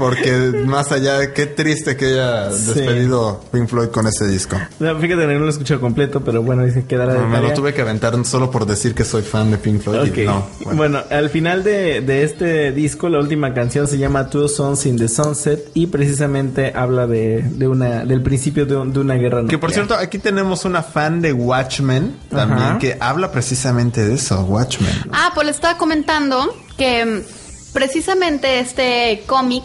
Porque 0.00 0.32
más 0.66 0.90
allá, 0.92 1.32
qué 1.32 1.46
triste 1.46 1.96
que 1.96 2.06
haya 2.06 2.50
Sí. 2.50 2.72
despedido 2.74 3.40
Pink 3.52 3.68
Floyd 3.68 3.88
con 3.88 4.06
ese 4.06 4.26
disco. 4.26 4.56
No, 4.80 4.96
fíjate, 4.98 5.26
no 5.26 5.38
lo 5.38 5.46
he 5.46 5.50
escuchado 5.50 5.80
completo, 5.80 6.20
pero 6.24 6.42
bueno, 6.42 6.64
dice 6.64 6.84
que 6.84 6.96
dará 6.96 7.12
de 7.14 7.20
No, 7.20 7.28
me 7.28 7.40
lo 7.40 7.52
tuve 7.52 7.72
que 7.74 7.82
aventar 7.82 8.14
solo 8.24 8.50
por 8.50 8.66
decir 8.66 8.94
que 8.94 9.04
soy 9.04 9.22
fan 9.22 9.50
de 9.50 9.58
Pink 9.58 9.82
Floyd. 9.82 10.06
y 10.06 10.10
Ok. 10.10 10.26
No, 10.26 10.46
bueno. 10.64 10.76
bueno. 10.76 11.02
al 11.10 11.30
final 11.30 11.62
de, 11.62 12.00
de 12.00 12.24
este 12.24 12.72
disco, 12.72 13.08
la 13.08 13.18
última 13.18 13.54
canción 13.54 13.86
se 13.86 13.98
llama 13.98 14.28
Two 14.30 14.48
Sons 14.48 14.86
in 14.86 14.96
the 14.96 15.08
Sunset 15.08 15.70
y 15.74 15.86
precisamente 15.88 16.72
habla 16.74 17.06
de, 17.06 17.42
de 17.42 17.68
una, 17.68 18.04
del 18.04 18.22
principio 18.22 18.66
de, 18.66 18.76
un- 18.76 18.92
de 18.92 19.00
una 19.00 19.14
guerra 19.14 19.42
Que 19.46 19.58
por 19.58 19.70
nuclear. 19.70 19.86
cierto, 19.86 19.94
aquí 19.94 20.18
tenemos 20.18 20.64
una 20.64 20.82
fan 20.82 21.20
de 21.20 21.32
Watchmen 21.32 22.16
también 22.30 22.58
Ajá. 22.60 22.78
que 22.78 22.96
habla 23.00 23.30
precisamente 23.32 24.04
de 24.06 24.14
eso, 24.14 24.40
Watchmen. 24.44 24.90
Ah, 25.12 25.30
pues 25.34 25.44
le 25.46 25.52
estaba 25.52 25.76
comentando 25.78 26.56
que 26.76 27.04
mm, 27.04 27.72
precisamente 27.72 28.60
este 28.60 29.22
cómic, 29.26 29.64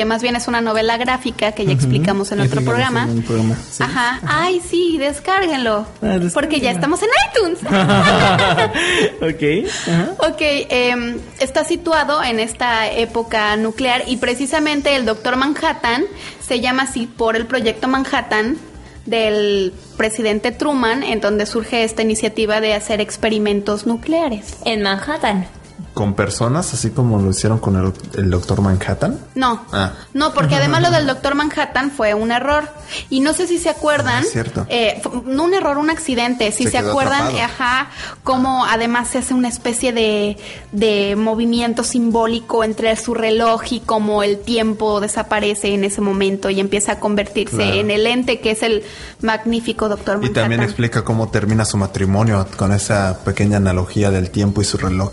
que 0.00 0.06
más 0.06 0.22
bien 0.22 0.34
es 0.34 0.48
una 0.48 0.62
novela 0.62 0.96
gráfica 0.96 1.52
que 1.52 1.66
ya 1.66 1.74
explicamos 1.74 2.32
en 2.32 2.38
Ya 2.38 2.44
otro 2.44 2.62
programa. 2.64 3.02
en 3.02 3.18
un 3.18 3.22
programa, 3.22 3.54
sí. 3.70 3.82
Ajá. 3.82 4.18
Ay, 4.26 4.62
sí, 4.66 4.96
descárguenlo. 4.96 5.80
Ah, 6.00 6.16
descárguenlo. 6.16 6.32
Porque 6.32 6.58
ya 6.58 6.70
estamos 6.70 7.00
en 7.02 7.10
iTunes. 7.28 7.58
ok. 9.20 9.70
Ajá. 9.92 10.08
Ok, 10.26 10.40
em, 10.40 11.18
está 11.38 11.64
situado 11.64 12.22
en 12.22 12.40
esta 12.40 12.90
época 12.90 13.54
nuclear 13.56 14.04
y 14.06 14.16
precisamente 14.16 14.96
el 14.96 15.04
Doctor 15.04 15.36
Manhattan 15.36 16.04
se 16.40 16.60
llama 16.60 16.84
así 16.84 17.06
por 17.06 17.36
el 17.36 17.44
proyecto 17.46 17.86
Manhattan 17.86 18.56
del 19.04 19.74
presidente 19.98 20.50
Truman, 20.50 21.02
en 21.02 21.20
donde 21.20 21.44
surge 21.44 21.84
esta 21.84 22.00
iniciativa 22.00 22.62
de 22.62 22.72
hacer 22.72 23.02
experimentos 23.02 23.86
nucleares. 23.86 24.56
En 24.64 24.80
Manhattan. 24.80 25.46
Con 25.94 26.14
personas, 26.14 26.72
así 26.74 26.90
como 26.90 27.18
lo 27.20 27.30
hicieron 27.30 27.58
con 27.58 27.76
el, 27.76 27.92
el 28.18 28.30
Doctor 28.30 28.60
Manhattan. 28.60 29.18
No, 29.34 29.64
Ah. 29.72 29.92
no, 30.14 30.32
porque 30.34 30.54
además 30.54 30.82
lo 30.82 30.90
del 30.90 31.06
Doctor 31.06 31.34
Manhattan 31.34 31.90
fue 31.90 32.14
un 32.14 32.30
error. 32.32 32.68
Y 33.08 33.20
no 33.20 33.32
sé 33.32 33.46
si 33.46 33.58
se 33.58 33.68
acuerdan. 33.68 34.16
Ah, 34.16 34.20
es 34.20 34.32
cierto. 34.32 34.66
eh, 34.68 35.00
no 35.26 35.44
un 35.44 35.54
error, 35.54 35.78
un 35.78 35.90
accidente. 35.90 36.50
Si 36.52 36.66
Se 36.66 36.78
acuerdan, 36.78 37.34
ajá, 37.36 37.88
cómo 38.24 38.64
además 38.66 39.08
se 39.08 39.18
hace 39.18 39.34
una 39.34 39.48
especie 39.48 39.92
de, 39.92 40.36
de 40.72 41.16
movimiento 41.16 41.84
simbólico 41.84 42.62
entre 42.64 42.94
su 42.96 43.14
reloj 43.14 43.62
y 43.72 43.80
cómo 43.80 44.22
el 44.22 44.38
tiempo 44.40 45.00
desaparece 45.00 45.74
en 45.74 45.84
ese 45.84 46.00
momento 46.00 46.50
y 46.50 46.60
empieza 46.60 46.92
a 46.92 46.98
convertirse 47.00 47.56
Claro. 47.56 47.74
en 47.74 47.90
el 47.90 48.06
ente 48.06 48.40
que 48.40 48.52
es 48.52 48.62
el 48.62 48.82
magnífico 49.20 49.88
Doctor 49.88 50.16
Y 50.16 50.20
Manhattan. 50.20 50.42
también 50.42 50.62
explica 50.62 51.02
cómo 51.04 51.28
termina 51.28 51.64
su 51.64 51.76
matrimonio 51.76 52.46
con 52.56 52.72
esa 52.72 53.18
pequeña 53.24 53.56
analogía 53.58 54.10
del 54.10 54.30
tiempo 54.30 54.60
y 54.62 54.64
su 54.64 54.76
reloj. 54.78 55.12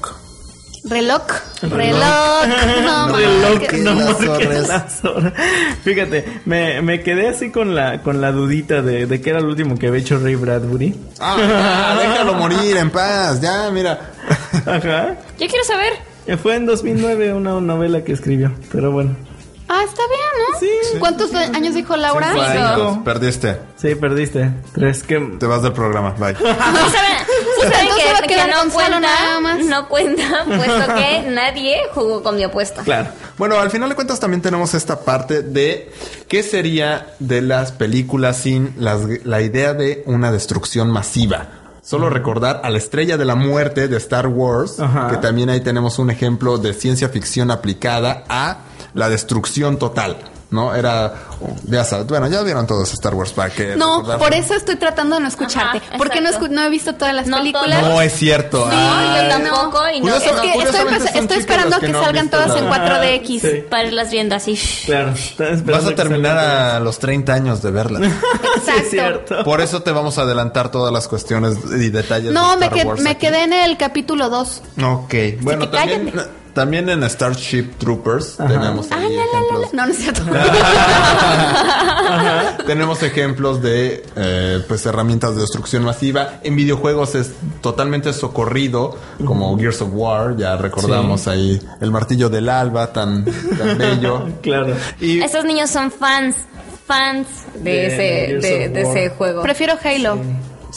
Reloj, 0.90 1.22
reloj, 1.62 2.48
no, 2.86 3.16
Reloj, 3.18 3.74
no 3.84 3.94
las 3.94 4.20
marques 4.22 4.68
las 4.68 5.06
horas. 5.06 5.34
Fíjate, 5.84 6.42
me, 6.46 6.82
me 6.82 7.02
quedé 7.02 7.30
así 7.30 7.52
con 7.52 7.76
la, 7.76 8.02
con 8.02 8.22
la 8.22 8.32
dudita 8.32 8.82
de, 8.82 9.06
de 9.06 9.22
que 9.22 9.30
era 9.30 9.40
el 9.40 9.46
último 9.46 9.78
que 9.78 9.88
había 9.88 10.00
hecho 10.02 10.18
Ray 10.20 10.36
Bradbury. 10.36 10.96
Ah, 11.20 11.96
déjalo 12.00 12.34
morir 12.36 12.78
en 12.78 12.90
paz, 12.90 13.42
ya, 13.42 13.70
mira. 13.72 14.12
Ajá. 14.66 15.16
Yo 15.40 15.48
quiero 15.48 15.64
saber. 15.66 15.94
Eh, 16.26 16.38
Fue 16.38 16.56
en 16.56 16.66
2009 16.66 17.34
una 17.34 17.60
novela 17.60 18.04
que 18.04 18.14
escribió, 18.14 18.52
pero 18.72 18.92
bueno. 18.92 19.16
Ah, 19.70 19.82
está 19.86 20.02
bien, 20.08 20.20
¿no? 20.54 20.60
Sí. 20.60 20.98
¿Cuántos 21.00 21.34
años 21.34 21.76
dijo 21.76 21.98
Laura? 21.98 22.30
Cinco 22.32 22.42
años, 22.42 22.98
Perdiste. 23.04 23.58
Sí, 23.76 23.96
perdiste. 23.96 24.50
Tres 24.74 25.04
que... 25.04 25.20
Te 25.40 25.46
vas 25.46 25.62
del 25.62 25.74
programa, 25.74 26.12
bye. 26.18 26.36
Saben, 26.36 27.26
a 27.66 28.28
que, 28.28 28.36
no 28.36 28.58
Gonzalo 28.64 28.72
cuenta, 28.72 29.00
nada 29.00 29.40
más. 29.40 29.60
no 29.66 29.88
cuenta, 29.88 30.46
puesto 30.46 30.94
que 30.96 31.22
nadie 31.30 31.78
jugó 31.94 32.24
con 32.24 32.36
mi 32.36 32.44
apuesta. 32.44 32.84
Claro. 32.84 33.10
Bueno, 33.38 33.60
al 33.60 33.70
final 33.72 33.90
de 33.90 33.96
cuentas 33.96 34.20
también 34.20 34.42
tenemos 34.42 34.74
esta 34.74 35.00
parte 35.02 35.42
de 35.42 35.92
qué 36.28 36.44
sería 36.44 37.08
de 37.20 37.42
las 37.42 37.72
películas 37.72 38.38
sin 38.38 38.74
las- 38.78 39.26
la 39.26 39.42
idea 39.42 39.74
de 39.74 40.04
una 40.06 40.32
destrucción 40.32 40.90
masiva. 40.92 41.48
Solo 41.82 42.10
recordar 42.10 42.60
a 42.66 42.70
la 42.70 42.78
estrella 42.80 43.16
de 43.16 43.24
la 43.24 43.36
muerte 43.36 43.88
de 43.88 43.96
Star 43.98 44.28
Wars, 44.28 44.78
Ajá. 44.80 45.08
que 45.10 45.18
también 45.18 45.50
ahí 45.50 45.62
tenemos 45.62 46.00
un 46.00 46.10
ejemplo 46.10 46.58
de 46.58 46.74
ciencia 46.74 47.08
ficción 47.08 47.50
aplicada 47.50 48.26
a 48.28 48.58
la 48.94 49.08
destrucción 49.08 49.78
total. 49.80 50.18
¿No? 50.50 50.74
Era, 50.74 51.14
ya 51.66 51.84
sabes, 51.84 52.08
bueno, 52.08 52.28
ya 52.28 52.42
vieron 52.42 52.66
todos 52.66 52.92
Star 52.94 53.14
Wars 53.14 53.32
para 53.34 53.50
que... 53.50 53.76
No, 53.76 54.00
recordar- 54.02 54.18
por 54.20 54.34
eso 54.34 54.54
estoy 54.54 54.76
tratando 54.78 55.16
de 55.18 55.22
no 55.24 55.28
escucharte. 55.28 55.80
Ajá, 55.80 55.98
porque 55.98 56.22
no, 56.22 56.30
escu- 56.30 56.50
no 56.50 56.62
he 56.64 56.70
visto 56.70 56.96
todas 56.96 57.14
las 57.14 57.28
No 57.28 57.38
películas. 57.38 57.82
No 57.82 58.02
es 58.02 58.14
cierto. 58.14 58.66
No, 58.66 58.72
Ay. 58.72 59.24
yo 59.24 59.30
tampoco 59.30 59.80
y 59.94 60.00
no, 60.00 60.06
Curioso- 60.14 60.26
Es 60.36 60.42
que 60.42 60.48
estoy, 60.64 60.84
son 61.08 61.18
estoy 61.24 61.38
esperando 61.40 61.80
que 61.80 61.88
que 61.88 61.94
salgan 61.94 62.30
todas 62.30 62.50
la- 62.50 62.60
en 62.60 62.68
4DX. 62.70 63.40
Sí. 63.42 63.64
para 63.70 63.84
irlas 63.86 64.10
viendo 64.10 64.36
así. 64.36 64.60
Claro. 64.86 65.14
Vas 65.66 65.86
a 65.86 65.96
terminar 65.96 66.38
a 66.38 66.80
los 66.80 66.98
30 67.00 67.34
años 67.34 67.62
de 67.62 67.72
verla. 67.72 68.00
Sí, 68.00 68.06
Exacto. 68.06 68.72
es 68.82 68.90
cierto. 68.90 69.44
Por 69.44 69.62
eso 69.62 69.82
te 69.84 69.92
vamos 69.92 70.18
a 70.18 70.22
adelantar 70.22 70.72
todas 70.72 70.94
las 70.94 71.08
cuestiones 71.08 71.58
y 71.66 71.90
detalles. 71.90 72.32
No, 72.32 72.52
de 72.52 72.58
me, 72.58 72.66
Star 72.68 72.80
qued- 72.80 72.86
Wars 72.88 73.02
me 73.02 73.18
quedé 73.18 73.44
en 73.44 73.54
el 73.54 73.78
capítulo 73.78 74.30
2. 74.30 74.62
Ok, 74.84 75.14
bueno, 75.42 75.70
también, 75.70 76.10
cállate. 76.12 76.32
También 76.58 76.90
en 76.90 77.08
Starship 77.08 77.78
Troopers 77.78 78.38
tenemos 78.38 78.92
ahí 78.92 79.16
ejemplos. 79.16 79.74
No, 79.74 79.86
no 79.86 79.92
es 79.92 79.98
cierto. 80.00 80.24
Tenemos 82.66 83.04
ejemplos 83.04 83.62
de 83.62 84.04
eh, 84.16 84.64
pues 84.68 84.84
herramientas 84.88 85.36
de 85.36 85.42
destrucción 85.42 85.84
masiva. 85.84 86.40
En 86.44 86.56
videojuegos 86.56 87.14
es 87.14 87.34
totalmente 87.62 88.12
socorrido, 88.12 88.98
como 89.24 89.56
Gears 89.56 89.84
of 89.84 89.90
War, 89.92 90.36
ya 90.36 90.58
recordamos 90.58 91.28
ahí 91.28 91.62
el 91.80 91.92
martillo 91.92 92.28
del 92.28 92.50
alba 92.50 92.92
tan, 92.92 93.24
tan 93.26 93.78
bello. 93.78 94.26
Claro. 94.42 94.76
Y 95.00 95.22
Esos 95.22 95.46
niños 95.46 95.70
son 95.70 95.92
fans, 95.92 96.38
fans 96.88 97.28
de, 97.54 97.60
De 97.60 97.86
ese, 98.38 98.70
de, 98.70 98.82
ese 98.82 99.10
juego. 99.10 99.44
Prefiero 99.44 99.76
Halo. 99.84 100.16
sí, 100.16 100.22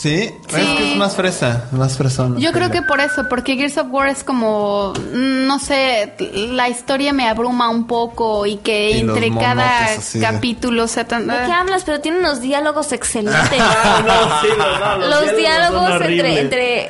es 0.05 0.31
que 0.47 0.91
es 0.91 0.97
más 0.97 1.15
fresa, 1.15 1.65
más 1.71 1.97
fresón. 1.97 2.37
Yo 2.39 2.51
creo 2.51 2.71
que 2.71 2.81
por 2.81 2.99
eso, 2.99 3.27
porque 3.29 3.55
Gears 3.55 3.77
of 3.77 3.87
War 3.91 4.07
es 4.07 4.23
como, 4.23 4.93
mm, 4.93 5.45
no 5.47 5.59
sé, 5.59 6.13
la 6.33 6.69
historia 6.69 7.13
me 7.13 7.27
abruma 7.27 7.69
un 7.69 7.87
poco 7.87 8.45
y 8.45 8.57
que 8.57 8.91
Y 8.91 8.99
entre 8.99 9.29
cada 9.35 9.89
de- 10.13 10.19
capítulo 10.21 10.87
sea 10.87 11.05
tan... 11.07 11.27
¿De 11.27 11.33
qué 11.45 11.51
hablas? 11.51 11.83
Pero 11.85 11.99
tiene 12.01 12.19
unos 12.19 12.41
diálogos 12.41 12.91
excelentes. 12.91 13.41
No, 14.01 14.41
sí, 14.41 14.47
no, 14.57 14.97
no, 14.97 15.07
Los 15.07 15.35
diálogos 15.37 16.01
entre... 16.01 16.89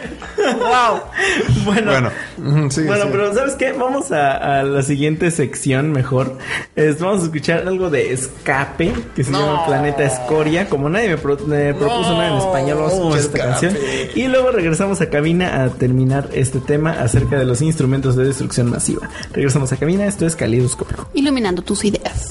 Wow. 0.58 1.02
Bueno, 1.66 1.92
Bueno, 2.38 2.72
sigue, 2.72 2.88
bueno, 2.88 3.06
pero 3.12 3.34
¿sabes 3.36 3.54
qué? 3.56 3.72
Vamos 3.74 4.12
a, 4.12 4.60
a 4.60 4.64
la 4.64 4.82
siguiente 4.82 5.30
sección 5.30 5.92
mejor. 5.92 6.38
Es, 6.76 7.00
vamos 7.00 7.22
a 7.22 7.26
escuchar 7.26 7.68
algo 7.68 7.90
de 7.92 8.14
Escape, 8.14 8.92
que 9.16 9.24
se 9.24 9.32
llama 9.32 9.66
Planeta 9.68 10.04
Escoria. 10.04 10.68
Como 10.68 10.90
nadie 10.90 11.10
me, 11.10 11.18
pro- 11.18 11.38
me 11.46 11.74
propuso 11.76 12.12
nada 12.14 12.30
en 12.30 12.38
español, 12.38 12.78
vamos 12.80 12.94
a 12.94 13.20
escuchar 13.20 13.20
esta 13.20 13.38
Escape. 13.38 13.50
canción. 13.52 14.12
Y 14.16 14.28
luego 14.28 14.52
regresamos 14.52 15.02
a 15.02 15.10
cabina 15.12 15.64
a 15.64 15.70
terminar 15.70 16.30
este 16.34 16.60
tema 16.60 16.94
acerca 16.94 17.38
de 17.38 17.46
los 17.46 17.62
instrumentos 17.62 18.16
de 18.16 18.24
destrucción 18.26 18.70
masiva. 18.72 19.08
Regresamos 19.34 19.72
a 19.72 19.78
cabina, 19.78 20.06
esto 20.08 20.26
es 20.26 20.36
Calidoscopio. 20.36 21.08
Iluminando 21.14 21.62
tus 21.62 21.86
ideas. 21.86 22.30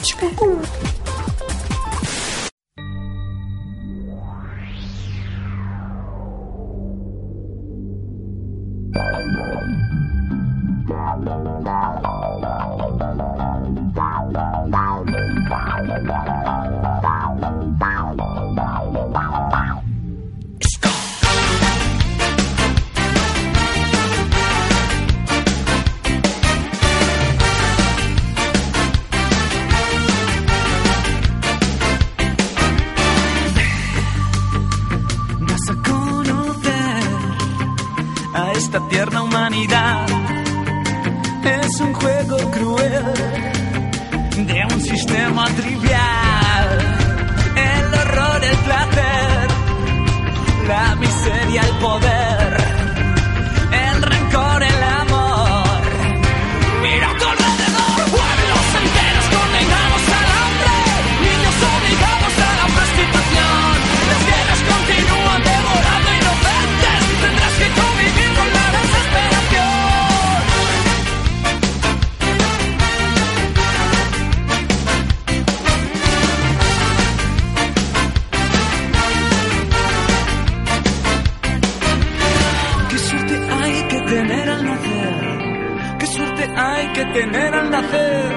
Que 87.00 87.20
tener 87.20 87.54
al 87.54 87.70
nacer. 87.70 88.34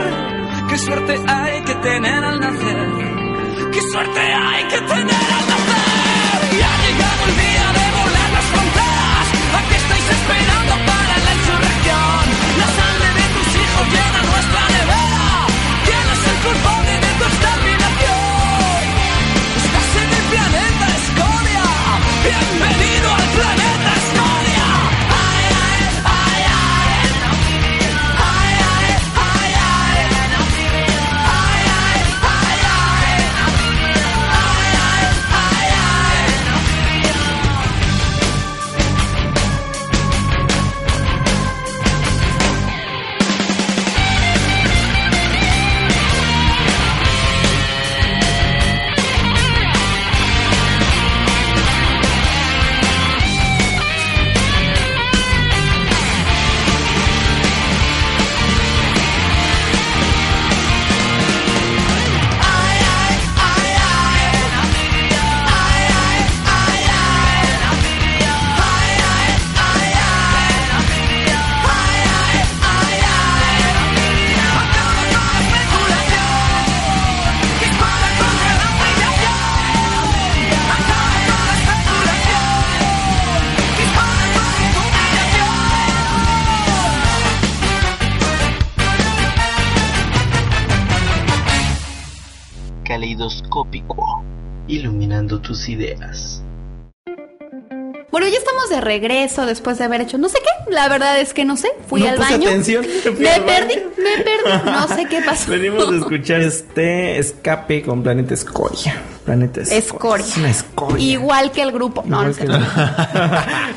Qué 0.70 0.78
suerte 0.78 1.22
hay 1.28 1.62
que 1.64 1.76
tener 1.76 2.24
al 2.24 2.40
nacer. 2.40 3.72
Qué 3.72 3.82
suerte 3.92 4.20
hay 4.20 4.64
que 4.70 4.78
tener 4.78 5.16
al 5.38 5.48
nacer. 5.50 5.93
Ideas. 95.70 96.42
Bueno, 98.12 98.28
ya 98.28 98.38
estamos 98.38 98.70
de 98.70 98.80
regreso 98.80 99.48
después 99.48 99.80
de 99.80 99.86
haber 99.86 100.02
hecho 100.02 100.20
no 100.20 100.30
sé 100.30 100.38
qué. 100.38 100.72
La 100.72 100.88
verdad 100.88 101.20
es 101.20 101.34
que 101.34 101.46
no 101.46 101.58
sé. 101.58 101.70
Fui 101.88 102.02
No 102.04 102.10
al 102.10 102.16
puse 102.16 102.34
baño. 102.34 102.48
atención, 102.48 102.86
fui 102.86 103.12
Me 103.16 103.30
al 103.30 103.42
baño. 103.42 103.54
perdí, 103.68 103.76
me 103.98 104.24
perdí. 104.24 104.66
No 104.72 104.88
sé 104.88 105.06
qué 105.06 105.22
pasó. 105.24 105.50
Venimos 105.50 105.92
a 105.92 105.96
escuchar 105.96 106.42
este 106.42 107.18
escape 107.18 107.82
con 107.82 108.04
Planeta 108.04 108.36
Escoria. 108.36 109.02
Planeta 109.26 109.62
Escoria. 109.62 109.80
Escoria. 109.80 110.26
Es 110.28 110.38
una 110.38 110.50
escoria. 110.52 111.04
Igual 111.12 111.52
que 111.52 111.64
el 111.64 111.72
grupo. 111.72 112.04
No, 112.06 112.22
no, 112.24 112.30
es 112.30 112.40
Igual 112.40 112.64
cierto. 112.72 112.82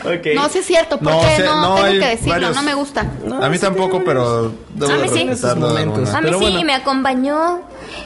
que- 0.05 0.31
Ok. 0.33 0.37
no 0.37 0.49
sí 0.51 0.59
es 0.59 0.67
cierto. 0.67 0.99
No, 1.01 1.11
Porque 1.19 1.43
no, 1.43 1.61
no, 1.63 1.75
tengo 1.77 1.89
que 2.01 2.07
decirlo. 2.09 2.33
varios- 2.35 2.57
No 2.57 2.63
me 2.63 2.75
gusta. 2.75 3.01
a 3.41 3.49
mí 3.49 3.59
tampoco, 3.59 4.05
pero 4.05 4.53
debo 4.75 4.93
A 4.93 4.97
mí 4.99 5.09
sí. 5.09 5.25
Momentos. 5.57 6.11
A 6.13 6.21
mí 6.21 6.27
Pero 6.27 6.39
sí, 6.41 6.45
bueno. 6.45 6.63
me 6.63 6.75
acompañó 6.75 7.63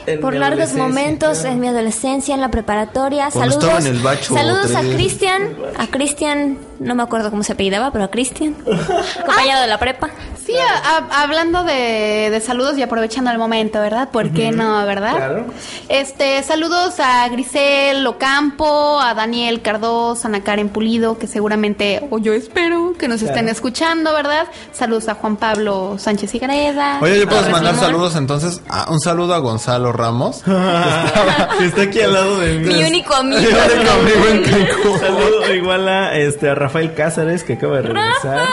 En 0.07 0.21
por 0.21 0.35
largos 0.35 0.75
momentos 0.75 1.39
claro. 1.39 1.55
en 1.55 1.61
mi 1.61 1.69
adolescencia, 1.69 2.35
en 2.35 2.41
la 2.41 2.51
preparatoria. 2.51 3.29
Cuando 3.31 3.53
saludos. 3.53 3.79
estaba 3.79 3.89
en 3.89 3.97
el 3.97 4.03
bacho 4.03 4.35
saludos 4.35 4.75
a. 4.75 4.81
Cristian, 4.81 5.57
a 5.79 5.87
Cristian, 5.87 6.59
no 6.79 6.95
me 6.95 7.03
acuerdo 7.03 7.31
cómo 7.31 7.43
se 7.43 7.53
apellidaba, 7.53 7.91
pero 7.93 8.05
a 8.05 8.09
Cristian, 8.09 8.55
compañero 9.27 9.61
de 9.61 9.67
la 9.67 9.79
prepa. 9.79 10.11
Sí, 10.51 10.57
a- 10.59 10.99
a- 10.99 11.23
hablando 11.23 11.63
de, 11.65 12.29
de 12.31 12.41
saludos 12.41 12.77
y 12.79 12.83
aprovechando 12.83 13.31
el 13.31 13.39
momento, 13.39 13.81
¿verdad? 13.81 14.09
¿Por 14.11 14.31
qué 14.31 14.51
no, 14.51 14.85
verdad? 14.87 15.17
Claro. 15.17 15.47
Este, 15.89 16.43
saludos 16.43 16.95
a 16.99 17.29
Grisel 17.29 18.07
Ocampo, 18.07 19.01
a 19.01 19.15
Daniel 19.15 19.63
Cardoz, 19.63 20.25
a 20.25 20.29
Ana 20.29 20.43
Karen 20.43 20.69
Pulido, 20.69 21.19
que 21.19 21.27
seguramente, 21.27 22.07
o 22.11 22.19
yo 22.19 22.33
espero 22.33 22.95
que 22.99 23.09
nos 23.09 23.23
estén 23.23 23.49
escuchando, 23.49 24.13
¿verdad? 24.13 24.47
Saludos 24.73 25.09
a 25.09 25.15
Juan 25.15 25.37
Pablo 25.37 25.97
Sánchez 25.99 26.35
Igreda. 26.35 26.99
Oye, 27.01 27.21
¿yo 27.21 27.29
puedo 27.29 27.49
mandar 27.51 27.77
saludos 27.77 28.17
entonces? 28.17 28.61
Un 28.89 29.01
saludo 29.01 29.35
a 29.35 29.39
Gonzalo 29.39 29.93
Ramos. 29.93 30.43
que 31.59 31.65
está 31.67 31.83
aquí 31.83 32.01
al 32.01 32.13
lado 32.13 32.39
de 32.41 32.59
mí. 32.59 32.75
Mi 32.75 32.85
único 32.85 33.15
amigo. 33.17 33.41
Amigo 33.41 34.27
en 34.31 34.43
Cancún. 34.43 34.99
Saludo 35.01 35.55
igual 35.55 35.89
a 35.89 36.17
este 36.17 36.49
a 36.49 36.55
Rafael 36.55 36.95
Cázares 36.95 37.45
que 37.45 37.55
acaba 37.55 37.77
de 37.77 37.83
regresar. 37.83 38.47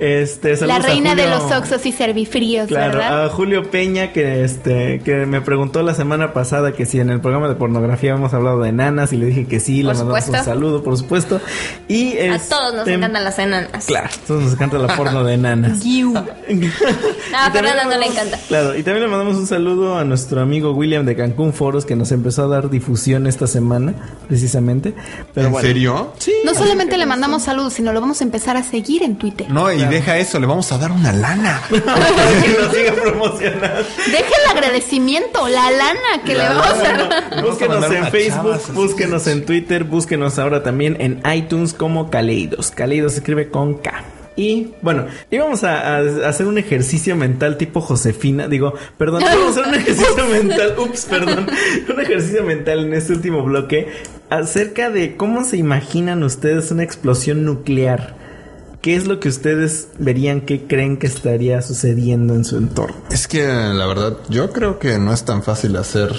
Este, 0.00 0.56
La 0.66 0.80
reina 0.80 1.14
de 1.14 1.28
los 1.28 1.50
oxos 1.52 1.86
y 1.86 1.92
servifríos, 1.92 2.66
Claro, 2.66 2.98
¿verdad? 2.98 3.26
a 3.26 3.28
Julio 3.28 3.70
Peña 3.70 4.12
que 4.12 4.42
este 4.44 5.00
que 5.04 5.24
me 5.26 5.40
preguntó 5.40 5.82
la 5.82 5.94
semana 5.94 6.32
pasada 6.32 6.72
que 6.72 6.84
si 6.84 6.98
en 6.98 7.10
el 7.10 7.20
programa 7.20 7.48
de 7.48 7.54
pornografía 7.54 8.12
hemos 8.12 8.34
hablado 8.34 8.60
de 8.60 8.72
nanas 8.72 9.12
y 9.12 9.16
le 9.16 9.26
dije 9.26 9.46
que 9.46 9.60
sí, 9.60 9.82
Por 9.84 9.92
le 9.92 9.98
mandamos 10.04 10.28
un 10.28 10.44
saludo, 10.44 10.82
por 10.82 10.96
supuesto. 10.98 11.40
Y 11.86 12.16
A 12.18 12.34
este, 12.36 12.48
todos 12.50 12.74
nos 12.74 12.88
encantan 12.88 13.22
las 13.24 13.38
enanas. 13.38 13.86
Claro, 13.86 14.08
a 14.08 14.26
todos 14.26 14.42
nos 14.42 14.52
encanta 14.54 14.78
la 14.78 14.96
porno 14.96 15.22
de 15.22 15.36
nanas. 15.36 15.80
Ah, 16.14 16.24
Y 16.48 16.66
a 17.34 17.50
Fernanda 17.50 17.84
no 17.84 17.98
le 17.98 18.06
encanta. 18.06 18.38
Claro, 18.48 18.76
y 18.76 18.82
también 18.82 19.04
le 19.04 19.08
mandamos 19.10 19.36
un 19.36 19.46
saludo 19.46 19.96
a 19.96 20.04
nuestro 20.04 20.40
amigo 20.40 20.72
William 20.72 21.04
de 21.06 21.14
Cancún 21.16 21.52
Foros 21.52 21.84
que 21.86 21.94
nos 21.96 22.10
empezó 22.12 22.44
a 22.44 22.48
dar 22.48 22.68
difusión 22.70 23.26
esta 23.26 23.46
semena, 23.46 23.94
precisamente. 24.28 24.92
Pero 25.34 25.46
¿En 25.46 25.52
bueno. 25.52 25.66
serio? 25.68 26.12
Sí. 26.18 26.32
No 26.44 26.54
solamente 26.54 26.96
le 26.98 27.06
mandamos 27.06 27.42
saludos, 27.42 27.74
sino 27.74 27.92
lo 27.92 28.00
vamos 28.00 28.20
a 28.20 28.24
empezar 28.24 28.56
a 28.56 28.62
seguir 28.62 29.02
en 29.02 29.16
Twitter. 29.16 29.48
No, 29.50 29.72
y 29.72 29.83
deja 29.88 30.18
eso, 30.18 30.38
le 30.38 30.46
vamos 30.46 30.70
a 30.72 30.78
dar 30.78 30.92
una 30.92 31.12
lana. 31.12 31.62
Que 31.70 32.48
nos 32.60 32.74
siga 32.74 32.92
promocionando. 32.92 33.88
Deje 34.06 34.32
el 34.44 34.50
agradecimiento, 34.50 35.48
la 35.48 35.70
lana 35.70 36.22
que 36.24 36.34
le 36.34 36.48
vamos 36.48 36.66
a 36.66 36.82
dar. 36.82 37.42
Búsquenos 37.42 37.90
en 37.90 38.06
Facebook, 38.08 38.42
chava, 38.42 38.58
sí, 38.58 38.64
sí, 38.66 38.72
búsquenos 38.72 39.26
en 39.26 39.46
Twitter, 39.46 39.84
búsquenos 39.84 40.38
ahora 40.38 40.62
también 40.62 40.96
en 41.00 41.22
iTunes 41.32 41.74
como 41.74 42.10
Kaleidos. 42.10 42.70
Kaleidos 42.70 43.12
se 43.12 43.18
escribe 43.18 43.50
con 43.50 43.74
K. 43.74 44.04
Y 44.36 44.72
bueno, 44.82 45.06
íbamos 45.30 45.62
a, 45.62 45.96
a 45.96 46.28
hacer 46.28 46.46
un 46.46 46.58
ejercicio 46.58 47.14
mental 47.14 47.56
tipo 47.56 47.80
Josefina. 47.80 48.48
Digo, 48.48 48.74
perdón, 48.98 49.22
íbamos 49.32 49.56
a 49.56 49.60
hacer 49.60 49.68
un 49.68 49.74
ejercicio 49.74 50.26
mental. 50.26 50.74
Ups, 50.78 51.06
perdón. 51.06 51.46
Un 51.92 52.00
ejercicio 52.00 52.42
mental 52.42 52.80
en 52.86 52.94
este 52.94 53.12
último 53.12 53.42
bloque 53.42 53.88
acerca 54.30 54.90
de 54.90 55.16
cómo 55.16 55.44
se 55.44 55.56
imaginan 55.56 56.22
ustedes 56.22 56.70
una 56.70 56.82
explosión 56.82 57.44
nuclear. 57.44 58.23
¿Qué 58.84 58.96
es 58.96 59.06
lo 59.06 59.18
que 59.18 59.30
ustedes 59.30 59.88
verían 59.98 60.42
que 60.42 60.66
creen 60.66 60.98
que 60.98 61.06
estaría 61.06 61.62
sucediendo 61.62 62.34
en 62.34 62.44
su 62.44 62.58
entorno? 62.58 62.94
Es 63.10 63.26
que 63.26 63.42
la 63.46 63.86
verdad, 63.86 64.18
yo 64.28 64.50
creo 64.52 64.78
que 64.78 64.98
no 64.98 65.10
es 65.10 65.24
tan 65.24 65.42
fácil 65.42 65.74
hacer 65.76 66.12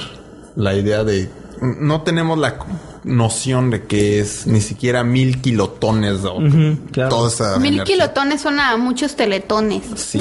la 0.56 0.74
idea 0.74 1.04
de. 1.04 1.30
No 1.62 2.02
tenemos 2.02 2.40
la 2.40 2.56
noción 3.04 3.70
de 3.70 3.84
que 3.84 4.20
es 4.20 4.48
ni 4.48 4.62
siquiera 4.62 5.04
mil 5.04 5.42
kilotones 5.42 6.26
o 6.26 6.40
claro. 6.92 7.10
toda 7.10 7.28
esa. 7.30 7.60
Mil 7.60 7.76
energía. 7.76 7.98
kilotones 7.98 8.42
suena 8.42 8.72
a 8.72 8.78
muchos 8.78 9.16
teletones. 9.16 9.84
Sí. 9.96 10.18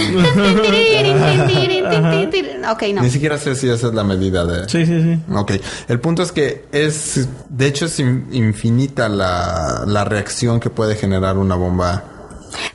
ok, 2.71 2.83
no. 2.95 3.03
Ni 3.03 3.11
siquiera 3.11 3.39
sé 3.39 3.55
si 3.55 3.69
esa 3.71 3.89
es 3.89 3.95
la 3.95 4.05
medida 4.05 4.45
de. 4.45 4.69
Sí, 4.69 4.85
sí, 4.85 5.03
sí. 5.03 5.19
Ok, 5.35 5.53
el 5.89 5.99
punto 6.01 6.23
es 6.23 6.31
que 6.31 6.67
es, 6.73 7.27
de 7.49 7.67
hecho 7.67 7.87
es 7.87 7.99
in- 8.01 8.27
infinita 8.33 9.09
la, 9.09 9.85
la 9.87 10.05
reacción 10.05 10.61
que 10.61 10.69
puede 10.71 10.95
generar 10.97 11.39
una 11.39 11.55
bomba. 11.55 12.05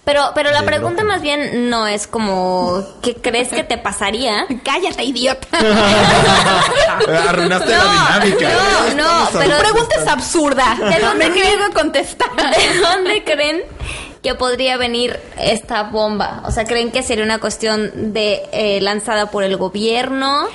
Pero, 0.03 0.31
pero 0.35 0.51
la 0.51 0.63
pregunta 0.63 1.03
más 1.03 1.21
bien 1.21 1.69
no 1.69 1.87
es 1.87 2.07
como 2.07 2.83
¿qué 3.01 3.15
crees 3.15 3.49
que 3.49 3.63
te 3.63 3.77
pasaría? 3.77 4.45
Cállate, 4.63 5.03
idiota. 5.03 5.47
Arruinaste 7.29 7.69
la 7.71 8.19
dinámica. 8.21 8.49
No, 8.95 9.03
no, 9.03 9.27
Tu 9.29 9.37
pero 9.39 9.57
pregunta 9.57 9.95
es 10.01 10.07
absurda. 10.07 10.75
¿De 10.75 10.99
dónde 10.99 11.29
Me 11.29 11.65
a 11.65 11.69
contestar. 11.73 12.29
¿de 12.35 12.79
dónde 12.79 13.23
creen 13.23 13.63
que 14.21 14.35
podría 14.35 14.77
venir 14.77 15.19
esta 15.37 15.83
bomba? 15.83 16.41
O 16.45 16.51
sea, 16.51 16.65
¿creen 16.65 16.91
que 16.91 17.03
sería 17.03 17.23
una 17.23 17.39
cuestión 17.39 18.13
de 18.13 18.41
eh, 18.51 18.81
lanzada 18.81 19.31
por 19.31 19.43
el 19.43 19.55
gobierno 19.57 20.45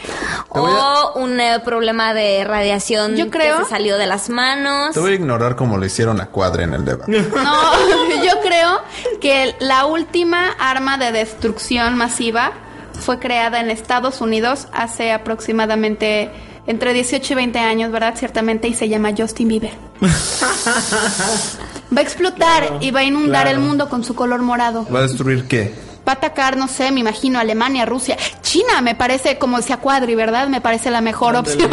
o 0.51 1.13
un 1.17 1.41
eh, 1.41 1.61
problema 1.65 2.13
de 2.15 2.45
radiación 2.45 3.17
Yo 3.17 3.31
creo- 3.31 3.59
que 3.59 3.65
se 3.65 3.71
salió 3.71 3.97
de 3.97 4.07
las 4.07 4.29
manos? 4.29 4.93
Te 4.95 5.01
voy 5.01 5.13
a 5.13 5.15
ignorar 5.15 5.57
como 5.57 5.79
lo 5.79 5.87
hicieron 5.87 6.21
a 6.21 6.27
Cuadre 6.27 6.65
en 6.65 6.75
el 6.75 6.85
debate. 6.85 7.11
No, 7.11 7.25
yo 8.25 8.41
creo 8.43 8.83
que 9.21 9.55
la 9.61 9.87
última 9.87 10.51
arma 10.59 10.99
de 10.99 11.13
destrucción 11.13 11.97
masiva 11.97 12.53
fue 12.93 13.19
creada 13.19 13.61
en 13.61 13.71
Estados 13.71 14.21
Unidos 14.21 14.69
hace 14.73 15.13
aproximadamente 15.13 16.31
entre 16.67 16.93
18 16.95 17.33
y 17.33 17.37
20 17.37 17.59
años, 17.59 17.91
¿verdad? 17.93 18.15
Ciertamente, 18.17 18.69
y 18.69 18.75
se 18.75 18.89
llama 18.89 19.11
Justin 19.17 19.49
Bieber. 19.49 19.73
Va 21.95 22.01
a 22.01 22.03
explotar 22.03 22.79
y 22.81 22.91
va 22.91 23.01
a 23.01 23.05
inundar 23.05 23.43
claro. 23.43 23.59
el 23.59 23.65
mundo 23.65 23.89
con 23.89 24.03
su 24.05 24.15
color 24.15 24.43
morado. 24.43 24.87
¿Va 24.93 25.01
a 25.01 25.03
destruir 25.03 25.47
qué? 25.47 25.73
Va 26.07 26.13
a 26.13 26.17
atacar, 26.17 26.57
no 26.59 26.69
sé, 26.69 26.91
me 26.91 27.01
imagino 27.01 27.39
Alemania, 27.39 27.87
Rusia, 27.87 28.19
China, 28.43 28.83
me 28.83 28.95
parece, 28.95 29.39
como 29.39 29.57
decía 29.57 29.79
Cuadri, 29.79 30.15
¿verdad? 30.15 30.49
Me 30.49 30.61
parece 30.61 30.91
la 30.91 31.01
mejor 31.01 31.35
opción. 31.37 31.71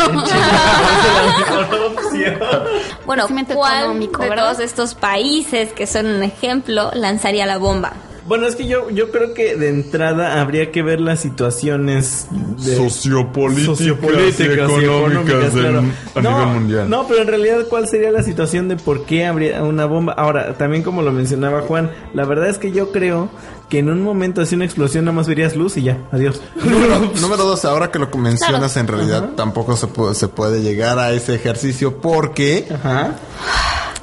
Bueno, 3.06 3.24
Crecimiento 3.24 3.56
¿cuál 3.56 3.80
económico, 3.80 4.24
de 4.24 4.30
¿verdad? 4.30 4.46
todos 4.46 4.60
estos 4.60 4.96
países 4.96 5.74
que 5.74 5.86
son 5.88 6.06
un 6.06 6.24
ejemplo 6.24 6.92
lanzaría 6.94 7.46
la 7.46 7.58
bomba? 7.58 7.94
Bueno, 8.28 8.46
es 8.48 8.56
que 8.56 8.68
yo, 8.68 8.90
yo 8.92 9.10
creo 9.12 9.34
que 9.34 9.56
de 9.56 9.70
entrada 9.70 10.42
habría 10.42 10.72
que 10.72 10.84
ver 10.84 11.02
las 11.02 11.20
situaciones 11.22 12.28
de- 12.32 12.76
Sociopolíticas 12.76 13.78
sociopolíticas 13.78 14.70
y 14.70 14.82
y 14.82 14.86
económicas 14.86 15.54
del- 15.54 15.64
claro. 15.64 15.84
a 16.16 16.22
no, 16.22 16.32
nivel 16.40 16.48
mundial. 16.54 16.90
No, 16.90 17.08
pero 17.08 17.22
en 17.24 17.28
realidad, 17.28 17.66
¿cuál 17.70 17.88
sería 17.88 18.12
la 18.12 18.24
situación 18.24 18.68
de 18.68 18.76
por 18.78 19.06
qué 19.06 19.26
habría 19.26 19.64
una 19.64 19.86
bomba? 19.86 20.14
Ahora, 20.14 20.54
también 20.58 20.84
como 20.84 21.02
lo 21.02 21.12
mencionaba 21.12 21.62
Juan, 21.62 21.90
la 22.14 22.26
verdad 22.26 22.48
es 22.50 22.58
que 22.58 22.72
yo 22.72 22.92
creo 22.92 23.30
que 23.70 23.80
en 23.80 23.90
un 23.90 24.02
momento 24.04 24.42
así 24.42 24.54
una 24.56 24.66
explosión 24.66 25.06
nada 25.06 25.16
más 25.16 25.28
verías 25.28 25.56
luz 25.56 25.78
y 25.78 25.84
ya, 25.84 25.98
adiós. 26.12 26.42
Número, 26.64 27.00
número 27.22 27.44
dos, 27.46 27.64
ahora 27.66 27.90
que 27.90 28.00
lo 28.00 28.08
mencionas, 28.18 28.76
en 28.78 28.88
realidad 28.88 29.30
tampoco 29.36 29.76
se 29.78 29.88
puede, 29.88 30.14
se 30.14 30.28
puede 30.28 30.62
llegar 30.62 31.00
a 31.00 31.12
ese 31.14 31.36
ejercicio 31.36 31.98
porque 32.02 32.68
Ajá. 32.70 33.16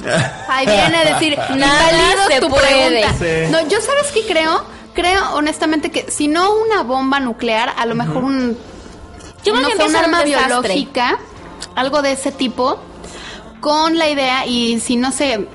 Ahí 0.49 0.67
viene 0.67 0.97
a 0.97 1.05
decir, 1.15 1.39
Nada 1.57 2.27
se 2.29 2.41
tu 2.41 2.49
puede. 2.49 2.67
pregunta. 2.67 3.15
Sí. 3.19 3.51
No, 3.53 3.61
yo 3.69 3.81
sabes 3.81 4.11
qué 4.13 4.27
creo? 4.27 4.65
Creo 4.95 5.35
honestamente 5.35 5.91
que 5.91 6.11
si 6.11 6.27
no 6.29 6.53
una 6.55 6.83
bomba 6.83 7.21
nuclear, 7.21 7.73
a 7.77 7.87
lo 7.87 7.95
mejor 7.95 8.25
un 8.25 8.59
Yo 9.45 9.53
creo 9.55 9.63
no 9.63 9.69
que 9.69 9.77
sé, 9.77 9.85
un 9.85 9.97
arma 9.97 10.23
biológica, 10.25 11.19
algo 11.77 12.03
de 12.03 12.13
ese 12.13 12.33
tipo, 12.33 12.79
con 13.61 13.97
la 13.99 14.09
idea 14.09 14.45
y 14.47 14.81
si 14.81 14.97
no 14.97 15.13
sé 15.13 15.35
m- 15.35 15.47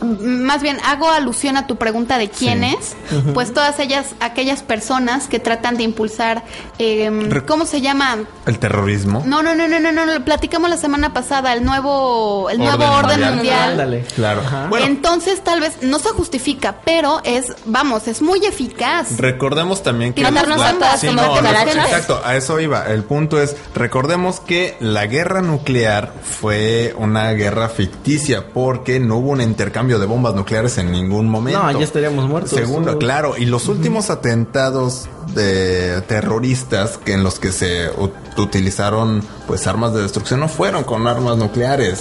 más 0.00 0.62
bien 0.62 0.78
hago 0.84 1.10
alusión 1.10 1.56
a 1.56 1.66
tu 1.66 1.76
pregunta 1.76 2.18
de 2.18 2.28
quiénes, 2.28 2.96
pues 3.34 3.52
todas 3.52 3.78
ellas, 3.78 4.14
aquellas 4.20 4.62
personas 4.62 5.28
que 5.28 5.38
tratan 5.38 5.76
de 5.76 5.84
impulsar, 5.84 6.44
eh, 6.78 7.42
¿cómo 7.46 7.66
se 7.66 7.80
llama? 7.80 8.18
el 8.46 8.58
terrorismo. 8.58 9.22
No, 9.26 9.42
no, 9.42 9.54
no, 9.54 9.68
no, 9.68 9.80
no, 9.80 9.92
no, 9.92 10.06
lo 10.06 10.24
platicamos 10.24 10.70
la 10.70 10.76
semana 10.76 11.12
pasada, 11.12 11.52
el 11.52 11.64
nuevo, 11.64 12.48
el 12.50 12.58
nuevo 12.58 12.84
Orden 12.84 12.94
orden 12.94 13.20
mundial. 13.20 13.36
mundial. 13.36 13.70
Ándale. 13.70 14.04
Claro. 14.14 14.42
Bueno, 14.68 14.86
Entonces 14.86 15.42
tal 15.42 15.60
vez 15.60 15.78
no 15.82 15.98
se 15.98 16.10
justifica, 16.10 16.76
pero 16.84 17.20
es, 17.24 17.52
vamos, 17.64 18.06
es 18.08 18.22
muy 18.22 18.44
eficaz. 18.44 19.16
Recordemos 19.18 19.82
también 19.82 20.12
que 20.12 20.22
Matarnos 20.22 20.60
a 20.60 20.72
todas 20.74 21.00
Sí, 21.00 21.08
como 21.08 21.22
no, 21.22 21.36
exacto, 21.38 22.20
a 22.24 22.36
eso 22.36 22.60
iba. 22.60 22.86
El 22.86 23.04
punto 23.04 23.40
es, 23.40 23.56
recordemos 23.74 24.40
que 24.40 24.76
la 24.80 25.06
guerra 25.06 25.42
nuclear 25.42 26.12
fue 26.22 26.94
una 26.98 27.32
guerra 27.32 27.68
ficticia 27.68 28.48
porque 28.48 29.00
no 29.00 29.16
hubo 29.16 29.30
un 29.30 29.40
intercambio 29.46 29.98
de 29.98 30.06
bombas 30.06 30.34
nucleares 30.34 30.76
en 30.78 30.92
ningún 30.92 31.28
momento. 31.28 31.62
No, 31.62 31.72
ya 31.78 31.84
estaríamos 31.84 32.28
muertos. 32.28 32.50
Segundo, 32.52 32.98
claro, 32.98 33.34
y 33.38 33.46
los 33.46 33.68
últimos 33.68 34.10
atentados 34.10 35.08
de 35.34 36.02
terroristas 36.02 36.98
que 36.98 37.12
en 37.14 37.22
los 37.24 37.38
que 37.38 37.52
se 37.52 37.90
ut- 37.92 38.12
utilizaron 38.36 39.22
pues 39.46 39.66
armas 39.66 39.94
de 39.94 40.02
destrucción 40.02 40.40
no 40.40 40.48
fueron 40.48 40.84
con 40.84 41.06
armas 41.06 41.36
nucleares. 41.36 42.00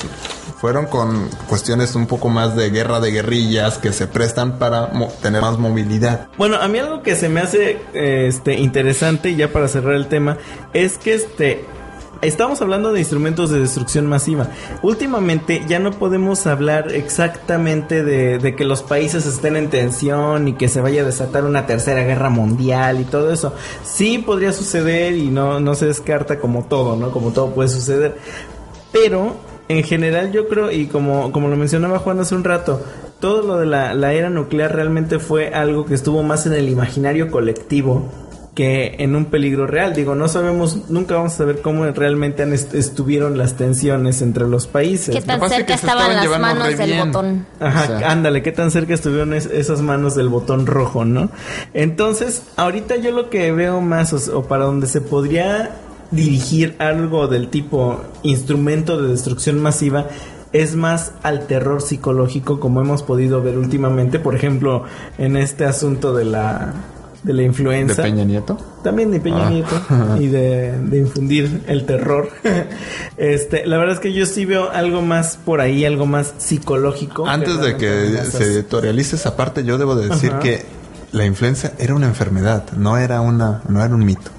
Fueron 0.59 0.85
con 0.87 1.29
cuestiones 1.47 1.95
un 1.95 2.07
poco 2.07 2.29
más 2.29 2.55
de 2.55 2.69
guerra 2.71 2.99
de 2.99 3.11
guerrillas 3.11 3.77
que 3.77 3.91
se 3.91 4.07
prestan 4.07 4.57
para 4.57 4.89
tener 5.21 5.41
más 5.41 5.59
movilidad. 5.59 6.27
Bueno, 6.37 6.55
a 6.59 6.67
mí 6.67 6.79
algo 6.79 7.03
que 7.03 7.15
se 7.15 7.29
me 7.29 7.41
hace 7.41 7.77
este 7.93 8.55
interesante, 8.55 9.35
ya 9.35 9.51
para 9.51 9.67
cerrar 9.67 9.93
el 9.93 10.07
tema, 10.07 10.37
es 10.73 10.97
que 10.97 11.13
este 11.13 11.65
estamos 12.21 12.61
hablando 12.61 12.91
de 12.91 12.99
instrumentos 12.99 13.49
de 13.49 13.59
destrucción 13.59 14.07
masiva. 14.07 14.49
Últimamente 14.81 15.63
ya 15.67 15.79
no 15.79 15.91
podemos 15.91 16.47
hablar 16.47 16.91
exactamente 16.93 18.03
de, 18.03 18.39
de 18.39 18.55
que 18.55 18.65
los 18.65 18.83
países 18.83 19.25
estén 19.25 19.55
en 19.55 19.69
tensión 19.69 20.47
y 20.47 20.53
que 20.53 20.67
se 20.67 20.81
vaya 20.81 21.01
a 21.01 21.05
desatar 21.05 21.45
una 21.45 21.65
tercera 21.65 22.03
guerra 22.03 22.29
mundial 22.29 23.01
y 23.01 23.05
todo 23.05 23.31
eso. 23.31 23.53
Sí 23.83 24.19
podría 24.19 24.51
suceder 24.51 25.15
y 25.15 25.27
no, 25.27 25.59
no 25.59 25.75
se 25.75 25.87
descarta 25.87 26.39
como 26.39 26.65
todo, 26.65 26.95
¿no? 26.95 27.11
Como 27.11 27.31
todo 27.31 27.51
puede 27.53 27.69
suceder. 27.69 28.17
Pero 28.91 29.35
en 29.67 29.83
general 29.83 30.31
yo 30.31 30.47
creo, 30.47 30.71
y 30.71 30.87
como, 30.87 31.31
como 31.31 31.47
lo 31.47 31.55
mencionaba 31.55 31.99
Juan 31.99 32.19
hace 32.19 32.35
un 32.35 32.43
rato, 32.43 32.81
todo 33.19 33.41
lo 33.41 33.57
de 33.57 33.65
la, 33.65 33.93
la 33.93 34.13
era 34.13 34.29
nuclear 34.29 34.75
realmente 34.75 35.19
fue 35.19 35.49
algo 35.49 35.85
que 35.85 35.95
estuvo 35.95 36.21
más 36.21 36.45
en 36.45 36.53
el 36.53 36.69
imaginario 36.69 37.31
colectivo 37.31 38.09
que 38.55 38.95
en 38.99 39.15
un 39.17 39.25
peligro 39.25 39.67
real. 39.67 39.93
Digo, 39.93 40.15
no 40.15 40.27
sabemos, 40.29 40.89
nunca 40.89 41.15
vamos 41.15 41.33
a 41.33 41.37
saber 41.37 41.61
cómo 41.61 41.85
realmente 41.85 42.41
han 42.41 42.53
est- 42.53 42.73
estuvieron 42.73 43.37
las 43.37 43.55
tensiones 43.57 44.21
entre 44.21 44.47
los 44.47 44.65
países. 44.65 45.13
¿Qué 45.13 45.21
tan 45.21 45.43
es 45.43 45.49
cerca 45.51 45.65
que 45.67 45.73
estaban 45.73 46.11
estaban 46.11 46.31
las 46.31 46.39
manos 46.57 46.77
del 46.77 46.89
bien. 46.91 47.11
botón? 47.11 47.45
Ajá, 47.59 47.83
O 47.83 47.99
sea. 47.99 48.11
ándale, 48.11 48.41
qué 48.41 48.53
tan 48.53 48.71
cerca 48.71 48.93
estuvieron 48.93 49.33
es- 49.33 49.45
esas 49.47 49.81
manos 49.81 50.15
del 50.15 50.29
botón 50.29 50.65
rojo, 50.65 51.03
¿no? 51.03 51.29
Entonces, 51.73 52.43
ahorita 52.55 52.95
yo 52.95 53.11
lo 53.11 53.29
que 53.29 53.51
veo 53.51 53.81
más, 53.81 54.13
o, 54.13 54.39
o 54.39 54.43
para 54.45 54.63
donde 54.65 54.87
se 54.87 55.01
podría 55.01 55.71
dirigir 56.11 56.75
algo 56.79 57.27
del 57.27 57.49
tipo 57.49 57.99
instrumento 58.23 59.01
de 59.01 59.09
destrucción 59.09 59.59
masiva, 59.61 60.07
es 60.53 60.75
más 60.77 61.11
al 61.23 61.47
terror 61.47 61.81
psicológico, 61.81 62.61
como 62.61 62.79
hemos 62.79 63.03
podido 63.03 63.41
ver 63.43 63.57
últimamente, 63.57 64.19
por 64.19 64.33
ejemplo, 64.35 64.83
en 65.17 65.35
este 65.35 65.65
asunto 65.65 66.13
de 66.15 66.23
la, 66.23 66.73
de 67.25 67.33
la 67.33 67.39
¿De 67.41 67.45
influenza. 67.47 68.03
Peña 68.03 68.23
Nieto? 68.23 68.57
También 68.83 69.11
de 69.11 69.19
Peña 69.19 69.47
Ah. 69.47 69.49
Nieto 69.49 69.81
y 70.19 70.27
de, 70.27 70.77
de 70.79 70.97
infundir 70.99 71.63
el 71.67 71.85
terror. 71.85 72.29
este, 73.17 73.65
la 73.65 73.77
verdad 73.77 73.95
es 73.95 73.99
que 73.99 74.13
yo 74.13 74.25
sí 74.25 74.45
veo 74.45 74.69
algo 74.71 75.01
más 75.01 75.37
por 75.43 75.59
ahí, 75.61 75.85
algo 75.85 76.05
más 76.05 76.33
psicológico. 76.37 77.27
Antes 77.27 77.59
de 77.59 77.77
que 77.77 78.17
se 78.31 78.43
editorialice 78.43 79.15
esa 79.15 79.35
parte, 79.35 79.63
yo 79.63 79.77
debo 79.77 79.95
de 79.95 80.09
decir 80.09 80.31
Ajá. 80.31 80.39
que 80.39 80.65
la 81.11 81.25
influenza 81.25 81.71
era 81.79 81.95
una 81.95 82.07
enfermedad, 82.07 82.63
no 82.77 82.97
era 82.97 83.21
una, 83.21 83.61
no 83.67 83.83
era 83.83 83.93
un 83.93 84.05
mito. 84.05 84.31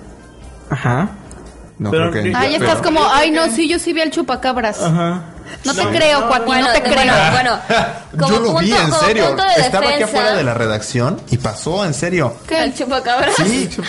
Ajá. 0.70 1.10
No 1.78 1.90
Pero- 1.90 2.10
creo 2.10 2.22
que. 2.24 2.34
Ay, 2.34 2.54
Pero- 2.58 2.64
estás 2.70 2.82
como, 2.82 3.00
ay, 3.12 3.30
no, 3.30 3.48
sí, 3.50 3.68
yo 3.68 3.78
sí 3.78 3.92
vi 3.92 4.00
al 4.00 4.10
chupacabras. 4.10 4.80
Ajá. 4.82 5.22
No 5.64 5.74
te 5.74 5.82
creo, 5.88 6.28
Cuati, 6.28 6.44
Bueno, 6.46 6.66
no 6.68 6.72
te 6.72 6.82
creo. 6.82 6.94
bueno, 6.94 7.14
bueno, 7.32 7.58
como 8.18 8.28
yo 8.34 8.40
lo 8.40 8.58
vi, 8.58 8.70
punto- 8.70 8.76
en 8.82 8.90
como 8.90 9.02
serio. 9.04 9.26
punto 9.28 9.42
de 9.44 9.50
Estaba 9.62 9.84
aquí 9.86 9.92
defensa, 9.98 10.04
afuera 10.18 10.36
de 10.36 10.44
la 10.44 10.54
redacción 10.54 11.20
y 11.30 11.38
pasó, 11.38 11.84
en 11.84 11.94
serio. 11.94 12.34
El 12.48 12.74
chupacabras. 12.74 13.34
Sí, 13.36 13.68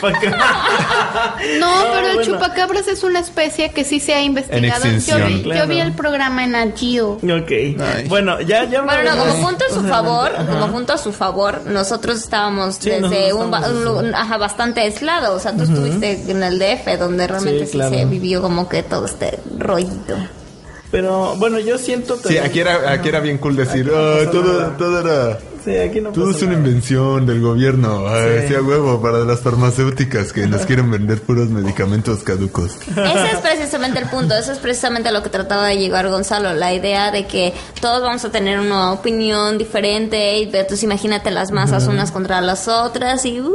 No, 1.59 1.69
pero 1.93 2.07
el 2.07 2.15
bueno. 2.15 2.33
chupacabras 2.33 2.87
es 2.87 3.03
una 3.03 3.19
especie 3.19 3.71
que 3.71 3.83
sí 3.83 3.99
se 3.99 4.13
ha 4.13 4.21
investigado. 4.21 4.63
En 4.65 4.65
extinción. 4.71 5.19
Yo, 5.21 5.27
vi- 5.27 5.37
yo 5.43 5.51
Claro. 5.51 5.67
vi 5.67 5.79
el 5.79 5.93
programa 5.93 6.43
en 6.43 6.55
Agio. 6.55 7.11
Ok. 7.13 7.51
Ay. 7.51 8.05
Bueno, 8.07 8.39
ya, 8.41 8.63
ya 8.65 8.81
Bueno, 8.81 9.15
no, 9.15 9.17
como 9.25 9.47
punto 9.47 9.65
a 9.69 9.73
su 9.73 9.83
favor, 9.83 10.31
como 10.47 10.67
punto 10.71 10.93
a 10.93 10.97
su 10.97 11.13
favor, 11.13 11.61
nosotros 11.65 12.17
estábamos 12.17 12.75
Sí, 12.75 12.89
desde 12.89 13.01
nosotros 13.01 13.33
un, 13.43 13.51
ba- 13.51 13.57
estábamos 13.59 13.85
un 14.01 14.09
lu- 14.11 14.15
ajá, 14.15 14.37
bastante 14.37 14.81
aislado. 14.81 15.35
O 15.35 15.39
sea, 15.39 15.53
tú 15.55 15.63
estuviste 15.63 16.31
en 16.31 16.43
el 16.43 16.59
DF, 16.59 16.97
donde 16.97 17.27
realmente 17.27 17.65
Sí, 17.65 17.71
sí, 17.71 17.77
claro. 17.77 17.95
se 17.95 18.05
vivió 18.05 18.41
como 18.41 18.67
que 18.69 18.83
todo 18.83 19.05
este 19.05 19.39
rollito. 19.57 20.15
Pero 20.91 21.35
bueno, 21.35 21.59
yo 21.59 21.77
siento 21.77 22.15
sí, 22.15 22.23
también- 22.23 22.45
aquí 22.45 22.59
era, 22.61 22.91
aquí 22.91 23.09
era 23.09 23.19
bien 23.19 23.37
cool 23.39 23.55
decir, 23.57 23.87
no 23.87 23.93
"Ah, 23.97 24.15
pasa 24.19 24.31
todo, 24.31 24.53
nada". 24.61 24.77
todo 24.77 24.99
era. 25.01 25.37
Sí, 25.65 25.75
aquí 25.75 25.99
no 25.99 26.11
Todo 26.13 26.31
es 26.31 26.41
una 26.43 26.53
nada. 26.53 26.65
invención 26.65 27.25
del 27.25 27.41
gobierno. 27.41 28.07
Ay, 28.07 28.43
Sí. 28.43 28.47
sí, 28.47 28.55
a 28.55 28.61
huevo 28.61 29.01
para 29.01 29.19
las 29.25 29.41
farmacéuticas 29.41 30.31
que 30.31 30.47
nos 30.47 30.65
quieren 30.65 30.89
vender 30.89 31.21
puros 31.21 31.49
medicamentos 31.49 32.23
caducos. 32.23 32.77
Ese 32.87 33.31
es 33.33 33.39
precisamente 33.41 33.99
el 33.99 34.05
punto, 34.07 34.33
eso 34.33 34.53
es 34.53 34.59
precisamente 34.59 35.11
lo 35.11 35.21
que 35.23 35.29
trataba 35.29 35.67
de 35.67 35.77
llegar 35.77 36.07
Gonzalo, 36.07 36.53
la 36.53 36.73
idea 36.73 37.11
de 37.11 37.27
que 37.27 37.53
todos 37.81 38.01
vamos 38.01 38.23
a 38.23 38.31
tener 38.31 38.59
una 38.61 38.93
opinión 38.93 39.57
diferente 39.57 40.37
y 40.39 40.43
entonces 40.43 40.83
imagínate 40.83 41.31
las 41.31 41.51
masas 41.51 41.85
unas 41.87 42.11
contra 42.11 42.39
las 42.39 42.69
otras 42.69 43.25
y 43.25 43.41
uh, 43.41 43.51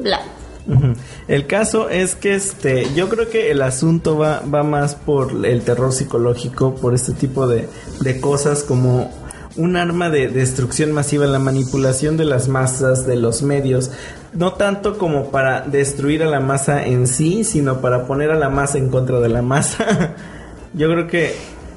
bla. 0.00 0.22
Ujú. 0.66 0.94
El 1.26 1.46
caso 1.46 1.88
es 1.88 2.14
que 2.14 2.34
este, 2.34 2.86
yo 2.94 3.08
creo 3.08 3.30
que 3.30 3.50
el 3.50 3.62
asunto 3.62 4.18
va, 4.18 4.40
va 4.40 4.62
más 4.62 4.94
por 4.94 5.46
el 5.46 5.62
terror 5.62 5.92
psicológico, 5.92 6.74
por 6.74 6.94
este 6.94 7.12
tipo 7.12 7.46
de, 7.46 7.68
de 8.00 8.20
cosas 8.20 8.62
como 8.62 9.10
un 9.56 9.76
arma 9.76 10.10
de 10.10 10.28
destrucción 10.28 10.92
masiva, 10.92 11.26
la 11.26 11.38
manipulación 11.38 12.16
de 12.16 12.24
las 12.24 12.48
masas, 12.48 13.06
de 13.06 13.16
los 13.16 13.42
medios, 13.42 13.90
no 14.32 14.54
tanto 14.54 14.98
como 14.98 15.30
para 15.30 15.62
destruir 15.62 16.22
a 16.22 16.26
la 16.26 16.40
masa 16.40 16.84
en 16.84 17.06
sí, 17.06 17.44
sino 17.44 17.80
para 17.80 18.06
poner 18.06 18.30
a 18.30 18.36
la 18.36 18.50
masa 18.50 18.78
en 18.78 18.90
contra 18.90 19.20
de 19.20 19.28
la 19.28 19.42
masa. 19.42 20.14
yo 20.74 20.90
creo 20.90 21.06
que 21.06 21.36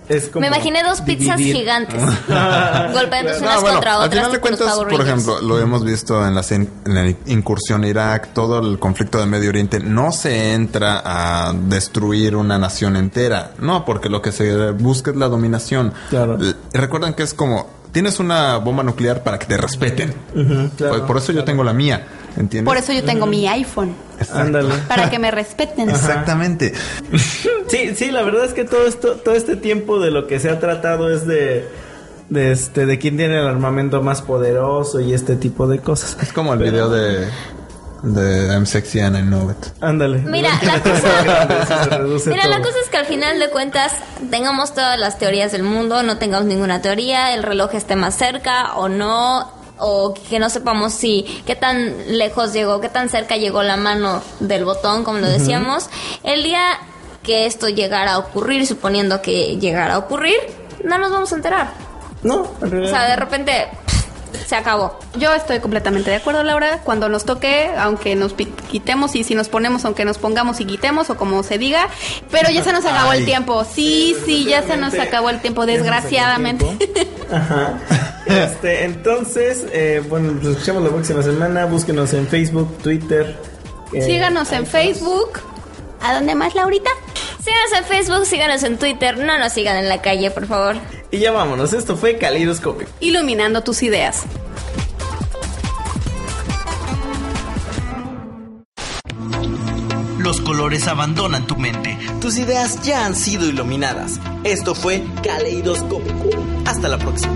es 0.09 0.29
como 0.29 0.41
Me 0.41 0.47
imaginé 0.47 0.83
dos 0.83 1.01
pizzas 1.01 1.37
dividir. 1.37 1.57
gigantes 1.57 2.01
golpeándose 2.93 3.39
No, 3.41 3.45
unas 3.47 3.61
bueno, 3.61 3.75
contra 3.75 3.91
al 3.95 3.97
otras. 4.03 4.13
final 4.13 4.31
de 4.31 4.39
cuentas, 4.39 4.73
por 4.77 5.01
ejemplo, 5.01 5.41
lo 5.41 5.59
hemos 5.59 5.83
visto 5.83 6.25
en 6.25 6.35
la, 6.35 6.41
cin- 6.41 6.69
en 6.85 6.95
la 6.95 7.13
incursión 7.25 7.83
a 7.83 7.87
Irak, 7.87 8.29
todo 8.33 8.59
el 8.59 8.79
conflicto 8.79 9.19
de 9.19 9.25
Medio 9.25 9.49
Oriente, 9.49 9.79
no 9.79 10.11
se 10.11 10.53
entra 10.53 11.01
a 11.03 11.53
destruir 11.53 12.35
una 12.35 12.57
nación 12.57 12.95
entera, 12.95 13.51
no, 13.59 13.85
porque 13.85 14.09
lo 14.09 14.21
que 14.21 14.31
se 14.31 14.71
busca 14.71 15.11
es 15.11 15.17
la 15.17 15.27
dominación. 15.27 15.93
Claro. 16.09 16.37
Recuerden 16.73 17.13
que 17.13 17.23
es 17.23 17.33
como, 17.33 17.69
tienes 17.91 18.19
una 18.19 18.57
bomba 18.57 18.83
nuclear 18.83 19.23
para 19.23 19.39
que 19.39 19.45
te 19.45 19.57
respeten. 19.57 20.13
Ujú, 20.35 20.69
claro. 20.77 20.97
por, 20.99 21.07
por 21.07 21.17
eso 21.17 21.31
yo 21.31 21.43
tengo 21.43 21.63
la 21.63 21.73
mía, 21.73 22.07
¿entiendes? 22.37 22.69
Por 22.69 22.77
eso 22.77 22.93
yo 22.93 23.03
tengo 23.03 23.25
mi 23.25 23.47
iPhone. 23.47 23.95
Ándale. 24.33 24.73
Para 24.87 25.09
que 25.09 25.19
me 25.19 25.31
respeten. 25.31 25.89
Exactamente. 25.89 26.73
Sí, 27.67 27.95
sí, 27.95 28.11
la 28.11 28.21
verdad 28.23 28.45
es 28.45 28.53
que 28.53 28.65
todo 28.65 28.87
esto, 28.87 29.15
todo 29.15 29.35
este 29.35 29.55
tiempo 29.55 29.99
de 29.99 30.11
lo 30.11 30.27
que 30.27 30.39
se 30.39 30.49
ha 30.49 30.59
tratado 30.59 31.11
es 31.13 31.25
de, 31.27 31.67
de 32.29 32.51
este, 32.51 32.85
de 32.85 32.99
quién 32.99 33.17
tiene 33.17 33.39
el 33.39 33.47
armamento 33.47 34.01
más 34.01 34.21
poderoso 34.21 34.99
y 34.99 35.13
este 35.13 35.35
tipo 35.35 35.67
de 35.67 35.79
cosas. 35.79 36.17
Es 36.21 36.33
como 36.33 36.53
el 36.53 36.59
video 36.59 36.89
de, 36.89 37.27
de 38.03 38.47
I'm 38.47 38.65
sexy 38.65 38.99
and 38.99 39.17
I 39.17 39.21
know 39.21 39.49
it. 39.49 39.57
Ándale. 39.81 40.19
Mira, 40.19 40.51
¿Verdad 40.61 40.81
que 40.81 40.89
la 40.89 42.03
cosa, 42.03 42.29
mira, 42.29 42.47
la 42.47 42.61
cosa 42.61 42.75
es 42.83 42.89
que 42.89 42.97
al 42.97 43.05
final 43.05 43.39
de 43.39 43.49
cuentas 43.49 43.93
tengamos 44.29 44.73
todas 44.73 44.99
las 44.99 45.17
teorías 45.17 45.51
del 45.51 45.63
mundo, 45.63 46.03
no 46.03 46.17
tengamos 46.17 46.47
ninguna 46.47 46.81
teoría, 46.81 47.33
el 47.33 47.43
reloj 47.43 47.73
esté 47.75 47.95
más 47.95 48.15
cerca 48.15 48.73
o 48.75 48.89
no, 48.89 49.51
o 49.79 50.13
que 50.13 50.39
no 50.39 50.49
sepamos 50.49 50.93
si 50.93 51.23
qué 51.45 51.55
tan 51.55 52.17
lejos 52.17 52.53
llegó, 52.53 52.81
qué 52.81 52.89
tan 52.89 53.09
cerca 53.09 53.37
llegó 53.37 53.63
la 53.63 53.77
mano 53.77 54.21
del 54.39 54.65
botón, 54.65 55.03
como 55.03 55.19
lo 55.19 55.27
decíamos. 55.27 55.89
El 56.23 56.43
día 56.43 56.79
que 57.23 57.45
esto 57.45 57.67
llegara 57.69 58.13
a 58.13 58.17
ocurrir, 58.19 58.65
suponiendo 58.65 59.21
que 59.21 59.57
llegara 59.57 59.95
a 59.95 59.97
ocurrir, 59.99 60.37
no 60.83 60.97
nos 60.97 61.11
vamos 61.11 61.31
a 61.31 61.35
enterar. 61.35 61.73
No, 62.23 62.45
en 62.61 62.67
O 62.67 62.69
realidad. 62.69 62.91
sea, 62.91 63.09
de 63.09 63.15
repente 63.15 63.67
se 64.47 64.55
acabó. 64.55 64.97
Yo 65.17 65.33
estoy 65.33 65.59
completamente 65.59 66.09
de 66.09 66.15
acuerdo, 66.15 66.41
Laura. 66.43 66.79
Cuando 66.83 67.09
nos 67.09 67.25
toque, 67.25 67.69
aunque 67.77 68.15
nos 68.15 68.33
quitemos 68.33 69.15
y 69.15 69.23
si 69.25 69.35
nos 69.35 69.49
ponemos, 69.49 69.83
aunque 69.83 70.05
nos 70.05 70.17
pongamos 70.17 70.59
y 70.61 70.65
quitemos 70.65 71.09
o 71.09 71.17
como 71.17 71.43
se 71.43 71.57
diga, 71.57 71.89
pero 72.31 72.49
ya 72.49 72.63
se 72.63 72.71
nos 72.71 72.85
acabó 72.85 73.11
el 73.13 73.25
tiempo. 73.25 73.65
Sí, 73.65 74.15
sí, 74.25 74.45
ya 74.45 74.63
se 74.63 74.77
nos 74.77 74.93
acabó 74.97 75.29
el 75.29 75.41
tiempo, 75.41 75.65
desgraciadamente. 75.65 76.65
tiempo. 76.65 77.11
Ajá. 77.31 77.77
Este, 78.27 78.83
entonces, 78.83 79.65
eh, 79.71 80.03
bueno, 80.09 80.33
nos 80.33 80.47
escuchamos 80.47 80.83
la 80.83 80.89
próxima 80.89 81.23
semana. 81.23 81.63
Búsquenos 81.65 82.13
en 82.13 82.27
Facebook, 82.27 82.77
Twitter. 82.79 83.37
eh, 83.93 84.01
Síganos 84.01 84.51
en 84.51 84.65
Facebook. 84.67 85.39
¿A 86.01 86.13
dónde 86.15 86.35
más, 86.35 86.53
Laurita? 86.53 86.89
Síganos 87.47 87.71
en 87.77 87.85
Facebook, 87.85 88.25
síganos 88.25 88.63
en 88.63 88.77
Twitter, 88.77 89.17
no 89.17 89.37
nos 89.39 89.53
sigan 89.53 89.77
en 89.77 89.87
la 89.87 90.01
calle, 90.01 90.31
por 90.31 90.47
favor. 90.47 90.75
Y 91.11 91.19
ya 91.19 91.31
vámonos. 91.31 91.71
Esto 91.71 91.95
fue 91.95 92.17
Caleidoscopio. 92.17 92.89
Iluminando 92.99 93.63
tus 93.63 93.83
ideas. 93.83 94.25
Los 100.19 100.41
colores 100.41 100.89
abandonan 100.89 101.47
tu 101.47 101.55
mente. 101.55 101.97
Tus 102.19 102.37
ideas 102.37 102.81
ya 102.83 103.05
han 103.05 103.15
sido 103.15 103.47
iluminadas. 103.47 104.19
Esto 104.43 104.75
fue 104.75 105.01
Caleidoscópico. 105.23 106.29
Hasta 106.65 106.89
la 106.89 106.97
próxima. 106.97 107.33